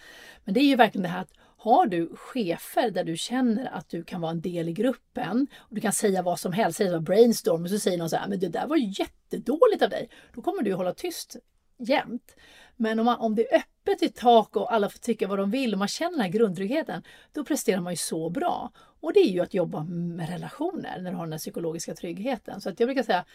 men 0.46 0.54
det 0.54 0.60
är 0.60 0.66
ju 0.66 0.76
verkligen 0.76 1.04
det 1.04 1.10
här 1.10 1.22
att 1.22 1.34
har 1.64 1.86
du 1.86 2.16
chefer 2.16 2.92
där 2.92 3.04
du 3.04 3.18
känner 3.18 3.66
att 3.66 3.90
du 3.90 4.04
kan 4.04 4.22
vara 4.22 4.32
en 4.32 4.42
del 4.42 4.70
i 4.70 4.74
gruppen 4.74 5.48
och 5.58 5.76
du 5.76 5.82
kan 5.82 5.94
säga 5.94 6.22
vad 6.22 6.40
som 6.40 6.54
helst, 6.54 6.78
säga 6.78 7.00
brainstorm 7.00 7.64
och 7.64 7.70
så 7.70 7.80
säger 7.80 7.98
någon 7.98 8.10
så 8.10 8.16
här, 8.16 8.28
men 8.28 8.40
det 8.40 8.48
där 8.48 8.68
var 8.68 9.00
jättedåligt 9.00 9.82
av 9.82 9.90
dig. 9.90 10.10
Då 10.34 10.42
kommer 10.42 10.64
du 10.64 10.74
hålla 10.74 10.94
tyst 10.94 11.36
jämt. 11.78 12.36
Men 12.76 13.00
om, 13.00 13.06
man, 13.06 13.20
om 13.20 13.36
det 13.36 13.54
är 13.54 13.58
öppet 13.58 14.04
i 14.04 14.10
tak 14.10 14.56
och 14.56 14.74
alla 14.74 14.90
får 14.90 15.00
tycka 15.00 15.28
vad 15.28 15.40
de 15.40 15.52
vill 15.52 15.74
och 15.74 15.80
man 15.80 15.88
känner 15.88 16.12
den 16.12 16.22
här 16.22 16.30
grundtryggheten, 16.30 17.04
då 17.34 17.46
presterar 17.46 17.82
man 17.82 17.94
ju 17.94 17.98
så 17.98 18.30
bra. 18.30 18.72
Och 18.76 19.14
det 19.14 19.20
är 19.20 19.30
ju 19.30 19.40
att 19.40 19.54
jobba 19.54 19.84
med 19.84 20.30
relationer 20.30 21.02
när 21.02 21.12
du 21.12 21.18
har 21.18 21.26
den 21.26 21.34
här 21.34 21.40
psykologiska 21.40 21.96
tryggheten. 21.96 22.62
Så 22.62 22.70
att 22.70 22.80
jag 22.80 22.88
brukar 22.88 23.04
säga, 23.04 23.26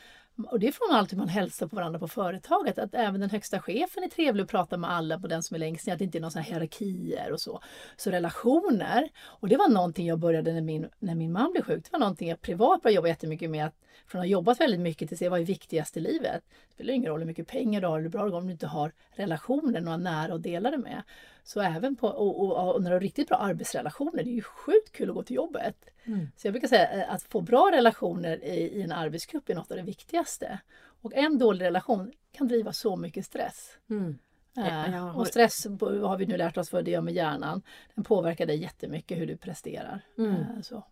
och 0.46 0.60
det 0.60 0.68
är 0.68 0.72
från 0.72 0.96
allt 0.96 1.12
hur 1.12 1.18
man 1.18 1.28
hälsar 1.28 1.66
på 1.66 1.76
varandra 1.76 1.98
på 1.98 2.08
företaget, 2.08 2.78
att 2.78 2.94
även 2.94 3.20
den 3.20 3.30
högsta 3.30 3.60
chefen 3.60 4.04
är 4.04 4.08
trevlig 4.08 4.44
och 4.44 4.50
pratar 4.50 4.76
med 4.76 4.90
alla 4.90 5.18
på 5.18 5.26
den 5.26 5.42
som 5.42 5.54
är 5.54 5.58
längst 5.58 5.86
ner, 5.86 5.92
att 5.92 5.98
det 5.98 6.04
inte 6.04 6.18
är 6.18 6.20
några 6.20 6.40
hierarkier 6.40 7.32
och 7.32 7.40
så. 7.40 7.60
Så 7.96 8.10
relationer, 8.10 9.08
och 9.18 9.48
det 9.48 9.56
var 9.56 9.68
någonting 9.68 10.06
jag 10.06 10.18
började 10.18 10.52
när 10.52 10.60
min, 10.60 10.88
när 10.98 11.14
min 11.14 11.32
man 11.32 11.52
blev 11.52 11.62
sjuk, 11.62 11.84
det 11.84 11.92
var 11.92 11.98
någonting 11.98 12.28
jag 12.28 12.40
privat 12.40 12.82
började 12.82 12.96
jobba 12.96 13.08
jättemycket 13.08 13.50
med, 13.50 13.66
att 13.66 13.74
från 14.06 14.20
att 14.20 14.26
ha 14.26 14.30
jobbat 14.30 14.60
väldigt 14.60 14.80
mycket 14.80 15.08
till 15.08 15.14
att 15.14 15.18
se 15.18 15.28
vad 15.28 15.40
är 15.40 15.44
viktigast 15.44 15.96
i 15.96 16.00
livet. 16.00 16.42
Det 16.68 16.74
spelar 16.74 16.94
ingen 16.94 17.10
roll 17.10 17.20
hur 17.20 17.26
mycket 17.26 17.46
pengar 17.46 17.80
du 17.80 17.86
har 17.86 17.98
eller 17.98 18.08
bra 18.08 18.38
om 18.38 18.46
du 18.46 18.52
inte 18.52 18.66
har 18.66 18.92
relationer, 19.10 19.80
några 19.80 19.96
nära 19.96 20.34
att 20.34 20.42
dela 20.42 20.70
det 20.70 20.78
med. 20.78 21.02
Så 21.44 21.60
även 21.60 21.96
på, 21.96 22.08
och, 22.08 22.40
och, 22.40 22.74
och, 22.74 22.82
när 22.82 22.90
du 22.90 22.96
har 22.96 23.00
riktigt 23.00 23.28
bra 23.28 23.36
arbetsrelationer, 23.36 24.24
det 24.24 24.30
är 24.30 24.34
ju 24.34 24.42
sjukt 24.42 24.92
kul 24.92 25.08
att 25.08 25.14
gå 25.14 25.22
till 25.22 25.36
jobbet. 25.36 25.76
Mm. 26.08 26.26
Så 26.36 26.46
jag 26.46 26.52
brukar 26.52 26.68
säga 26.68 26.90
eh, 26.90 27.14
att 27.14 27.22
få 27.22 27.40
bra 27.40 27.70
relationer 27.72 28.44
i, 28.44 28.78
i, 28.78 28.82
en 28.82 28.92
arbetsgrupp 28.92 29.48
är 29.48 29.54
något 29.54 29.70
av 29.70 29.76
det 29.76 29.82
viktigaste. 29.82 30.58
Och 31.02 31.14
en 31.14 31.38
dålig 31.38 31.64
relation 31.64 32.12
kan 32.32 32.48
driva 32.48 32.72
så 32.72 32.96
mycket 32.96 33.26
stress. 33.26 33.78
Mm. 33.90 34.18
Äh, 34.56 35.18
och 35.18 35.26
stress 35.26 35.66
har 35.80 36.16
vi 36.16 36.26
nu 36.26 36.36
lärt 36.36 36.56
oss 36.56 36.72
vad 36.72 36.84
det 36.84 36.90
gör 36.90 37.00
med 37.00 37.14
hjärnan. 37.14 37.62
Den 37.94 38.04
påverkar 38.04 38.46
dig 38.46 38.56
jättemycket 38.56 39.18
hur 39.18 39.26
du 39.26 39.36
presterar. 39.36 40.00
Mm. 40.18 40.34
Äh, 40.34 40.60
så. 40.62 40.84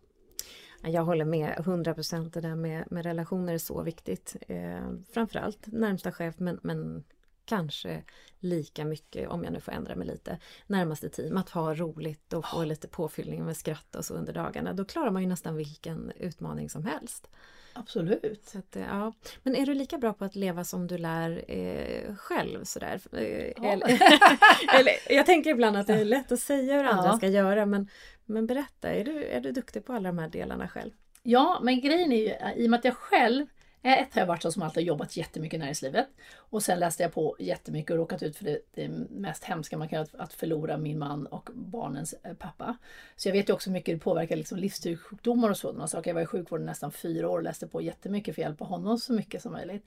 Jag 0.81 1.03
håller 1.03 1.25
med 1.25 1.55
100 1.59 1.93
procent. 1.93 2.33
Det 2.33 2.41
där 2.41 2.55
med, 2.55 2.91
med 2.91 3.05
relationer 3.05 3.53
är 3.53 3.57
så 3.57 3.81
viktigt. 3.81 4.35
Eh, 4.47 4.91
framförallt 5.13 5.67
närmsta 5.67 6.11
chef 6.11 6.35
men, 6.39 6.59
men 6.63 7.03
kanske 7.47 8.03
lika 8.39 8.85
mycket, 8.85 9.29
om 9.29 9.43
jag 9.43 9.53
nu 9.53 9.59
får 9.59 9.71
ändra 9.71 9.95
mig 9.95 10.07
lite, 10.07 10.39
närmaste 10.67 11.09
team, 11.09 11.37
att 11.37 11.49
ha 11.49 11.73
roligt 11.73 12.33
och 12.33 12.45
få 12.45 12.63
lite 12.63 12.87
påfyllning 12.87 13.45
med 13.45 13.57
skratt 13.57 13.95
och 13.95 14.05
så 14.05 14.13
under 14.13 14.33
dagarna. 14.33 14.73
Då 14.73 14.85
klarar 14.85 15.11
man 15.11 15.21
ju 15.21 15.27
nästan 15.27 15.55
vilken 15.55 16.11
utmaning 16.19 16.69
som 16.69 16.85
helst. 16.85 17.27
Absolut. 17.73 18.45
Så 18.45 18.57
att, 18.57 18.75
ja. 18.89 19.13
Men 19.43 19.55
är 19.55 19.65
du 19.65 19.73
lika 19.73 19.97
bra 19.97 20.13
på 20.13 20.25
att 20.25 20.35
leva 20.35 20.63
som 20.63 20.87
du 20.87 20.97
lär 20.97 21.45
eh, 21.47 22.15
själv? 22.15 22.63
Sådär? 22.63 23.01
Eh, 23.11 23.53
ja. 23.55 23.71
Eller, 23.71 23.87
eller, 24.79 24.93
jag 25.09 25.25
tänker 25.25 25.49
ibland 25.49 25.77
att 25.77 25.87
det 25.87 25.93
är 25.93 26.05
lätt 26.05 26.31
att 26.31 26.39
säga 26.39 26.75
hur 26.77 26.83
andra 26.83 27.09
ja. 27.09 27.17
ska 27.17 27.27
göra 27.27 27.65
men, 27.65 27.89
men 28.25 28.47
berätta, 28.47 28.89
är 28.89 29.03
du, 29.03 29.23
är 29.23 29.41
du 29.41 29.51
duktig 29.51 29.85
på 29.85 29.93
alla 29.93 30.09
de 30.09 30.17
här 30.17 30.29
delarna 30.29 30.67
själv? 30.67 30.91
Ja, 31.23 31.59
men 31.61 31.81
grejen 31.81 32.11
är 32.11 32.17
ju 32.17 32.63
i 32.63 32.65
och 32.65 32.69
med 32.69 32.77
att 32.77 32.85
jag 32.85 32.97
själv 32.97 33.45
Eh, 33.87 34.01
ett 34.01 34.13
har 34.13 34.21
jag 34.21 34.27
varit 34.27 34.41
så 34.41 34.51
som 34.51 34.61
alltid 34.61 34.83
jobbat 34.83 35.17
jättemycket 35.17 35.57
i 35.57 35.59
näringslivet. 35.59 36.07
Och 36.35 36.63
sen 36.63 36.79
läste 36.79 37.03
jag 37.03 37.13
på 37.13 37.35
jättemycket 37.39 37.91
och 37.91 37.97
råkat 37.97 38.23
ut 38.23 38.37
för 38.37 38.45
det, 38.45 38.59
det 38.73 38.87
mest 39.09 39.43
hemska 39.43 39.77
man 39.77 39.89
kan 39.89 39.99
göra, 39.99 40.23
att 40.23 40.33
förlora 40.33 40.77
min 40.77 40.99
man 40.99 41.27
och 41.27 41.49
barnens 41.53 42.15
eh, 42.23 42.33
pappa. 42.33 42.77
Så 43.15 43.27
jag 43.27 43.33
vet 43.33 43.49
ju 43.49 43.53
också 43.53 43.69
hur 43.69 43.73
mycket 43.73 43.95
det 43.95 43.99
påverkar 43.99 44.35
liksom 44.35 44.57
livsstilssjukdomar 44.57 45.49
och 45.49 45.57
sådana 45.57 45.87
saker. 45.87 46.09
Jag 46.09 46.15
var 46.15 46.21
i 46.21 46.25
sjukvården 46.25 46.65
nästan 46.65 46.91
fyra 46.91 47.29
år 47.29 47.37
och 47.37 47.43
läste 47.43 47.67
på 47.67 47.81
jättemycket 47.81 48.35
för 48.35 48.41
att 48.41 48.47
hjälpa 48.47 48.65
honom 48.65 48.97
så 48.97 49.13
mycket 49.13 49.41
som 49.41 49.51
möjligt. 49.51 49.85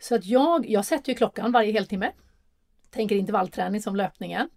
Så 0.00 0.14
att 0.14 0.24
jag, 0.24 0.70
jag 0.70 0.84
sätter 0.84 1.12
ju 1.12 1.16
klockan 1.16 1.52
varje 1.52 1.72
heltimme. 1.72 2.12
Tänker 2.90 3.16
intervallträning 3.16 3.82
som 3.82 3.96
löpningen. 3.96 4.48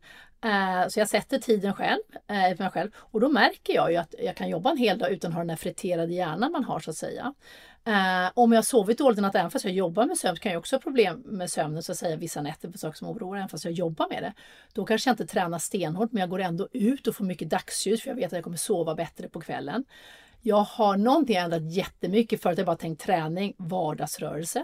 Eh, 0.44 0.88
så 0.88 1.00
jag 1.00 1.10
sätter 1.10 1.40
tiden 1.40 1.74
själv, 1.74 2.02
för 2.28 2.64
mig 2.64 2.72
själv 2.72 2.92
och 2.96 3.20
då 3.20 3.30
märker 3.30 3.74
jag 3.74 3.92
ju 3.92 3.98
att 3.98 4.16
jag 4.20 4.36
kan 4.36 4.50
jobba 4.50 4.72
en 4.72 4.78
hel 4.78 4.98
dag 4.98 5.12
utan 5.12 5.32
att 5.32 5.36
ha 5.36 5.42
den 5.42 5.50
här 5.50 5.58
friterade 5.58 6.14
hjärnan 6.14 6.52
man 6.52 6.64
har 6.64 6.80
så 6.80 6.90
att 6.90 6.98
säga. 6.98 7.34
Eh, 7.86 8.32
om 8.34 8.52
jag 8.52 8.58
har 8.58 8.64
sovit 8.64 8.98
dåligt 8.98 9.20
i 9.20 9.22
natt, 9.22 9.36
även 9.36 9.52
fast 9.52 9.66
jag 9.66 9.74
jobbar 9.74 10.06
med 10.06 10.18
sömn, 10.18 10.36
så 10.36 10.42
kan 10.42 10.52
jag 10.52 10.60
också 10.60 10.76
ha 10.76 10.82
problem 10.82 11.24
med 11.26 11.52
sömnen 11.52 11.84
så 11.84 11.92
att 11.92 11.98
säga 11.98 12.16
vissa 12.16 12.42
nätter 12.42 12.70
på 12.70 12.78
saker 12.78 12.98
som 12.98 13.08
oroar, 13.08 13.38
även 13.38 13.50
fast 13.50 13.66
jag 13.66 13.74
jobbar 13.74 14.08
med 14.10 14.24
det. 14.24 14.34
Då 14.74 14.86
kanske 14.86 15.10
jag 15.10 15.14
inte 15.14 15.26
tränar 15.26 15.60
stenhårt, 15.60 16.12
men 16.12 16.20
jag 16.20 16.30
går 16.30 16.40
ändå 16.40 16.68
ut 16.72 17.08
och 17.08 17.16
får 17.16 17.26
mycket 17.26 17.50
dagsljus 17.50 18.02
för 18.02 18.10
jag 18.10 18.16
vet 18.16 18.26
att 18.26 18.32
jag 18.32 18.44
kommer 18.44 18.58
sova 18.58 18.96
bättre 18.96 19.30
på 19.30 19.42
kvällen. 19.42 19.86
Jag 20.42 20.64
har 20.64 20.98
någonting 20.98 21.36
ändrat 21.36 21.72
jättemycket. 21.74 22.42
Förut 22.42 22.58
har 22.58 22.62
jag 22.62 22.66
bara 22.66 22.76
tänkt 22.76 23.02
träning, 23.02 23.54
vardagsrörelse. 23.58 24.64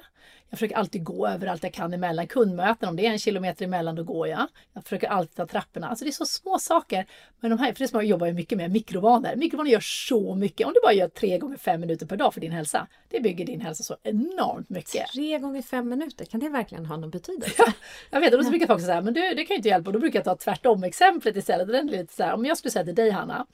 Jag 0.50 0.60
försöker 0.60 0.76
alltid 0.76 1.04
gå 1.04 1.28
överallt 1.28 1.64
jag 1.64 1.74
kan 1.74 1.94
emellan 1.94 2.28
kundmöten. 2.28 2.90
Om 2.90 2.96
det 2.96 3.06
är 3.06 3.12
en 3.12 3.20
kilometer 3.20 3.66
emellan, 3.66 3.96
då 3.96 4.04
går 4.04 4.28
jag. 4.28 4.48
Jag 4.74 4.84
försöker 4.84 5.08
alltid 5.08 5.36
ta 5.36 5.48
trapporna. 5.48 5.88
Alltså 5.88 6.06
det 6.06 6.10
är 6.10 6.12
så 6.12 6.26
små 6.26 6.60
saker. 6.60 7.06
Men 7.40 7.52
de 7.52 7.60
här, 7.60 7.74
för 7.74 7.80
det 7.80 7.88
som 7.88 8.00
jag 8.00 8.10
jobbar 8.10 8.28
jag 8.28 8.36
mycket 8.36 8.58
med, 8.58 8.72
mikrovanor. 8.72 9.36
Mikrovanor 9.36 9.70
gör 9.70 9.80
så 9.80 10.36
mycket. 10.36 10.68
Om 10.68 10.74
du 10.74 10.80
bara 10.84 10.94
gör 10.94 11.08
tre 11.08 11.38
gånger 11.38 11.58
fem 11.58 11.82
minuter 11.82 12.06
per 12.06 12.18
dag 12.18 12.34
för 12.34 12.42
din 12.42 12.52
hälsa. 12.52 12.88
Det 13.10 13.20
bygger 13.20 13.46
din 13.46 13.62
hälsa 13.62 13.84
så 13.84 13.98
enormt 14.04 14.70
mycket. 14.70 15.08
Tre 15.08 15.40
gånger 15.40 15.62
fem 15.62 15.90
minuter, 15.90 16.26
kan 16.26 16.40
det 16.40 16.50
verkligen 16.50 16.86
ha 16.86 16.98
någon 16.98 17.10
betydelse? 17.10 17.54
Ja, 17.58 17.74
jag 18.10 18.20
vet, 18.20 18.34
och 18.34 18.44
då 18.44 18.50
brukar 18.50 18.68
folk 18.68 18.82
säga, 18.82 19.02
men 19.02 19.14
du, 19.14 19.22
det 19.22 19.46
kan 19.46 19.54
ju 19.54 19.56
inte 19.56 19.70
hjälpa. 19.70 19.90
Och 19.90 19.94
då 19.94 20.00
brukar 20.00 20.20
jag 20.20 20.26
ta 20.26 20.36
tvärtom 20.36 20.84
exemplet 20.84 21.36
istället. 21.36 21.68
Den 21.68 21.90
är 21.90 21.92
lite 21.92 22.14
så 22.14 22.24
här, 22.24 22.34
om 22.34 22.46
jag 22.46 22.58
skulle 22.58 22.72
säga 22.72 22.86
till 22.86 22.96
dig 22.96 23.10
Hanna, 23.10 23.46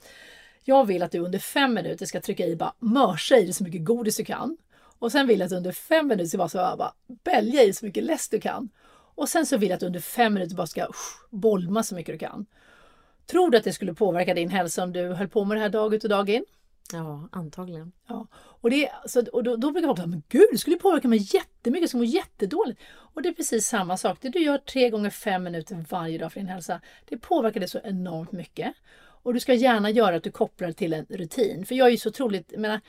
jag 0.64 0.86
vill 0.86 1.04
att 1.04 1.12
du 1.12 1.20
under 1.20 1.40
fem 1.40 1.74
minuter 1.74 2.06
ska 2.06 2.22
trycka 2.22 2.46
i 2.46 2.56
bara 2.56 2.74
mörsa 2.80 3.38
i 3.38 3.44
dig 3.44 3.54
så 3.54 3.64
mycket 3.64 3.86
godis 3.86 4.18
du 4.18 4.26
kan. 4.26 4.58
Och 5.00 5.12
sen 5.12 5.28
vill 5.28 5.40
jag 5.40 5.46
att 5.46 5.50
du 5.50 5.58
under 5.58 5.72
fem 5.72 6.08
minuter 6.08 6.28
ska 6.28 6.38
bara, 6.38 6.50
så 6.50 6.58
bara 6.58 6.94
bälja 7.24 7.64
i 7.64 7.74
så 7.74 7.86
mycket 7.86 8.04
läsk 8.04 8.32
du 8.32 8.40
kan. 8.40 8.70
Och 9.16 9.30
sen 9.30 9.46
så 9.46 9.58
vill 9.58 9.70
jag 9.70 9.76
att 9.76 9.80
du 9.80 9.86
under 9.86 10.00
fem 10.00 10.34
minuter 10.34 10.56
bara 10.56 10.68
ska 10.68 10.86
usch, 10.90 11.28
bolma 11.30 11.84
så 11.84 11.96
mycket 11.96 12.14
du 12.14 12.20
kan. 12.20 12.46
Tror 13.26 13.50
du 13.50 13.58
att 13.58 13.64
det 13.64 13.74
skulle 13.74 13.94
påverka 13.94 14.34
din 14.34 14.50
hälsa 14.50 14.84
om 14.84 14.94
du 14.94 15.14
höll 15.14 15.28
på 15.28 15.46
med 15.46 15.58
det 15.58 15.62
här 15.62 15.70
dag 15.70 15.94
ut 15.94 16.04
och 16.04 16.10
dag 16.10 16.30
in? 16.30 16.46
Ja, 16.94 17.30
antagligen. 17.32 17.92
Ja. 18.08 18.28
Och, 18.34 18.70
det, 18.70 18.92
så, 19.06 19.26
och 19.34 19.44
då, 19.44 19.56
då 19.56 19.72
brukar 19.72 19.88
folk 19.88 19.98
säga, 19.98 20.08
men 20.08 20.24
gud, 20.30 20.48
det 20.52 20.58
skulle 20.58 20.76
påverka 20.76 21.08
mig 21.08 21.20
jättemycket, 21.34 21.82
jag 21.82 21.90
skulle 21.90 22.04
må 22.04 22.06
jättedåligt. 22.06 22.82
Och 22.92 23.22
det 23.22 23.30
är 23.30 23.34
precis 23.34 23.68
samma 23.68 23.98
sak. 23.98 24.18
Det 24.22 24.30
du 24.30 24.40
gör 24.40 24.58
tre 24.58 24.90
gånger 24.90 25.10
fem 25.10 25.44
minuter 25.44 25.86
varje 25.90 26.18
dag 26.18 26.34
för 26.34 26.40
din 26.40 26.50
hälsa, 26.50 26.82
det 27.06 27.18
påverkar 27.18 27.60
dig 27.60 27.70
så 27.70 27.80
enormt 27.84 28.32
mycket. 28.32 28.74
Och 29.24 29.34
du 29.34 29.40
ska 29.40 29.54
gärna 29.54 29.90
göra 29.90 30.16
att 30.16 30.24
du 30.24 30.32
kopplar 30.32 30.72
till 30.72 30.94
en 30.94 31.06
rutin. 31.10 31.66
För 31.66 31.76
jag 31.76 31.88
är 31.88 31.92
ju 31.92 31.98
så 31.98 32.10
otroligt, 32.10 32.52
jag 32.52 32.62
menar, 32.62 32.82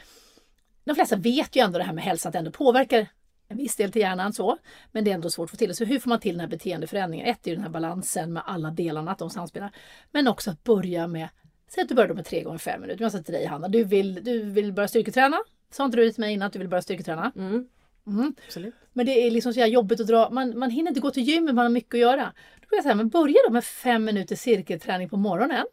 de 0.84 0.94
flesta 0.94 1.16
vet 1.16 1.56
ju 1.56 1.60
ändå 1.60 1.78
det 1.78 1.84
här 1.84 1.92
med 1.92 2.04
hälsa 2.04 2.28
att 2.28 2.32
det 2.32 2.38
ändå 2.38 2.50
påverkar 2.50 3.08
en 3.48 3.56
viss 3.56 3.76
del 3.76 3.92
till 3.92 4.02
hjärnan 4.02 4.32
så, 4.32 4.58
men 4.92 5.04
det 5.04 5.10
är 5.10 5.14
ändå 5.14 5.30
svårt 5.30 5.44
att 5.44 5.50
få 5.50 5.56
till. 5.56 5.74
Så 5.74 5.84
hur 5.84 5.98
får 5.98 6.08
man 6.08 6.20
till 6.20 6.32
den 6.32 6.40
här 6.40 6.48
beteendeförändringen? 6.48 7.26
Ett 7.26 7.46
är 7.46 7.50
ju 7.50 7.56
den 7.56 7.64
här 7.64 7.70
balansen 7.70 8.32
med 8.32 8.42
alla 8.46 8.70
delarna, 8.70 9.10
att 9.10 9.18
de 9.18 9.30
samspelar. 9.30 9.72
Men 10.12 10.28
också 10.28 10.50
att 10.50 10.64
börja 10.64 11.06
med, 11.06 11.28
säg 11.68 11.82
att 11.82 11.88
du 11.88 11.94
börjar 11.94 12.14
med 12.14 12.24
tre 12.24 12.42
gånger 12.42 12.58
fem 12.58 12.80
minuter. 12.80 13.02
Jag 13.04 13.12
säger 13.12 13.24
till 13.24 13.34
dig 13.34 13.46
Hanna, 13.46 13.68
du 13.68 13.84
vill, 13.84 14.24
du 14.24 14.42
vill 14.42 14.72
börja 14.72 14.88
styrketräna. 14.88 15.36
Sa 15.70 15.84
inte 15.84 15.96
du 15.96 16.12
till 16.12 16.20
mig 16.20 16.32
innan 16.32 16.46
att 16.46 16.52
du 16.52 16.58
vill 16.58 16.68
börja 16.68 16.82
styrketräna? 16.82 17.32
Mm. 17.36 17.68
Mm. 18.06 18.34
Absolut. 18.46 18.74
Men 18.92 19.06
det 19.06 19.26
är 19.26 19.30
liksom 19.30 19.54
så 19.54 19.60
jobbigt 19.60 20.00
att 20.00 20.06
dra, 20.06 20.30
man, 20.30 20.58
man 20.58 20.70
hinner 20.70 20.90
inte 20.90 21.00
gå 21.00 21.10
till 21.10 21.22
gymmet, 21.22 21.54
man 21.54 21.64
har 21.64 21.70
mycket 21.70 21.94
att 21.94 22.00
göra. 22.00 22.32
Då 22.60 22.66
vill 22.70 22.76
jag 22.76 22.82
säga, 22.82 22.94
men 22.94 23.08
börja 23.08 23.36
då 23.46 23.52
med 23.52 23.64
fem 23.64 24.04
minuter 24.04 24.36
cirkelträning 24.36 25.08
på 25.08 25.16
morgonen. 25.16 25.64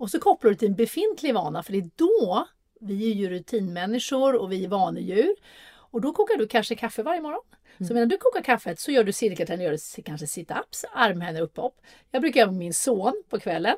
Och 0.00 0.10
så 0.10 0.20
kopplar 0.20 0.50
du 0.50 0.56
till 0.56 0.68
en 0.68 0.74
befintlig 0.74 1.34
vana 1.34 1.62
för 1.62 1.72
det 1.72 1.78
är 1.78 1.90
då, 1.96 2.46
vi 2.80 3.10
är 3.10 3.14
ju 3.14 3.30
rutinmänniskor 3.30 4.34
och 4.34 4.52
vi 4.52 4.64
är 4.64 4.68
vanedjur. 4.68 5.34
Och 5.70 6.00
då 6.00 6.12
kokar 6.12 6.36
du 6.36 6.48
kanske 6.48 6.74
kaffe 6.74 7.02
varje 7.02 7.20
morgon. 7.20 7.42
Mm. 7.78 7.88
Så 7.88 7.94
medan 7.94 8.08
du 8.08 8.18
kokar 8.18 8.42
kaffet 8.42 8.80
så 8.80 8.90
gör 8.90 9.04
du 9.04 9.12
cirkelträning, 9.12 9.66
gör 9.66 10.02
kanske 10.02 10.26
sit-ups, 10.26 10.84
armhävningar, 10.92 11.44
upphopp. 11.44 11.80
Jag 12.10 12.22
brukar 12.22 12.40
göra 12.40 12.50
med 12.50 12.58
min 12.58 12.74
son 12.74 13.22
på 13.28 13.40
kvällen. 13.40 13.76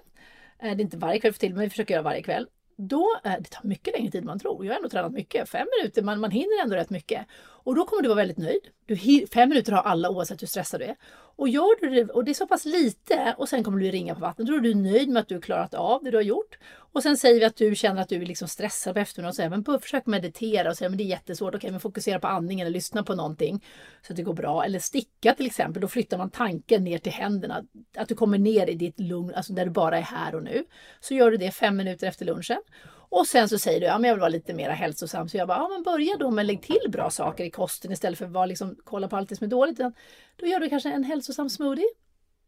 Eh, 0.59 0.65
det 0.65 0.69
är 0.69 0.81
inte 0.81 0.97
varje 0.97 1.21
kväll 1.21 1.33
för 1.33 1.41
till, 1.41 1.55
men 1.55 1.63
vi 1.63 1.71
försöker 1.71 1.95
göra 1.95 2.03
varje 2.03 2.23
kväll. 2.23 2.49
Då, 2.77 3.21
eh, 3.25 3.35
det 3.39 3.51
tar 3.51 3.69
mycket 3.69 3.95
längre 3.95 4.11
tid 4.11 4.21
än 4.21 4.27
man 4.27 4.39
tror. 4.39 4.65
Jag 4.65 4.73
har 4.73 4.77
ändå 4.77 4.89
tränat 4.89 5.13
mycket, 5.13 5.49
fem 5.49 5.67
minuter, 5.79 6.03
man, 6.03 6.21
man 6.21 6.31
hinner 6.31 6.63
ändå 6.63 6.77
rätt 6.77 6.91
mycket. 6.91 7.27
Och 7.65 7.75
då 7.75 7.85
kommer 7.85 8.03
du 8.03 8.09
vara 8.09 8.17
väldigt 8.17 8.39
nöjd. 8.39 8.61
Du, 8.87 9.27
fem 9.27 9.49
minuter 9.49 9.73
har 9.73 9.83
alla 9.83 10.11
oavsett 10.11 10.43
hur 10.43 10.47
stressad 10.47 10.81
du 10.81 10.85
är. 10.85 10.97
Och 11.37 11.49
gör 11.49 11.81
du 11.81 11.91
det, 11.91 12.13
och 12.13 12.25
det 12.25 12.31
är 12.31 12.35
så 12.35 12.47
pass 12.47 12.65
lite 12.65 13.35
och 13.39 13.49
sen 13.49 13.65
kommer 13.65 13.81
du 13.81 13.91
ringa 13.91 14.15
på 14.15 14.21
vattnet, 14.21 14.49
då 14.49 14.55
är 14.55 14.61
du 14.61 14.75
nöjd 14.75 15.09
med 15.09 15.21
att 15.21 15.29
du 15.29 15.35
har 15.35 15.43
klarat 15.43 15.75
av 15.75 16.05
det 16.05 16.11
du 16.11 16.17
har 16.17 16.23
gjort. 16.23 16.59
Och 16.93 17.03
sen 17.03 17.17
säger 17.17 17.41
vi 17.41 17.47
att 17.47 17.57
du 17.57 17.75
känner 17.75 18.03
att 18.03 18.09
du 18.09 18.23
är 18.23 18.27
liksom 18.27 18.49
stressad 18.49 18.95
på 18.95 19.01
eftermiddagen 19.01 19.29
och 19.29 19.35
säger 19.35 19.51
men 19.51 19.81
försök 19.81 20.07
meditera 20.07 20.71
och 20.71 20.77
säga 20.77 20.89
men 20.89 20.99
det 20.99 21.05
är 21.05 21.07
jättesvårt, 21.07 21.55
okej 21.55 21.71
men 21.71 21.81
fokusera 21.81 22.19
på 22.19 22.27
andningen 22.27 22.67
eller 22.67 22.75
lyssna 22.75 23.03
på 23.03 23.15
någonting 23.15 23.65
så 24.07 24.13
att 24.13 24.17
det 24.17 24.23
går 24.23 24.35
bra. 24.35 24.65
Eller 24.65 24.79
sticka 24.79 25.35
till 25.35 25.47
exempel, 25.47 25.81
då 25.81 25.89
flyttar 25.89 26.19
man 26.19 26.31
tanken 26.31 26.85
ner 26.85 26.99
till 26.99 27.13
händerna. 27.13 27.65
Att 27.97 28.09
du 28.09 28.15
kommer 28.15 28.39
ner 28.39 28.67
i 28.67 28.75
ditt 28.75 29.01
lugn, 29.01 29.35
alltså 29.35 29.53
där 29.53 29.65
du 29.65 29.71
bara 29.71 29.99
är 29.99 30.03
här 30.03 30.35
och 30.35 30.43
nu. 30.43 30.65
Så 31.01 31.15
gör 31.15 31.31
du 31.31 31.37
det 31.37 31.51
fem 31.51 31.77
minuter 31.77 32.07
efter 32.07 32.25
lunchen. 32.25 32.61
Och 33.15 33.27
sen 33.27 33.49
så 33.49 33.59
säger 33.59 33.81
du, 33.81 33.87
ja 33.87 33.99
men 33.99 34.09
jag 34.09 34.15
vill 34.15 34.21
vara 34.21 34.29
lite 34.29 34.55
mer 34.55 34.71
hälsosam. 34.71 35.29
Så 35.29 35.37
jag 35.37 35.49
bara, 35.49 35.59
ja 35.59 35.69
men 35.69 35.83
börja 35.83 36.17
då 36.17 36.31
med 36.31 36.47
lägg 36.47 36.63
till 36.63 36.91
bra 36.91 37.11
saker 37.11 37.45
i 37.45 37.51
kosten 37.51 37.93
istället 37.93 38.19
för 38.19 38.25
att 38.25 38.31
bara 38.31 38.47
liksom 38.47 38.77
kolla 38.85 39.09
på 39.09 39.17
allt 39.17 39.29
det 39.29 39.37
som 39.37 39.45
är 39.45 39.51
dåligt. 39.51 39.79
Då 40.37 40.47
gör 40.47 40.61
du 40.61 40.69
kanske 40.69 40.91
en 40.91 41.05
hälsosam 41.05 41.51
smoothie. 41.51 41.85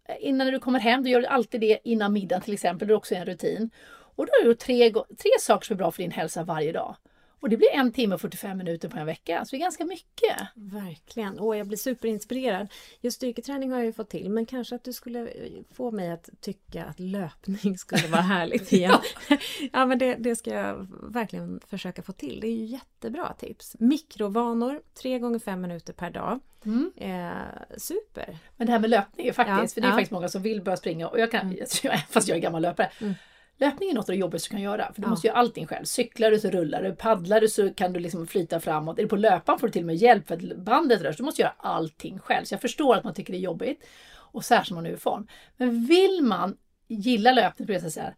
Eh, 0.09 0.17
innan 0.21 0.47
du 0.47 0.59
kommer 0.59 0.81
hem, 0.81 1.03
då 1.03 1.09
gör 1.09 1.21
du 1.21 1.27
alltid 1.27 1.61
det 1.61 1.79
innan 1.85 2.13
middagen 2.13 2.43
till 2.43 2.55
exempel. 2.55 2.89
Det 2.89 2.95
är 2.95 2.97
också 2.97 3.15
en 3.15 3.25
rutin. 3.25 3.71
Och 4.17 4.27
då 4.27 4.33
har 4.33 4.49
du 4.49 4.55
tre, 4.55 4.93
tre 4.93 5.31
saker 5.41 5.67
som 5.67 5.75
är 5.75 5.79
bra 5.79 5.91
för 5.91 6.03
din 6.03 6.11
hälsa 6.11 6.45
varje 6.45 6.73
dag. 6.73 6.97
Och 7.45 7.51
det 7.51 7.57
blir 7.57 7.71
en 7.73 7.93
timme 7.93 8.15
och 8.15 8.21
45 8.21 8.59
minuter 8.59 8.89
på 8.89 8.99
en 8.99 9.07
vecka, 9.07 9.45
så 9.45 9.51
det 9.51 9.57
är 9.57 9.61
ganska 9.61 9.85
mycket. 9.85 10.37
Verkligen, 10.55 11.39
och 11.39 11.57
jag 11.57 11.67
blir 11.67 11.79
superinspirerad. 11.79 12.69
Just 13.01 13.17
styrketräning 13.17 13.71
har 13.71 13.79
jag 13.79 13.87
ju 13.87 13.93
fått 13.93 14.11
till, 14.11 14.31
men 14.31 14.47
kanske 14.47 14.75
att 14.75 14.85
du 14.85 14.93
skulle 14.93 15.33
få 15.75 15.91
mig 15.91 16.11
att 16.11 16.31
tycka 16.41 16.85
att 16.85 17.01
löpning 17.01 17.79
skulle 17.79 18.09
vara 18.09 18.23
härligt 18.23 18.73
igen. 18.73 18.99
ja. 19.29 19.37
ja, 19.73 19.87
men 19.87 19.99
det, 19.99 20.15
det, 20.15 20.37
ska 20.37 20.51
jag 20.51 20.87
verkligen 21.03 21.61
försöka 21.67 22.03
få 22.03 22.13
till. 22.13 22.41
Det 22.41 22.47
är 22.47 22.57
ju 22.57 22.65
jättebra 22.65 23.35
tips. 23.39 23.77
Mikrovanor, 23.79 24.83
tre 24.95 25.19
gånger 25.19 25.39
fem 25.39 25.61
minuter 25.61 25.93
per 25.93 26.11
dag. 26.11 26.41
Mm. 26.65 26.93
Eh, 26.97 27.77
super! 27.77 28.39
Men 28.57 28.67
det 28.67 28.73
här 28.73 28.81
med 28.81 28.91
löpning 28.91 29.33
faktiskt, 29.33 29.59
ja, 29.59 29.69
för 29.75 29.81
det 29.81 29.87
är 29.87 29.91
ja. 29.91 29.95
faktiskt 29.95 30.13
många 30.13 30.29
som 30.29 30.43
vill 30.43 30.63
börja 30.63 30.77
springa 30.77 31.09
och 31.09 31.21
jag 31.21 31.31
kan, 31.31 31.41
mm. 31.41 31.67
fast 32.11 32.29
jag 32.29 32.37
är 32.37 32.43
gammal 32.43 32.63
löpare, 32.63 32.91
mm. 33.01 33.15
Löpning 33.59 33.91
är 33.91 33.95
något 33.95 34.09
av 34.09 34.13
det 34.13 34.21
jobbigaste 34.21 34.49
du 34.49 34.51
kan 34.51 34.63
göra 34.63 34.93
för 34.93 35.03
du 35.03 35.07
ja. 35.07 35.11
måste 35.11 35.27
göra 35.27 35.37
allting 35.37 35.67
själv. 35.67 35.85
Cyklar 35.85 36.31
du 36.31 36.39
så 36.39 36.51
rullar 36.51 36.83
du, 36.83 36.95
paddlar 36.95 37.41
du 37.41 37.49
så 37.49 37.75
kan 37.75 37.93
du 37.93 38.01
liksom 38.01 38.27
flyta 38.27 38.61
framåt. 38.61 38.99
Är 38.99 39.03
du 39.03 39.09
på 39.09 39.17
löpan 39.17 39.59
får 39.59 39.67
du 39.67 39.73
till 39.73 39.83
och 39.83 39.87
med 39.87 39.97
hjälp 39.97 40.29
för 40.29 40.35
att 40.35 40.57
bandet 40.57 41.03
rör 41.03 41.13
sig. 41.13 41.17
Du 41.17 41.23
måste 41.23 41.43
göra 41.43 41.55
allting 41.59 42.19
själv. 42.19 42.45
Så 42.45 42.55
jag 42.55 42.61
förstår 42.61 42.95
att 42.95 43.05
man 43.05 43.15
tycker 43.15 43.33
det 43.33 43.39
är 43.39 43.41
jobbigt. 43.41 43.85
Och 44.17 44.45
särskilt 44.45 44.71
om 44.71 44.77
man 44.77 44.87
är 44.87 44.91
i 44.91 44.97
form. 44.97 45.27
Men 45.57 45.87
vill 45.87 46.23
man 46.23 46.57
gilla 46.89 47.33
löpning, 47.33 47.69
på 47.69 47.91
så 47.91 48.01
här, 48.01 48.17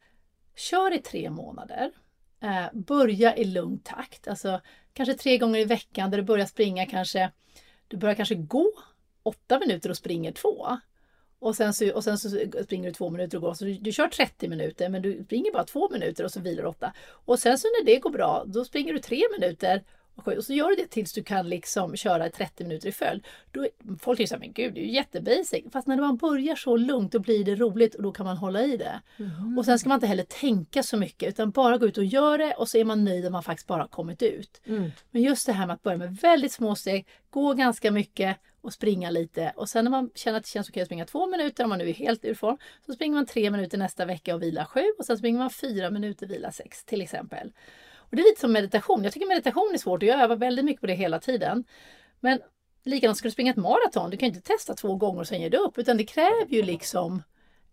kör 0.57 0.95
i 0.95 0.99
tre 0.99 1.31
månader. 1.31 1.91
Eh, 2.43 2.67
börja 2.73 3.37
i 3.37 3.45
lugn 3.45 3.79
takt. 3.79 4.29
Alltså 4.29 4.61
kanske 4.93 5.15
tre 5.15 5.39
gånger 5.39 5.61
i 5.61 5.65
veckan 5.65 6.11
där 6.11 6.19
du 6.19 6.25
börjar 6.25 6.47
springa 6.47 6.87
kanske, 6.87 7.31
du 7.89 7.97
börjar 7.97 8.15
kanske 8.15 8.35
gå 8.35 8.73
åtta 9.23 9.59
minuter 9.59 9.91
och 9.91 9.97
springer 9.97 10.33
två. 10.33 10.79
Och 11.39 11.57
sen, 11.57 11.75
så, 11.75 11.95
och 11.95 12.05
sen 12.05 12.19
så 12.19 12.29
springer 12.65 12.89
du 12.89 12.95
två 12.95 13.11
minuter 13.11 13.39
och 13.39 13.43
går. 13.43 13.55
Så 13.55 13.65
du, 13.65 13.75
du 13.75 13.93
kör 13.93 14.09
30 14.09 14.49
minuter 14.49 14.89
men 14.89 15.03
du 15.03 15.25
springer 15.25 15.53
bara 15.53 15.65
två 15.65 15.89
minuter 15.91 16.25
och 16.25 16.31
så 16.31 16.41
vilar 16.41 16.63
du 16.63 16.69
åtta. 16.69 16.93
Och 17.09 17.39
sen 17.39 17.59
så 17.59 17.67
när 17.67 17.87
det 17.87 17.99
går 17.99 18.11
bra 18.11 18.45
då 18.47 18.65
springer 18.65 18.93
du 18.93 18.99
tre 18.99 19.23
minuter 19.39 19.83
och 20.17 20.45
så 20.45 20.53
gör 20.53 20.69
du 20.69 20.77
det 20.77 20.87
tills 20.87 21.13
du 21.13 21.23
kan 21.23 21.49
liksom 21.49 21.97
köra 21.97 22.31
30 22.31 22.65
minuter 22.65 22.89
i 22.89 22.93
följd. 22.93 23.27
Då, 23.53 23.67
folk 24.01 24.19
tycker 24.19 24.29
så 24.29 24.35
här, 24.35 24.41
men 24.41 24.53
gud 24.53 24.75
det 24.75 24.81
är 24.81 24.85
ju 24.85 24.93
jättebasic. 24.93 25.65
Fast 25.73 25.87
när 25.87 25.97
man 25.97 26.17
börjar 26.17 26.57
så 26.57 26.77
lugnt 26.77 27.13
då 27.13 27.19
blir 27.19 27.45
det 27.45 27.55
roligt 27.55 27.95
och 27.95 28.03
då 28.03 28.13
kan 28.13 28.27
man 28.27 28.37
hålla 28.37 28.63
i 28.63 28.77
det. 28.77 29.01
Mm. 29.17 29.59
Och 29.59 29.65
sen 29.65 29.79
ska 29.79 29.89
man 29.89 29.97
inte 29.97 30.07
heller 30.07 30.23
tänka 30.23 30.83
så 30.83 30.97
mycket 30.97 31.29
utan 31.29 31.51
bara 31.51 31.79
gå 31.79 31.87
ut 31.87 31.99
och 31.99 32.05
göra 32.05 32.37
det 32.47 32.55
och 32.55 32.69
så 32.69 32.79
är 32.79 32.85
man 32.85 33.05
nöjd 33.05 33.27
om 33.27 33.33
man 33.33 33.43
faktiskt 33.43 33.67
bara 33.67 33.89
kommit 33.89 34.23
ut. 34.23 34.61
Mm. 34.67 34.91
Men 35.11 35.23
just 35.23 35.47
det 35.47 35.53
här 35.53 35.67
med 35.67 35.75
att 35.75 35.83
börja 35.83 35.99
med 35.99 36.17
väldigt 36.17 36.53
små 36.53 36.75
steg, 36.75 37.07
gå 37.31 37.55
ganska 37.55 37.91
mycket 37.91 38.37
och 38.67 38.73
springa 38.73 39.11
lite 39.11 39.53
och 39.57 39.69
sen 39.69 39.85
när 39.85 39.91
man 39.91 40.11
känner 40.15 40.39
att 40.39 40.45
det 40.45 40.51
känns 40.51 40.69
okej 40.69 40.83
att 40.83 40.89
springa 40.89 41.05
två 41.05 41.27
minuter 41.27 41.65
om 41.65 41.71
man 41.71 41.79
nu 41.79 41.89
är 41.89 41.95
helt 41.95 42.25
ur 42.25 42.35
form 42.35 42.59
så 42.87 42.93
springer 42.93 43.15
man 43.15 43.27
tre 43.27 43.51
minuter 43.51 43.79
nästa 43.79 44.05
vecka 44.05 44.35
och 44.35 44.43
vilar 44.43 44.65
sju 44.65 44.85
och 44.99 45.05
sen 45.05 45.19
springer 45.19 45.39
man 45.39 45.51
fyra 45.51 45.91
minuter 45.91 46.27
och 46.27 46.33
vilar 46.33 46.51
sex 46.51 46.85
till 46.85 47.03
exempel. 47.03 47.53
Och 47.97 48.17
Det 48.17 48.23
är 48.23 48.25
lite 48.25 48.41
som 48.41 48.53
meditation. 48.53 49.05
Jag 49.05 49.13
tycker 49.13 49.27
meditation 49.27 49.71
är 49.75 49.79
svårt 49.79 50.03
och 50.03 50.09
jag 50.09 50.21
övar 50.21 50.37
väldigt 50.37 50.65
mycket 50.65 50.81
på 50.81 50.87
det 50.87 50.95
hela 50.95 51.19
tiden. 51.19 51.65
Men 52.21 52.41
likadant 52.85 53.19
ska 53.19 53.29
du 53.29 53.33
springa 53.33 53.51
ett 53.51 53.57
maraton, 53.57 54.11
du 54.11 54.17
kan 54.17 54.29
inte 54.29 54.41
testa 54.41 54.75
två 54.75 54.97
gånger 54.97 55.21
och 55.21 55.29
sen 55.29 55.41
ger 55.41 55.51
du 55.51 55.57
upp 55.57 55.79
utan 55.79 55.97
det 55.97 56.05
kräver 56.05 56.47
ju 56.49 56.63
liksom 56.63 57.23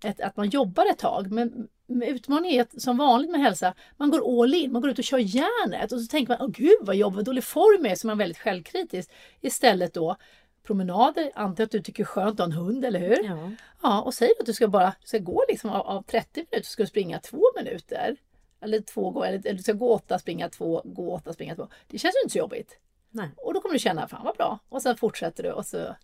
ett, 0.03 0.21
att 0.21 0.37
man 0.37 0.49
jobbar 0.49 0.85
ett 0.91 0.97
tag. 0.97 1.31
Men 1.31 1.67
utmaningen 1.87 2.59
är 2.59 2.61
att 2.61 2.81
som 2.81 2.97
vanligt 2.97 3.31
med 3.31 3.41
hälsa, 3.41 3.73
man 3.97 4.11
går 4.11 4.41
all 4.41 4.53
in, 4.53 4.71
man 4.71 4.81
går 4.81 4.91
ut 4.91 4.99
och 4.99 5.05
kör 5.05 5.17
järnet 5.17 5.91
och 5.91 6.01
så 6.01 6.07
tänker 6.07 6.33
man, 6.33 6.41
åh 6.41 6.51
gud 6.51 6.77
vad 6.81 6.95
jobbigt, 6.95 7.15
vad 7.15 7.25
dålig 7.25 7.43
form 7.43 7.85
är, 7.85 7.95
så 7.95 8.07
man 8.07 8.13
är 8.13 8.17
väldigt 8.17 8.37
självkritisk. 8.37 9.11
Istället 9.41 9.93
då 9.93 10.17
promenader, 10.63 11.31
antar 11.35 11.63
att 11.63 11.71
du 11.71 11.81
tycker 11.81 12.03
skönt 12.03 12.39
att 12.39 12.39
ha 12.39 12.45
en 12.45 12.51
hund, 12.51 12.85
eller 12.85 12.99
hur? 12.99 13.23
Ja. 13.23 13.51
ja 13.81 14.01
och 14.01 14.13
säg 14.13 14.31
att 14.39 14.45
du 14.45 14.53
ska 14.53 14.67
bara 14.67 14.95
du 15.01 15.07
ska 15.07 15.17
gå 15.17 15.45
liksom 15.47 15.69
av, 15.69 15.87
av 15.87 16.01
30 16.01 16.45
minuter, 16.51 16.69
ska 16.69 16.83
du 16.83 16.87
springa 16.87 17.19
två 17.19 17.41
minuter. 17.55 18.17
Eller 18.61 18.79
två 18.79 19.23
eller, 19.23 19.37
eller 19.39 19.53
du 19.53 19.63
ska 19.63 19.73
gå 19.73 19.93
åtta, 19.93 20.19
springa 20.19 20.49
två, 20.49 20.81
gå 20.85 21.13
åtta, 21.13 21.33
springa 21.33 21.55
två. 21.55 21.67
Det 21.87 21.97
känns 21.97 22.15
ju 22.15 22.19
inte 22.23 22.31
så 22.33 22.39
jobbigt. 22.39 22.77
Nej. 23.11 23.29
Och 23.37 23.53
då 23.53 23.61
kommer 23.61 23.73
du 23.73 23.79
känna, 23.79 24.07
fan 24.07 24.25
vad 24.25 24.35
bra. 24.35 24.59
Och 24.69 24.81
sen 24.81 24.97
fortsätter 24.97 25.43
du 25.43 25.51
och 25.51 25.65
så 25.65 25.95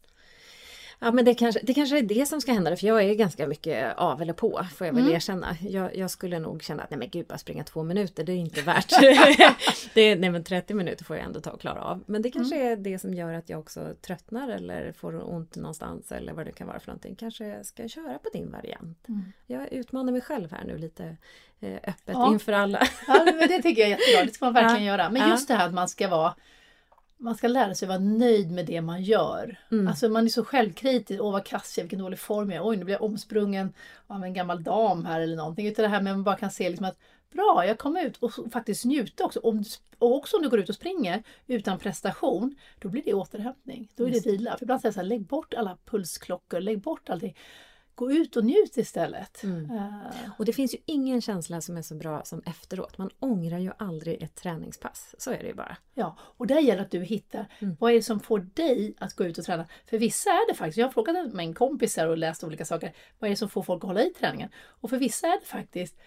Ja 1.02 1.12
men 1.12 1.26
det 1.26 1.34
kanske, 1.34 1.60
det 1.64 1.74
kanske 1.74 1.98
är 1.98 2.02
det 2.04 2.26
som 2.28 2.42
ska 2.42 2.54
hända 2.54 2.76
för 2.76 2.88
jag 2.88 3.04
är 3.04 3.14
ganska 3.14 3.48
mycket 3.48 3.98
av 3.98 4.22
eller 4.22 4.34
på 4.34 4.66
får 4.76 4.88
jag 4.88 4.94
väl 4.94 5.04
Mm. 5.04 5.16
erkänna. 5.16 5.56
Jag, 5.62 5.96
jag 5.96 6.12
skulle 6.12 6.40
nog 6.40 6.64
känna 6.64 6.84
att 6.84 6.90
nej 6.90 7.00
men 7.00 7.10
gud 7.10 7.28
bara 7.28 7.38
springa 7.38 7.64
två 7.64 7.84
minuter 7.84 8.24
det 8.24 8.32
är 8.32 8.36
inte 8.38 8.62
värt. 8.62 8.90
det 9.94 10.02
är, 10.02 10.16
nej 10.16 10.30
men 10.30 10.44
30 10.44 10.74
minuter 10.74 11.06
får 11.06 11.16
jag 11.16 11.26
ändå 11.26 11.40
ta 11.40 11.52
och 11.52 11.62
klara 11.62 11.82
av. 11.84 12.04
Men 12.06 12.22
det 12.22 12.32
kanske 12.32 12.56
Mm. 12.56 12.72
är 12.72 12.76
det 12.76 13.00
som 13.00 13.14
gör 13.14 13.34
att 13.34 13.50
jag 13.50 13.60
också 13.60 13.94
tröttnar 14.02 14.50
eller 14.50 14.92
får 14.92 15.34
ont 15.34 15.56
någonstans 15.56 16.12
eller 16.12 16.34
vad 16.34 16.46
det 16.46 16.52
kan 16.52 16.68
vara 16.68 16.80
för 16.80 16.88
någonting. 16.88 17.16
Kanske 17.16 17.48
jag 17.48 17.66
ska 17.66 17.88
köra 17.88 18.18
på 18.18 18.30
din 18.34 18.52
variant. 18.52 19.08
Mm. 19.08 19.32
Jag 19.48 19.74
utmanar 19.74 20.12
mig 20.12 20.22
själv 20.22 20.52
här 20.52 20.64
nu 20.66 20.78
lite 20.78 21.18
eh, 21.60 21.74
öppet 21.74 21.94
Ja. 22.06 22.32
inför 22.34 22.54
alla. 22.54 22.88
Ja, 23.08 23.22
men 23.26 23.48
det 23.48 23.62
tycker 23.62 23.82
jag 23.82 23.92
är 23.92 23.98
jättebra. 23.98 24.26
Det 24.26 24.34
ska 24.34 24.46
man 24.46 24.54
verkligen 24.54 24.86
göra. 24.92 25.10
Men 25.10 25.22
Ja. 25.22 25.30
just 25.30 25.48
det 25.48 25.54
här 25.54 25.68
att 25.68 25.74
man 25.74 25.90
ska 25.90 26.08
vara 26.08 26.34
man 27.20 27.36
ska 27.36 27.48
lära 27.48 27.76
sig 27.76 27.88
vara 27.88 28.00
nöjd 28.00 28.52
med 28.52 28.66
det 28.66 28.82
man 28.82 29.04
gör. 29.04 29.58
Mm. 29.72 29.88
Alltså 29.88 30.10
man 30.10 30.26
är 30.26 30.30
så 30.30 30.46
självkritisk. 30.46 31.22
Åh 31.22 31.32
vad 31.32 31.46
kass 31.46 31.78
jag 31.78 31.84
vilken 31.84 32.00
dålig 32.00 32.20
form 32.20 32.52
jag 32.52 32.58
är. 32.58 32.70
Oj 32.70 32.78
nu 32.78 32.84
blir 32.84 32.96
jag 32.96 33.04
omsprungen 33.04 33.74
av 34.08 34.24
en 34.24 34.34
gammal 34.34 34.64
dam 34.64 35.06
här 35.06 35.20
eller 35.20 35.36
någonting. 35.36 35.68
Utan 35.68 35.84
det 35.84 35.90
här 35.90 36.02
med 36.02 36.12
att 36.12 36.18
man 36.18 36.24
bara 36.24 36.38
kan 36.38 36.52
se 36.52 36.70
liksom 36.70 36.86
att 36.86 36.98
bra, 37.32 37.66
jag 37.68 37.78
kom 37.78 37.98
ut 37.98 38.18
och 38.18 38.32
faktiskt 38.52 38.86
njuta 38.86 39.26
också. 39.26 39.40
Om, 39.40 39.64
och 39.98 40.16
också 40.16 40.38
om 40.38 40.44
du 40.44 40.50
går 40.50 40.60
ut 40.60 40.70
och 40.70 40.76
springer 40.76 41.24
utan 41.48 41.80
prestation, 41.80 42.56
då 42.80 42.90
blir 42.90 43.04
det 43.04 43.14
återhämtning. 43.14 43.92
Då 43.96 44.08
är 44.08 44.12
det 44.12 44.26
vila. 44.26 44.58
För 44.58 44.64
ibland 44.64 44.82
säger 44.82 44.90
jag 44.90 44.94
så 44.94 45.00
här, 45.00 45.08
lägg 45.08 45.26
bort 45.26 45.54
alla 45.54 45.78
pulsklockor, 45.86 46.60
lägg 46.60 46.82
bort 46.82 47.10
allting. 47.10 47.36
Gå 48.00 48.12
ut 48.12 48.36
och 48.36 48.46
njut 48.46 48.78
istället. 48.78 49.44
Mm. 49.44 49.72
Eh, 49.72 50.32
Och 50.38 50.46
det 50.46 50.54
finns 50.54 50.74
ju 50.74 50.78
ingen 50.86 51.22
känsla 51.22 51.62
som 51.62 51.78
är 51.78 51.82
så 51.82 51.96
bra 51.96 52.24
som 52.24 52.42
efteråt. 52.46 52.98
Man 52.98 53.10
ångrar 53.20 53.58
ju 53.60 53.72
aldrig 53.78 54.24
ett 54.24 54.36
träningspass. 54.36 55.16
Så 55.18 55.32
är 55.32 55.38
det 55.38 55.48
ju 55.48 55.54
bara. 55.54 55.78
Ja, 55.94 56.18
och 56.20 56.48
där 56.48 56.60
gäller 56.60 56.82
att 56.82 56.92
du 56.92 57.00
hittar 57.04 57.46
Mm. 57.60 57.76
vad 57.80 57.92
är 57.92 57.96
det 57.96 58.04
som 58.04 58.20
får 58.20 58.40
dig 58.54 58.94
att 59.00 59.14
gå 59.14 59.24
ut 59.26 59.38
och 59.38 59.44
träna. 59.46 59.66
För 59.90 59.98
vissa 59.98 60.30
är 60.30 60.48
det 60.52 60.54
faktiskt, 60.56 60.78
jag 60.78 60.86
har 60.86 60.92
frågat 60.92 61.34
min 61.34 61.54
kompisar 61.54 62.08
och 62.08 62.18
läst 62.18 62.44
olika 62.44 62.66
saker, 62.66 62.94
vad 63.20 63.28
är 63.28 63.30
det 63.30 63.38
som 63.38 63.50
får 63.50 63.64
folk 63.64 63.84
att 63.84 63.88
hålla 63.88 64.04
i 64.04 64.10
träningen? 64.14 64.50
Och 64.82 64.90
för 64.90 64.98
vissa 64.98 65.28
är 65.28 65.40
det 65.40 65.46
faktiskt 65.46 66.00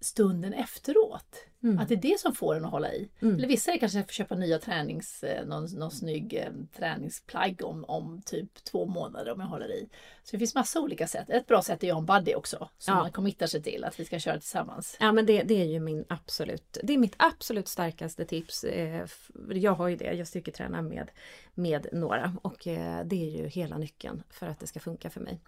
stunden 0.00 0.52
efteråt. 0.52 1.44
Mm. 1.62 1.78
Att 1.78 1.88
det 1.88 1.94
är 1.94 1.96
det 2.02 2.20
som 2.20 2.34
får 2.34 2.54
en 2.54 2.64
att 2.64 2.70
hålla 2.70 2.92
i. 2.94 3.08
Mm. 3.22 3.34
Eller 3.36 3.48
vissa 3.48 3.72
är 3.72 3.78
kanske 3.78 4.00
att 4.00 4.10
köpa 4.12 4.34
nya 4.34 4.58
tränings, 4.58 5.24
eh, 5.24 5.46
någon, 5.46 5.64
någon 5.64 5.90
snygg 5.90 6.34
eh, 6.34 6.50
träningsplagg 6.76 7.60
om, 7.64 7.84
om 7.84 8.22
typ 8.26 8.64
två 8.64 8.86
månader 8.86 9.32
om 9.32 9.40
jag 9.40 9.46
håller 9.46 9.72
i. 9.72 9.88
Så 10.24 10.30
det 10.32 10.38
finns 10.38 10.54
massa 10.54 10.80
olika 10.80 11.06
sätt. 11.06 11.30
Ett 11.30 11.46
bra 11.46 11.62
sätt 11.62 11.70
är 11.70 11.74
att 11.74 11.82
göra 11.82 11.98
en 11.98 12.06
buddy 12.06 12.34
också, 12.34 12.68
som 12.78 12.94
Ja. 12.94 13.02
man 13.02 13.12
committar 13.12 13.46
sig 13.46 13.62
till 13.62 13.84
att 13.84 14.00
vi 14.00 14.04
ska 14.04 14.18
köra 14.18 14.38
tillsammans. 14.40 14.96
Ja 15.00 15.12
men 15.12 15.26
det, 15.26 15.42
det 15.42 15.60
är 15.60 15.64
ju 15.64 15.80
min 15.80 16.04
absolut, 16.08 16.78
det 16.82 16.92
är 16.94 16.98
mitt 16.98 17.14
absolut 17.16 17.68
starkaste 17.68 18.24
tips. 18.24 18.64
Eh, 18.64 19.06
Jag 19.50 19.72
har 19.74 19.88
ju 19.88 19.96
det, 19.96 20.12
jag 20.12 20.26
styrketränar 20.28 20.82
med, 20.82 21.10
med 21.54 21.86
några 21.92 22.36
och 22.42 22.58
det 23.04 23.12
är 23.12 23.36
ju 23.38 23.46
hela 23.46 23.78
nyckeln 23.78 24.22
för 24.30 24.46
att 24.46 24.60
det 24.60 24.66
ska 24.66 24.80
funka 24.80 25.10
för 25.10 25.20
mig. 25.20 25.40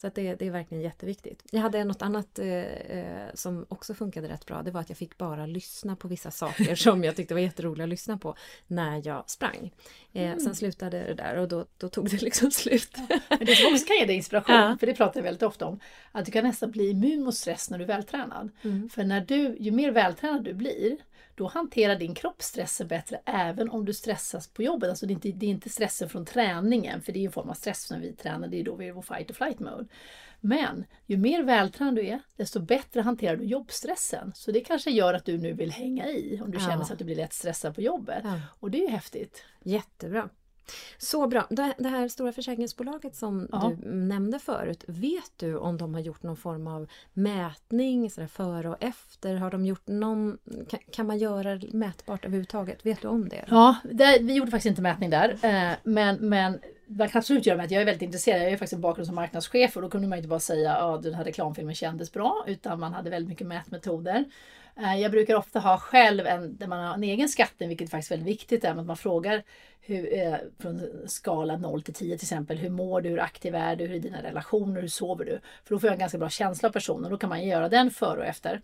Så 0.00 0.06
att 0.06 0.14
det, 0.14 0.34
det 0.34 0.46
är 0.46 0.50
verkligen 0.50 0.82
jätteviktigt. 0.82 1.44
Jag 1.50 1.60
hade 1.60 1.84
något 1.84 2.02
annat 2.02 2.38
som 3.34 3.66
också 3.68 3.93
funkade 3.94 4.28
rätt 4.28 4.46
bra. 4.46 4.62
Det 4.62 4.70
var 4.70 4.80
att 4.80 4.88
jag 4.88 4.98
fick 4.98 5.18
bara 5.18 5.46
lyssna 5.46 5.96
på 5.96 6.08
vissa 6.08 6.30
saker 6.30 6.74
som 6.84 7.04
jag 7.04 7.16
tyckte 7.16 7.34
var 7.34 7.40
jätteroliga 7.40 7.84
att 7.84 7.88
lyssna 7.90 8.18
på 8.18 8.36
när 8.66 9.06
jag 9.06 9.30
sprang. 9.30 9.72
Eh, 10.12 10.36
Sen 10.36 10.54
slutade 10.54 10.98
det 10.98 11.14
där 11.14 11.36
och 11.36 11.48
då, 11.48 11.66
då 11.78 11.88
tog 11.88 12.10
det 12.10 12.22
liksom 12.22 12.50
slut. 12.50 12.96
Men 13.28 13.38
det 13.46 13.54
som 13.56 13.72
också 13.72 13.86
kan 13.86 13.96
ge 13.96 14.04
dig 14.06 14.16
inspiration, 14.16 14.54
Ja. 14.56 14.76
för 14.80 14.86
det 14.86 14.94
pratar 14.94 15.20
jag 15.20 15.24
väldigt 15.24 15.42
ofta 15.42 15.66
om, 15.66 15.80
att 16.12 16.26
du 16.26 16.32
kan 16.32 16.44
nästan 16.44 16.70
bli 16.70 16.90
immun 16.90 17.22
mot 17.24 17.34
stress 17.34 17.70
när 17.70 17.78
du 17.78 17.84
är 17.84 17.88
vältränad. 17.88 18.50
Mm. 18.62 18.88
För 18.88 19.04
när 19.04 19.20
du, 19.20 19.56
ju 19.60 19.70
mer 19.70 19.90
vältränad 19.90 20.44
du 20.44 20.54
blir, 20.54 20.96
då 21.36 21.46
hanterar 21.46 21.96
din 21.96 22.14
kropp 22.14 22.42
stressen 22.42 22.88
bättre 22.88 23.20
även 23.24 23.70
om 23.70 23.84
du 23.84 23.94
stressas 23.94 24.48
på 24.48 24.62
jobbet. 24.62 24.90
Alltså 24.90 25.06
det 25.06 25.12
är 25.12 25.14
inte, 25.14 25.28
det 25.32 25.46
är 25.46 25.50
inte 25.50 25.68
stressen 25.70 26.08
från 26.08 26.24
träningen, 26.24 27.02
för 27.02 27.12
det 27.12 27.18
är 27.18 27.24
en 27.26 27.32
form 27.32 27.50
av 27.50 27.54
stress 27.54 27.90
när 27.90 28.00
vi 28.00 28.12
tränar, 28.12 28.48
det 28.48 28.60
är 28.60 28.64
då 28.64 28.76
vi 28.76 28.84
är 28.84 28.88
i 28.88 28.92
vår 28.92 29.02
fight 29.02 29.30
or 29.30 29.34
flight 29.34 29.58
mode. 29.60 29.86
Men 30.44 30.84
ju 31.06 31.16
mer 31.16 31.42
vältränad 31.42 31.94
du 31.94 32.06
är, 32.06 32.20
desto 32.36 32.60
bättre 32.60 33.00
hanterar 33.00 33.36
du 33.36 33.44
jobbstressen. 33.44 34.32
Så 34.34 34.50
det 34.52 34.60
kanske 34.60 34.90
gör 34.90 35.14
att 35.14 35.24
du 35.24 35.38
nu 35.38 35.52
vill 35.52 35.70
hänga 35.70 36.08
i, 36.08 36.40
om 36.44 36.50
du 36.50 36.58
Ja. 36.58 36.64
känner 36.66 36.82
att 36.92 36.98
du 36.98 37.04
blir 37.04 37.16
lätt 37.16 37.32
stressad 37.32 37.74
på 37.74 37.80
jobbet. 37.80 38.20
Ja. 38.24 38.40
Och 38.60 38.70
det 38.70 38.78
är 38.78 38.82
ju 38.82 38.88
häftigt. 38.88 39.42
Jättebra. 39.62 40.28
Så 40.98 41.26
bra. 41.26 41.46
Det, 41.50 41.74
det 41.78 41.88
här 41.88 42.08
stora 42.08 42.32
försäkringsbolaget 42.32 43.16
som 43.16 43.48
Ja. 43.52 43.72
du 43.80 43.88
nämnde 43.94 44.38
förut, 44.38 44.84
vet 44.88 45.32
du 45.36 45.56
om 45.56 45.76
de 45.78 45.94
har 45.94 46.00
gjort 46.00 46.22
någon 46.22 46.36
form 46.36 46.66
av 46.66 46.86
mätning 47.12 48.10
så 48.10 48.26
före 48.26 48.68
och 48.68 48.76
efter? 48.82 49.34
Har 49.36 49.50
de 49.50 49.66
gjort 49.66 49.86
någon, 49.86 50.38
kan, 50.92 51.06
man 51.06 51.18
göra 51.18 51.56
det 51.56 51.72
mätbart 51.72 52.24
överhuvudtaget? 52.24 52.86
Vet 52.86 53.02
du 53.02 53.08
om 53.08 53.28
det? 53.28 53.44
Ja, 53.48 53.76
där, 53.92 54.20
vi 54.20 54.34
gjorde 54.34 54.50
faktiskt 54.50 54.70
inte 54.70 54.82
mätning 54.82 55.10
där. 55.10 55.38
Eh, 55.42 55.72
men, 55.84 56.16
men 56.16 56.60
man 56.86 57.08
kan 57.08 57.18
absolut 57.18 57.46
göra 57.46 57.56
mätning. 57.56 57.74
Jag 57.74 57.82
är 57.82 57.86
väldigt 57.86 58.02
intresserad. 58.02 58.42
Jag 58.42 58.48
är 58.48 58.56
faktiskt 58.56 58.72
en 58.72 58.80
bakgrund 58.80 59.06
som 59.06 59.14
marknadschef 59.14 59.76
och 59.76 59.82
då 59.82 59.90
kunde 59.90 60.08
man 60.08 60.18
inte 60.18 60.28
bara 60.28 60.40
säga 60.40 60.76
att 60.76 61.02
den 61.02 61.14
här 61.14 61.24
reklamfilmen 61.24 61.74
kändes 61.74 62.12
bra 62.12 62.44
utan 62.46 62.80
man 62.80 62.92
hade 62.92 63.10
väldigt 63.10 63.28
mycket 63.28 63.46
mätmetoder. 63.46 64.24
Eh, 64.76 65.00
jag 65.00 65.10
brukar 65.10 65.34
ofta 65.34 65.60
ha 65.60 65.78
själv 65.78 66.26
en, 66.26 66.56
där 66.56 66.66
man 66.66 66.84
har 66.84 66.94
en 66.94 67.04
egen 67.04 67.28
skattning, 67.28 67.68
vilket 67.68 67.90
faktiskt 67.90 68.12
är 68.12 68.16
väldigt 68.16 68.34
viktigt, 68.34 68.64
är 68.64 68.70
att 68.70 68.86
man 68.86 68.96
frågar 68.96 69.42
hur, 69.80 70.18
eh, 70.18 70.34
från 70.58 70.82
skala 71.06 71.56
0 71.56 71.82
till 71.82 71.94
10 71.94 72.18
till 72.18 72.24
exempel. 72.24 72.58
Hur 72.58 72.70
mår 72.70 73.00
du? 73.00 73.08
Hur 73.08 73.20
aktiv 73.20 73.54
är 73.54 73.76
du? 73.76 73.86
Hur 73.86 73.96
är 73.96 74.00
dina 74.00 74.22
relationer? 74.22 74.80
Hur 74.80 74.88
sover 74.88 75.24
du? 75.24 75.40
För 75.64 75.74
då 75.74 75.78
får 75.78 75.86
jag 75.86 75.92
en 75.92 76.00
ganska 76.00 76.18
bra 76.18 76.30
känsla 76.30 76.68
av 76.68 76.72
personen. 76.72 77.10
Då 77.10 77.16
kan 77.16 77.28
man 77.28 77.44
göra 77.44 77.68
den 77.68 77.90
före 77.90 78.20
och 78.20 78.26
efter. 78.26 78.60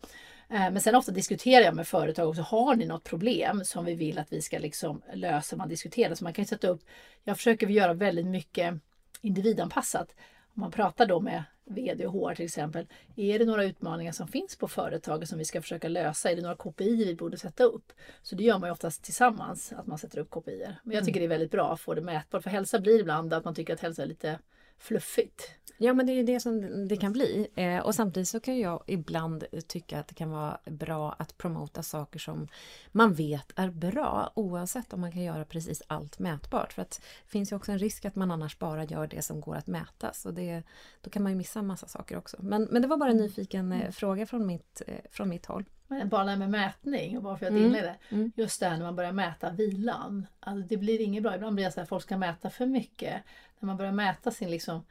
Eh, 0.51 0.71
Men 0.71 0.81
sen 0.81 0.95
ofta 0.95 1.13
diskuterar 1.13 1.65
jag 1.65 1.75
med 1.75 1.89
företag 1.89 2.29
också. 2.29 2.43
Har 2.43 2.77
ni 2.77 2.87
något 2.87 3.05
problem 3.05 3.65
som 3.65 3.85
vi 3.85 3.95
vill 3.95 4.19
att 4.19 4.33
vi 4.33 4.43
ska 4.43 4.59
liksom 4.59 5.03
lösa? 5.13 5.57
Man 5.57 5.69
diskuterar. 5.69 6.15
Så 6.15 6.25
man 6.25 6.33
kan 6.33 6.47
sätta 6.47 6.69
upp. 6.69 6.81
Jag 7.25 7.37
försöker 7.37 7.67
göra 7.67 7.95
väldigt 7.95 8.27
mycket 8.27 8.75
individanpassat. 9.23 10.15
Om 10.55 10.61
man 10.61 10.71
pratar 10.71 11.07
då 11.07 11.21
med 11.21 11.45
VD 11.65 12.07
och 12.07 12.13
HR 12.13 12.35
till 12.35 12.45
exempel. 12.45 12.87
Är 13.17 13.39
det 13.39 13.45
några 13.45 13.65
utmaningar 13.65 14.13
som 14.13 14.29
finns 14.29 14.57
på 14.57 14.69
företaget 14.69 15.29
som 15.29 15.39
vi 15.39 15.45
ska 15.45 15.63
försöka 15.63 15.89
lösa? 15.89 16.31
Är 16.31 16.37
det 16.37 16.43
några 16.43 16.57
KPI 16.57 17.05
vi 17.05 17.15
borde 17.15 17.39
sätta 17.39 17.65
upp? 17.65 17.93
Så 18.23 18.35
det 18.35 18.45
gör 18.45 18.59
man 18.59 18.69
ju 18.69 18.73
oftast 18.73 19.03
tillsammans, 19.05 19.73
att 19.73 19.87
man 19.87 19.99
sätter 19.99 20.19
upp 20.19 20.31
KPI. 20.31 20.67
Men 20.83 20.95
jag 20.97 21.05
tycker 21.05 21.21
det 21.21 21.27
är 21.27 21.29
väldigt 21.29 21.51
bra 21.51 21.73
att 21.73 21.81
få 21.81 21.95
det 21.95 22.01
mätbart. 22.01 22.43
För 22.43 22.51
hälsa 22.51 22.81
blir 22.81 23.01
ibland 23.01 23.35
att 23.35 23.45
man 23.45 23.55
tycker 23.55 23.75
att 23.75 23.81
hälsa 23.81 24.03
är 24.03 24.07
lite 24.07 24.39
fluffigt. 24.81 25.51
Ja 25.83 25.95
men 25.95 26.07
det 26.07 26.12
är 26.12 26.14
ju 26.14 26.23
det 26.23 26.40
som 26.40 26.88
det 26.88 26.97
kan 26.97 27.12
bli. 27.12 27.49
Eh, 27.55 27.79
och 27.79 27.95
samtidigt 27.95 28.29
så 28.29 28.40
kan 28.40 28.59
jag 28.59 28.83
ibland 28.87 29.45
tycka 29.66 30.01
att 30.01 30.09
det 30.09 30.14
kan 30.14 30.31
vara 30.31 30.59
bra 30.64 31.12
att 31.19 31.38
promota 31.38 31.83
saker 31.83 32.19
som 32.19 32.49
man 32.93 33.14
vet 33.14 33.53
är 33.57 33.71
bra 33.71 34.33
oavsett 34.35 34.93
om 34.93 35.01
man 35.01 35.12
kan 35.12 35.23
göra 35.23 35.45
precis 35.45 35.83
allt 35.87 36.19
mätbart. 36.19 36.73
För 36.73 36.83
att 36.83 36.90
det 37.25 37.31
finns 37.31 37.53
ju 37.53 37.57
också 37.57 37.73
en 37.73 37.79
risk 37.79 38.05
att 38.05 38.16
man 38.16 38.31
annars 38.31 38.59
bara 38.59 38.85
gör 38.85 39.07
det 39.07 39.23
som 39.23 39.40
går 39.40 39.57
att 39.57 39.66
mätas 39.66 40.27
och 40.27 40.35
det, 40.35 40.62
då 41.01 41.11
kan 41.11 41.23
man 41.23 41.33
ju 41.33 41.38
missa 41.38 41.59
en 41.59 41.66
massa 41.66 41.87
saker 41.87 42.16
också. 42.16 42.37
Men, 42.40 42.69
men 42.71 42.83
det 42.83 42.88
var 42.88 42.97
bara 42.97 43.11
en 43.11 43.16
nyfiken 43.16 43.73
eh, 43.73 43.90
fråga 43.90 44.27
från 44.27 44.47
mitt, 44.47 44.83
eh, 44.87 44.95
från 45.11 45.29
mitt 45.29 45.47
håll. 45.47 45.64
Men 45.90 46.09
bara 46.09 46.24
det 46.24 46.31
här 46.31 46.38
med 46.38 46.50
mätning, 46.50 47.16
och 47.16 47.22
bara 47.22 47.37
för 47.38 47.46
att 47.46 47.50
Mm. 47.50 47.64
inleda. 47.64 47.94
Mm. 48.09 48.33
Just 48.37 48.61
det 48.61 48.66
här 48.66 48.76
när 48.76 48.85
man 48.85 48.96
börjar 48.96 49.12
mäta 49.12 49.50
vilan. 49.50 50.26
Alltså 50.40 50.68
det 50.68 50.76
blir 50.76 51.00
inget 51.00 51.22
bra. 51.22 51.35
Ibland 51.35 51.55
blir 51.55 51.64
det 51.64 51.72
så 51.72 51.81
att 51.81 51.88
folk 51.88 52.03
ska 52.03 52.16
mäta 52.16 52.50
för 52.50 52.66
mycket. 52.66 53.22
När 53.59 53.66
man 53.66 53.76
börjar 53.76 53.92
mäta 53.92 54.31
sin 54.31 54.50
liksom 54.50 54.85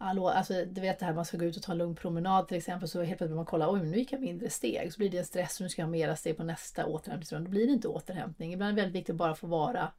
Hallå, 0.00 0.28
alltså 0.28 0.64
du 0.64 0.80
vet 0.80 0.98
det 0.98 1.06
här 1.06 1.12
man 1.14 1.24
ska 1.24 1.36
gå 1.36 1.44
ut 1.44 1.56
och 1.56 1.62
ta 1.62 1.72
en 1.72 1.78
lugn 1.78 1.94
promenad 1.94 2.48
till 2.48 2.56
exempel 2.56 2.88
så 2.88 2.98
helt 2.98 3.08
plötsligt 3.08 3.28
börjar 3.28 3.36
man 3.36 3.44
kolla, 3.46 3.70
oj 3.70 3.80
nu 3.80 3.96
gick 3.98 4.12
jag 4.12 4.20
mindre 4.20 4.50
steg. 4.50 4.92
Så 4.92 4.98
blir 4.98 5.10
det 5.10 5.18
en 5.18 5.24
stress 5.24 5.60
och 5.60 5.62
nu 5.62 5.68
ska 5.68 5.82
jag 5.82 5.86
ha 5.86 5.90
mera 5.92 6.16
steg 6.16 6.36
på 6.36 6.44
nästa 6.44 6.86
återhämtningsrunda. 6.86 7.44
Då 7.44 7.50
blir 7.50 7.66
det 7.66 7.72
inte 7.72 7.88
återhämtning. 7.88 8.52
Ibland 8.52 8.70
är 8.70 8.76
det 8.76 8.82
väldigt 8.82 9.00
viktigt 9.00 9.12
att 9.12 9.18
bara 9.18 9.34
få 9.34 9.46
vara 9.46 9.92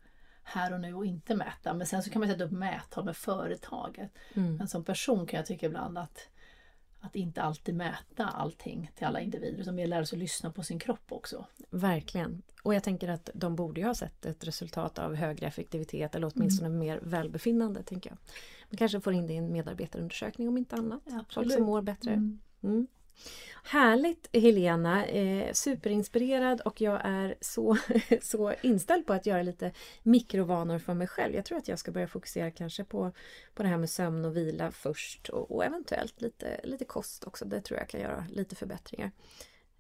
här 0.43 0.73
och 0.73 0.79
nu 0.79 0.93
och 0.93 1.05
inte 1.05 1.35
mäta. 1.35 1.73
Men 1.73 1.87
sen 1.87 2.03
så 2.03 2.09
kan 2.09 2.19
man 2.19 2.29
sätta 2.29 2.43
upp 2.43 2.51
mättal 2.51 3.05
med 3.05 3.17
företaget. 3.17 4.11
Mm. 4.33 4.55
Men 4.55 4.67
som 4.67 4.83
person 4.83 5.25
kan 5.25 5.37
jag 5.37 5.45
tycka 5.45 5.65
ibland 5.65 5.97
att 5.97 6.27
att 6.99 7.15
inte 7.15 7.41
alltid 7.41 7.75
mäta 7.75 8.25
allting 8.25 8.91
till 8.95 9.07
alla 9.07 9.21
individer 9.21 9.61
utan 9.61 9.75
mer 9.75 9.87
lära 9.87 10.05
sig 10.05 10.15
att 10.15 10.21
lyssna 10.21 10.51
på 10.51 10.63
sin 10.63 10.79
kropp 10.79 11.11
också. 11.11 11.45
Verkligen. 11.69 12.41
Och 12.63 12.75
jag 12.75 12.83
tänker 12.83 13.07
att 13.07 13.29
de 13.33 13.55
borde 13.55 13.81
ju 13.81 13.87
ha 13.87 13.95
sett 13.95 14.25
ett 14.25 14.47
resultat 14.47 14.99
av 14.99 15.15
högre 15.15 15.47
effektivitet 15.47 16.15
eller 16.15 16.31
åtminstone 16.35 16.67
mm. 16.67 16.79
mer 16.79 16.99
välbefinnande. 17.03 17.83
tänker 17.83 18.09
jag. 18.09 18.17
Man 18.69 18.77
kanske 18.77 19.01
får 19.01 19.13
in 19.13 19.27
det 19.27 19.33
i 19.33 19.37
en 19.37 19.51
medarbetarundersökning 19.51 20.47
om 20.47 20.57
inte 20.57 20.75
annat. 20.75 21.01
Ja, 21.05 21.25
Folk 21.33 21.53
som 21.53 21.63
mår 21.63 21.81
bättre. 21.81 22.11
Mm. 22.11 22.39
Mm. 22.63 22.87
Härligt 23.63 24.29
Helena, 24.33 25.05
eh, 25.05 25.53
superinspirerad 25.53 26.61
och 26.61 26.81
jag 26.81 27.01
är 27.03 27.35
så, 27.41 27.77
så 28.21 28.53
inställd 28.61 29.05
på 29.05 29.13
att 29.13 29.25
göra 29.25 29.41
lite 29.41 29.71
mikrovanor 30.03 30.79
för 30.79 30.93
mig 30.93 31.07
själv. 31.07 31.35
Jag 31.35 31.45
tror 31.45 31.57
att 31.57 31.67
jag 31.67 31.79
ska 31.79 31.91
börja 31.91 32.07
fokusera 32.07 32.51
kanske 32.51 32.83
på, 32.83 33.11
på 33.55 33.63
det 33.63 33.69
här 33.69 33.77
med 33.77 33.89
sömn 33.89 34.25
och 34.25 34.37
vila 34.37 34.71
först 34.71 35.29
och, 35.29 35.51
och 35.51 35.65
eventuellt 35.65 36.21
lite, 36.21 36.59
lite 36.63 36.85
kost 36.85 37.23
också. 37.23 37.45
Det 37.45 37.61
tror 37.61 37.79
jag 37.79 37.89
kan 37.89 38.01
göra 38.01 38.25
lite 38.29 38.55
förbättringar. 38.55 39.11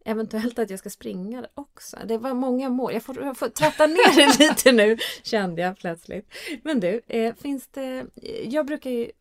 Eventuellt 0.05 0.59
att 0.59 0.69
jag 0.69 0.79
ska 0.79 0.89
springa 0.89 1.47
också. 1.53 1.97
Det 2.05 2.17
var 2.17 2.33
många 2.33 2.69
mål. 2.69 2.93
Jag 2.93 3.03
får, 3.03 3.23
jag 3.23 3.37
får 3.37 3.49
tratta 3.49 3.87
ner 3.87 4.15
det 4.15 4.39
lite 4.49 4.71
nu 4.71 4.97
kände 5.23 5.61
jag 5.61 5.77
plötsligt. 5.77 6.33
Men 6.63 6.79
du, 6.79 7.01
eh, 7.07 7.35
finns 7.35 7.67
det... 7.67 8.05
Jag 8.43 8.65
brukar 8.65 8.89
ju 8.89 9.11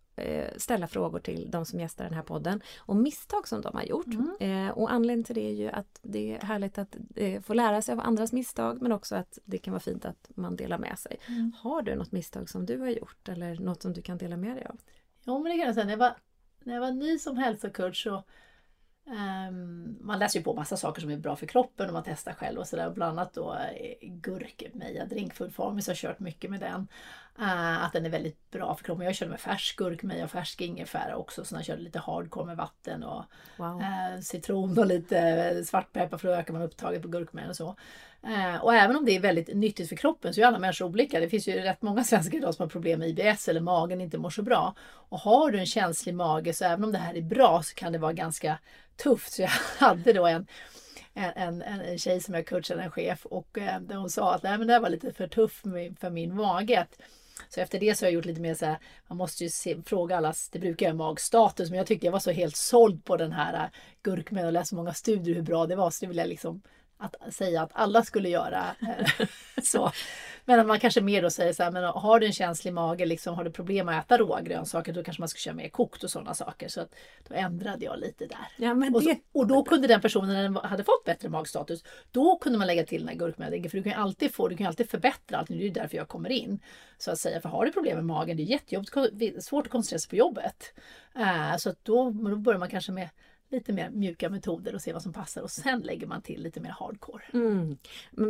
ställa 0.56 0.86
frågor 0.86 1.18
till 1.18 1.50
de 1.50 1.64
som 1.64 1.80
gästar 1.80 2.04
den 2.04 2.14
här 2.14 2.22
podden 2.22 2.60
om 2.78 3.02
misstag 3.02 3.48
som 3.48 3.60
de 3.60 3.74
har 3.74 3.82
gjort. 3.82 4.06
Mm. 4.06 4.66
Eh, 4.66 4.70
och 4.70 4.92
anledningen 4.92 5.24
till 5.24 5.34
det 5.34 5.48
är 5.48 5.54
ju 5.54 5.68
att 5.68 5.98
det 6.02 6.34
är 6.34 6.40
härligt 6.40 6.78
att 6.78 6.96
eh, 7.16 7.42
få 7.42 7.54
lära 7.54 7.82
sig 7.82 7.92
av 7.92 8.00
andras 8.00 8.32
misstag 8.32 8.82
men 8.82 8.92
också 8.92 9.16
att 9.16 9.38
det 9.44 9.58
kan 9.58 9.72
vara 9.72 9.80
fint 9.80 10.04
att 10.04 10.30
man 10.34 10.56
delar 10.56 10.78
med 10.78 10.98
sig. 10.98 11.16
Mm. 11.28 11.52
Har 11.58 11.82
du 11.82 11.94
något 11.94 12.12
misstag 12.12 12.50
som 12.50 12.66
du 12.66 12.78
har 12.78 12.88
gjort 12.88 13.28
eller 13.28 13.54
något 13.54 13.82
som 13.82 13.92
du 13.92 14.02
kan 14.02 14.18
dela 14.18 14.36
med 14.36 14.56
dig 14.56 14.66
av? 14.66 14.76
Ja 15.24 15.38
men 15.38 15.52
det 15.52 15.58
kan 15.58 15.66
jag 15.66 15.74
säga. 15.74 15.86
När 15.86 15.92
jag 15.92 15.98
var, 15.98 16.16
när 16.64 16.74
jag 16.74 16.80
var 16.80 16.90
ny 16.90 17.18
som 17.18 17.36
hälsocoach 17.36 18.02
så 18.02 18.24
Um, 19.10 19.98
man 20.00 20.18
läser 20.18 20.38
ju 20.38 20.44
på 20.44 20.54
massa 20.54 20.76
saker 20.76 21.00
som 21.00 21.10
är 21.10 21.16
bra 21.16 21.36
för 21.36 21.46
kroppen 21.46 21.86
och 21.86 21.92
man 21.92 22.02
testar 22.06 22.32
själv 22.32 22.58
och 22.58 22.66
sådär. 22.66 22.90
Bland 22.90 23.18
annat 23.18 23.34
då 23.34 23.54
eh, 23.54 24.08
gurkmeja 24.08 25.04
drinkfood 25.04 25.54
Farmis 25.54 25.88
har 25.88 25.94
kört 25.94 26.20
mycket 26.20 26.50
med 26.50 26.60
den. 26.60 26.88
Uh, 27.40 27.84
att 27.84 27.92
den 27.92 28.06
är 28.06 28.10
väldigt 28.10 28.50
bra 28.50 28.74
för 28.74 28.84
kroppen. 28.84 29.06
Jag 29.06 29.14
körde 29.14 29.30
med 29.30 29.40
färsk 29.40 29.76
gurkmeja 29.76 30.24
och 30.24 30.30
färsk 30.30 30.60
ingefära 30.60 31.16
också. 31.16 31.44
Så 31.44 31.54
jag 31.54 31.64
körde 31.64 31.82
lite 31.82 31.98
hardcore 31.98 32.46
med 32.46 32.56
vatten 32.56 33.02
och 33.02 33.24
wow. 33.56 33.80
uh, 33.80 34.20
citron 34.20 34.78
och 34.78 34.86
lite 34.86 35.64
svartpeppar 35.64 36.18
för 36.18 36.28
att 36.28 36.38
öka 36.38 36.52
man 36.52 36.62
upptaget 36.62 37.02
på 37.02 37.08
gurkmejan 37.08 37.50
och 37.50 37.56
så. 37.56 37.76
Uh, 38.26 38.56
och 38.64 38.74
även 38.74 38.96
om 38.96 39.04
det 39.04 39.16
är 39.16 39.20
väldigt 39.20 39.56
nyttigt 39.56 39.88
för 39.88 39.96
kroppen 39.96 40.34
så 40.34 40.40
är 40.40 40.44
alla 40.44 40.58
människor 40.58 40.86
olika. 40.86 41.20
Det 41.20 41.28
finns 41.28 41.48
ju 41.48 41.52
rätt 41.52 41.82
många 41.82 42.04
svenskar 42.04 42.38
idag 42.38 42.54
som 42.54 42.62
har 42.62 42.70
problem 42.70 43.00
med 43.00 43.08
IBS 43.08 43.48
eller 43.48 43.60
magen 43.60 44.00
inte 44.00 44.18
mår 44.18 44.30
så 44.30 44.42
bra. 44.42 44.74
Och 44.84 45.18
har 45.18 45.50
du 45.50 45.58
en 45.58 45.66
känslig 45.66 46.14
mage 46.14 46.52
så 46.52 46.64
även 46.64 46.84
om 46.84 46.92
det 46.92 46.98
här 46.98 47.14
är 47.14 47.22
bra 47.22 47.62
så 47.62 47.74
kan 47.74 47.92
det 47.92 47.98
vara 47.98 48.12
ganska 48.12 48.58
tufft. 49.02 49.32
Så 49.32 49.42
jag 49.42 49.48
hade 49.78 50.12
då 50.12 50.26
en, 50.26 50.46
en, 51.14 51.62
en, 51.62 51.80
en 51.80 51.98
tjej 51.98 52.20
som 52.20 52.34
jag 52.34 52.46
coachade, 52.46 52.82
en 52.82 52.90
chef, 52.90 53.26
och 53.26 53.58
eh, 53.58 53.80
hon 53.88 54.10
sa 54.10 54.34
att 54.34 54.42
Nej, 54.42 54.58
men 54.58 54.66
det 54.66 54.72
här 54.72 54.80
var 54.80 54.90
lite 54.90 55.12
för 55.12 55.28
tufft 55.28 55.62
för 56.00 56.10
min 56.10 56.34
mage. 56.34 56.86
Så 57.48 57.60
efter 57.60 57.80
det 57.80 57.94
så 57.94 58.04
har 58.04 58.08
jag 58.08 58.14
gjort 58.14 58.24
lite 58.24 58.40
mer 58.40 58.54
så 58.54 58.66
här, 58.66 58.78
man 59.06 59.18
måste 59.18 59.44
ju 59.44 59.50
se, 59.50 59.82
fråga 59.86 60.16
allas, 60.16 60.48
det 60.48 60.58
brukar 60.58 60.86
jag 60.86 60.96
magstatus, 60.96 61.70
men 61.70 61.78
jag 61.78 61.86
tyckte 61.86 62.06
jag 62.06 62.12
var 62.12 62.18
så 62.18 62.30
helt 62.30 62.56
såld 62.56 63.04
på 63.04 63.16
den 63.16 63.32
här 63.32 63.54
eh, 63.54 63.70
gurkmen 64.02 64.46
och 64.46 64.52
läst 64.52 64.72
många 64.72 64.94
studier 64.94 65.34
hur 65.34 65.42
bra 65.42 65.66
det 65.66 65.76
var, 65.76 65.90
så 65.90 66.04
det 66.04 66.08
vill 66.08 66.16
jag 66.16 66.28
liksom 66.28 66.62
att 66.98 67.34
säga 67.34 67.62
att 67.62 67.70
alla 67.72 68.02
skulle 68.02 68.28
göra 68.28 68.64
eh, 68.80 69.26
så. 69.62 69.92
Men 70.44 70.66
man 70.66 70.80
kanske 70.80 71.00
mer 71.00 71.22
då 71.22 71.30
säger 71.30 71.52
så 71.52 71.62
här, 71.62 71.70
men 71.70 71.84
har 71.84 72.20
du 72.20 72.26
en 72.26 72.32
känslig 72.32 72.72
mage, 72.72 73.06
liksom, 73.06 73.34
har 73.34 73.44
du 73.44 73.50
problem 73.50 73.88
att 73.88 74.04
äta 74.04 74.18
råa 74.18 74.40
grönsaker, 74.40 74.92
då 74.92 75.02
kanske 75.02 75.20
man 75.20 75.28
ska 75.28 75.38
köra 75.38 75.54
mer 75.54 75.68
kokt 75.68 76.04
och 76.04 76.10
sådana 76.10 76.34
saker. 76.34 76.68
Så 76.68 76.80
att, 76.80 76.94
då 77.28 77.34
ändrade 77.34 77.84
jag 77.84 77.98
lite 77.98 78.26
där. 78.26 78.48
Ja, 78.56 78.74
men 78.74 78.94
och, 78.94 79.02
så, 79.02 79.14
och 79.32 79.46
då 79.46 79.64
kunde 79.64 79.88
den 79.88 80.00
personen, 80.00 80.28
när 80.28 80.42
den 80.42 80.56
hade 80.56 80.84
fått 80.84 81.04
bättre 81.04 81.28
magstatus, 81.28 81.84
då 82.10 82.38
kunde 82.38 82.58
man 82.58 82.66
lägga 82.66 82.84
till 82.84 82.98
den 82.98 83.08
här 83.08 83.14
gurkmeja. 83.14 83.70
För 83.70 83.76
du 83.76 83.82
kan 83.82 83.92
ju 83.92 83.98
alltid 83.98 84.34
få, 84.34 84.48
du 84.48 84.56
kan 84.56 84.66
alltid 84.66 84.90
förbättra 84.90 85.38
allt. 85.38 85.48
Det 85.48 85.54
är 85.54 85.58
ju 85.58 85.70
därför 85.70 85.96
jag 85.96 86.08
kommer 86.08 86.30
in. 86.30 86.60
Så 86.98 87.10
att 87.10 87.18
säga, 87.18 87.40
för 87.40 87.48
har 87.48 87.66
du 87.66 87.72
problem 87.72 87.96
med 87.96 88.04
magen, 88.04 88.36
det 88.36 88.42
är 88.42 88.44
jättejobbigt, 88.44 89.44
svårt 89.44 89.66
att 89.66 89.72
koncentrera 89.72 89.98
sig 89.98 90.10
på 90.10 90.16
jobbet. 90.16 90.74
Uh, 91.16 91.56
så 91.56 91.70
att 91.70 91.84
då, 91.84 92.10
då 92.10 92.36
börjar 92.36 92.58
man 92.58 92.70
kanske 92.70 92.92
med 92.92 93.08
lite 93.50 93.72
mer 93.72 93.90
mjuka 93.90 94.28
metoder 94.28 94.74
och 94.74 94.82
se 94.82 94.92
vad 94.92 95.02
som 95.02 95.12
passar 95.12 95.42
och 95.42 95.50
sen 95.50 95.80
lägger 95.80 96.06
man 96.06 96.22
till 96.22 96.42
lite 96.42 96.60
mer 96.60 96.70
hardcore. 96.70 97.22
Mm. 97.32 97.78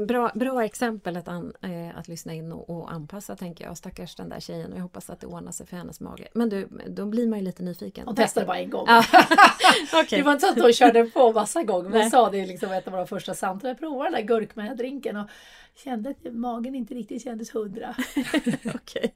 Bra, 0.06 0.32
bra 0.34 0.64
exempel 0.64 1.16
att, 1.16 1.28
an, 1.28 1.52
äh, 1.62 1.98
att 1.98 2.08
lyssna 2.08 2.34
in 2.34 2.52
och, 2.52 2.70
och, 2.70 2.92
anpassa 2.92 3.36
tänker 3.36 3.64
jag. 3.64 3.76
Stackars 3.76 4.14
den 4.14 4.28
där 4.28 4.40
tjejen 4.40 4.72
och 4.72 4.78
jag 4.78 4.82
hoppas 4.82 5.10
att 5.10 5.20
det 5.20 5.26
ordnar 5.26 5.52
sig 5.52 5.66
för 5.66 5.76
hennes 5.76 6.00
mage. 6.00 6.28
Men 6.32 6.48
du, 6.48 6.68
då 6.88 7.06
blir 7.06 7.26
man 7.26 7.38
ju 7.38 7.44
lite 7.44 7.62
nyfiken. 7.62 8.06
Hon 8.06 8.16
testade 8.16 8.46
bara 8.46 8.58
en 8.58 8.70
gång. 8.70 8.82
okay. 10.02 10.18
Det 10.18 10.22
var 10.22 10.32
inte 10.32 10.46
så 10.46 10.52
att 10.52 10.60
hon 10.60 10.72
körde 10.72 11.04
på 11.04 11.32
massa 11.32 11.62
gånger 11.62 11.90
men 11.90 12.10
sa 12.10 12.30
det 12.30 12.46
liksom 12.46 12.72
ett 12.72 12.86
av 12.86 12.92
våra 12.92 13.06
första 13.06 13.34
samtal. 13.34 13.68
Jag 13.68 13.78
provade 13.78 14.10
den 14.10 14.12
där 14.12 14.34
gurkmejadrinken 14.34 15.16
och 15.16 15.28
kände 15.74 16.10
att 16.10 16.32
magen 16.32 16.74
inte 16.74 16.94
riktigt 16.94 17.22
kändes 17.22 17.54
hundra. 17.54 17.94
Okej. 18.16 18.74
Okay. 18.74 19.10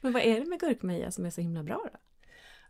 Men 0.00 0.12
vad 0.12 0.22
är 0.22 0.40
det 0.40 0.46
med 0.46 0.60
gurkmeja 0.60 1.10
som 1.10 1.26
är 1.26 1.30
så 1.30 1.40
himla 1.40 1.62
bra 1.62 1.88
då? 1.92 1.98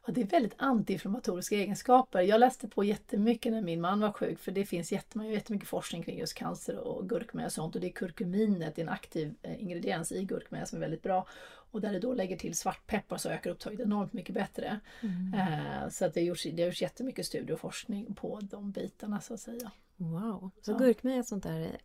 Ja, 0.08 0.14
det 0.14 0.20
är 0.20 0.26
väldigt 0.26 0.54
antiinflammatoriska 0.56 1.56
egenskaper. 1.56 2.20
Jag 2.20 2.40
läste 2.40 2.68
på 2.68 2.84
jättemycket 2.84 3.52
när 3.52 3.62
min 3.62 3.80
man 3.80 4.00
var 4.00 4.12
sjuk 4.12 4.38
för 4.38 4.52
det 4.52 4.64
finns 4.64 4.92
jättemycket 4.92 5.68
forskning 5.68 6.02
kring 6.02 6.18
just 6.18 6.34
cancer 6.34 6.76
och 6.78 7.08
gurkmeja 7.08 7.46
och 7.46 7.52
sånt 7.52 7.74
och 7.74 7.80
det 7.80 7.86
är 7.86 7.92
kurkuminet, 7.92 8.78
en 8.78 8.88
aktiv 8.88 9.34
eh, 9.42 9.62
ingrediens 9.62 10.12
i 10.12 10.24
gurkmeja 10.24 10.66
som 10.66 10.76
är 10.76 10.80
väldigt 10.80 11.02
bra. 11.02 11.26
Och 11.70 11.80
där 11.80 11.92
det 11.92 11.98
då 11.98 12.14
lägger 12.14 12.36
till 12.36 12.54
svartpeppar 12.54 13.16
så 13.16 13.28
ökar 13.28 13.50
upptaget 13.50 13.80
enormt 13.80 14.12
mycket 14.12 14.34
bättre. 14.34 14.80
Mm. 15.00 15.34
Eh, 15.34 15.88
så 15.88 16.04
att 16.04 16.14
det, 16.14 16.20
har 16.20 16.26
gjorts, 16.26 16.42
det 16.52 16.62
har 16.62 16.66
gjorts 16.66 16.82
jättemycket 16.82 17.26
studier 17.26 17.52
och 17.52 17.60
forskning 17.60 18.14
på 18.14 18.40
de 18.42 18.70
bitarna 18.70 19.20
så 19.20 19.34
att 19.34 19.40
säga. 19.40 19.70
Wow! 19.96 20.50
Så 20.62 20.70
ja. 20.70 20.76
gurkmeja 20.76 21.16
är 21.16 21.20
ett 21.20 21.28
sånt 21.28 21.42
där 21.42 21.78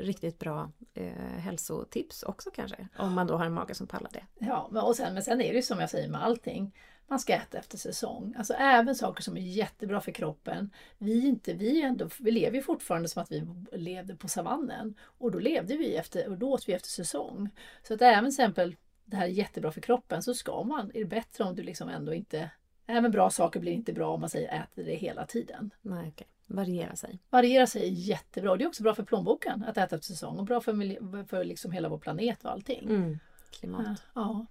riktigt 0.00 0.38
bra 0.38 0.70
eh, 0.94 1.12
hälsotips 1.38 2.22
också 2.22 2.50
kanske? 2.50 2.88
Om 2.98 3.12
man 3.12 3.26
då 3.26 3.36
har 3.36 3.44
en 3.44 3.52
mage 3.52 3.74
som 3.74 3.86
pallar 3.86 4.10
det. 4.12 4.24
Ja, 4.38 4.82
och 4.82 4.96
sen, 4.96 5.14
men 5.14 5.22
sen 5.22 5.40
är 5.40 5.48
det 5.48 5.56
ju 5.56 5.62
som 5.62 5.80
jag 5.80 5.90
säger 5.90 6.08
med 6.08 6.22
allting 6.22 6.72
man 7.06 7.18
ska 7.18 7.34
äta 7.34 7.58
efter 7.58 7.78
säsong. 7.78 8.34
Alltså 8.38 8.54
även 8.54 8.94
saker 8.94 9.22
som 9.22 9.36
är 9.36 9.40
jättebra 9.40 10.00
för 10.00 10.12
kroppen. 10.12 10.70
Vi, 10.98 11.26
inte, 11.26 11.52
vi, 11.52 11.82
ändå, 11.82 12.08
vi 12.18 12.30
lever 12.30 12.56
ju 12.56 12.62
fortfarande 12.62 13.08
som 13.08 13.22
att 13.22 13.32
vi 13.32 13.46
levde 13.72 14.16
på 14.16 14.28
savannen. 14.28 14.94
Och 15.00 15.30
då 15.30 15.38
levde 15.38 15.76
vi 15.76 15.96
efter, 15.96 16.28
och 16.28 16.38
då 16.38 16.50
åt 16.50 16.68
vi 16.68 16.72
efter 16.72 16.88
säsong. 16.88 17.50
Så 17.82 17.94
att 17.94 18.02
även 18.02 18.24
till 18.24 18.28
exempel 18.28 18.76
det 19.04 19.16
här 19.16 19.24
är 19.24 19.30
jättebra 19.30 19.72
för 19.72 19.80
kroppen 19.80 20.22
så 20.22 20.34
ska 20.34 20.62
man, 20.62 20.90
är 20.94 20.98
det 20.98 21.04
bättre 21.04 21.44
om 21.44 21.54
du 21.56 21.62
liksom 21.62 21.88
ändå 21.88 22.14
inte 22.14 22.50
Även 22.86 23.10
bra 23.10 23.30
saker 23.30 23.60
blir 23.60 23.72
inte 23.72 23.92
bra 23.92 24.14
om 24.14 24.20
man 24.20 24.30
säger 24.30 24.62
äter 24.62 24.84
det 24.84 24.94
hela 24.94 25.26
tiden. 25.26 25.70
Nej, 25.82 26.08
okay. 26.08 26.26
Variera 26.46 26.96
sig. 26.96 27.18
Variera 27.30 27.66
sig 27.66 27.82
är 27.82 27.90
jättebra. 27.90 28.56
Det 28.56 28.64
är 28.64 28.68
också 28.68 28.82
bra 28.82 28.94
för 28.94 29.02
plånboken 29.02 29.64
att 29.64 29.76
äta 29.76 29.96
efter 29.96 30.06
säsong 30.06 30.38
och 30.38 30.44
bra 30.44 30.60
för, 30.60 31.24
för 31.24 31.44
liksom 31.44 31.72
hela 31.72 31.88
vår 31.88 31.98
planet 31.98 32.44
och 32.44 32.50
allting. 32.50 32.88
Mm. 32.88 33.18
Klimat. 33.50 34.02
Ja. 34.14 34.46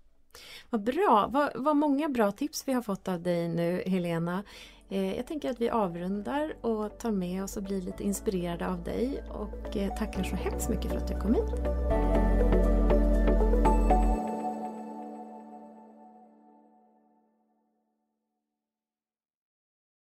Vad 0.69 0.83
bra! 0.83 1.29
Vad, 1.31 1.51
vad 1.55 1.75
många 1.75 2.09
bra 2.09 2.31
tips 2.31 2.67
vi 2.67 2.73
har 2.73 2.81
fått 2.81 3.07
av 3.07 3.21
dig 3.21 3.47
nu 3.47 3.83
Helena. 3.85 4.43
Eh, 4.89 5.15
jag 5.15 5.27
tänker 5.27 5.49
att 5.49 5.61
vi 5.61 5.69
avrundar 5.69 6.53
och 6.61 6.99
tar 6.99 7.11
med 7.11 7.43
oss 7.43 7.57
och 7.57 7.63
blir 7.63 7.81
lite 7.81 8.03
inspirerade 8.03 8.67
av 8.67 8.83
dig 8.83 9.23
och 9.29 9.77
eh, 9.77 9.95
tackar 9.95 10.23
så 10.23 10.35
hemskt 10.35 10.69
mycket 10.69 10.91
för 10.91 10.97
att 10.97 11.07
du 11.07 11.19
kom 11.19 11.33
hit. 11.33 12.60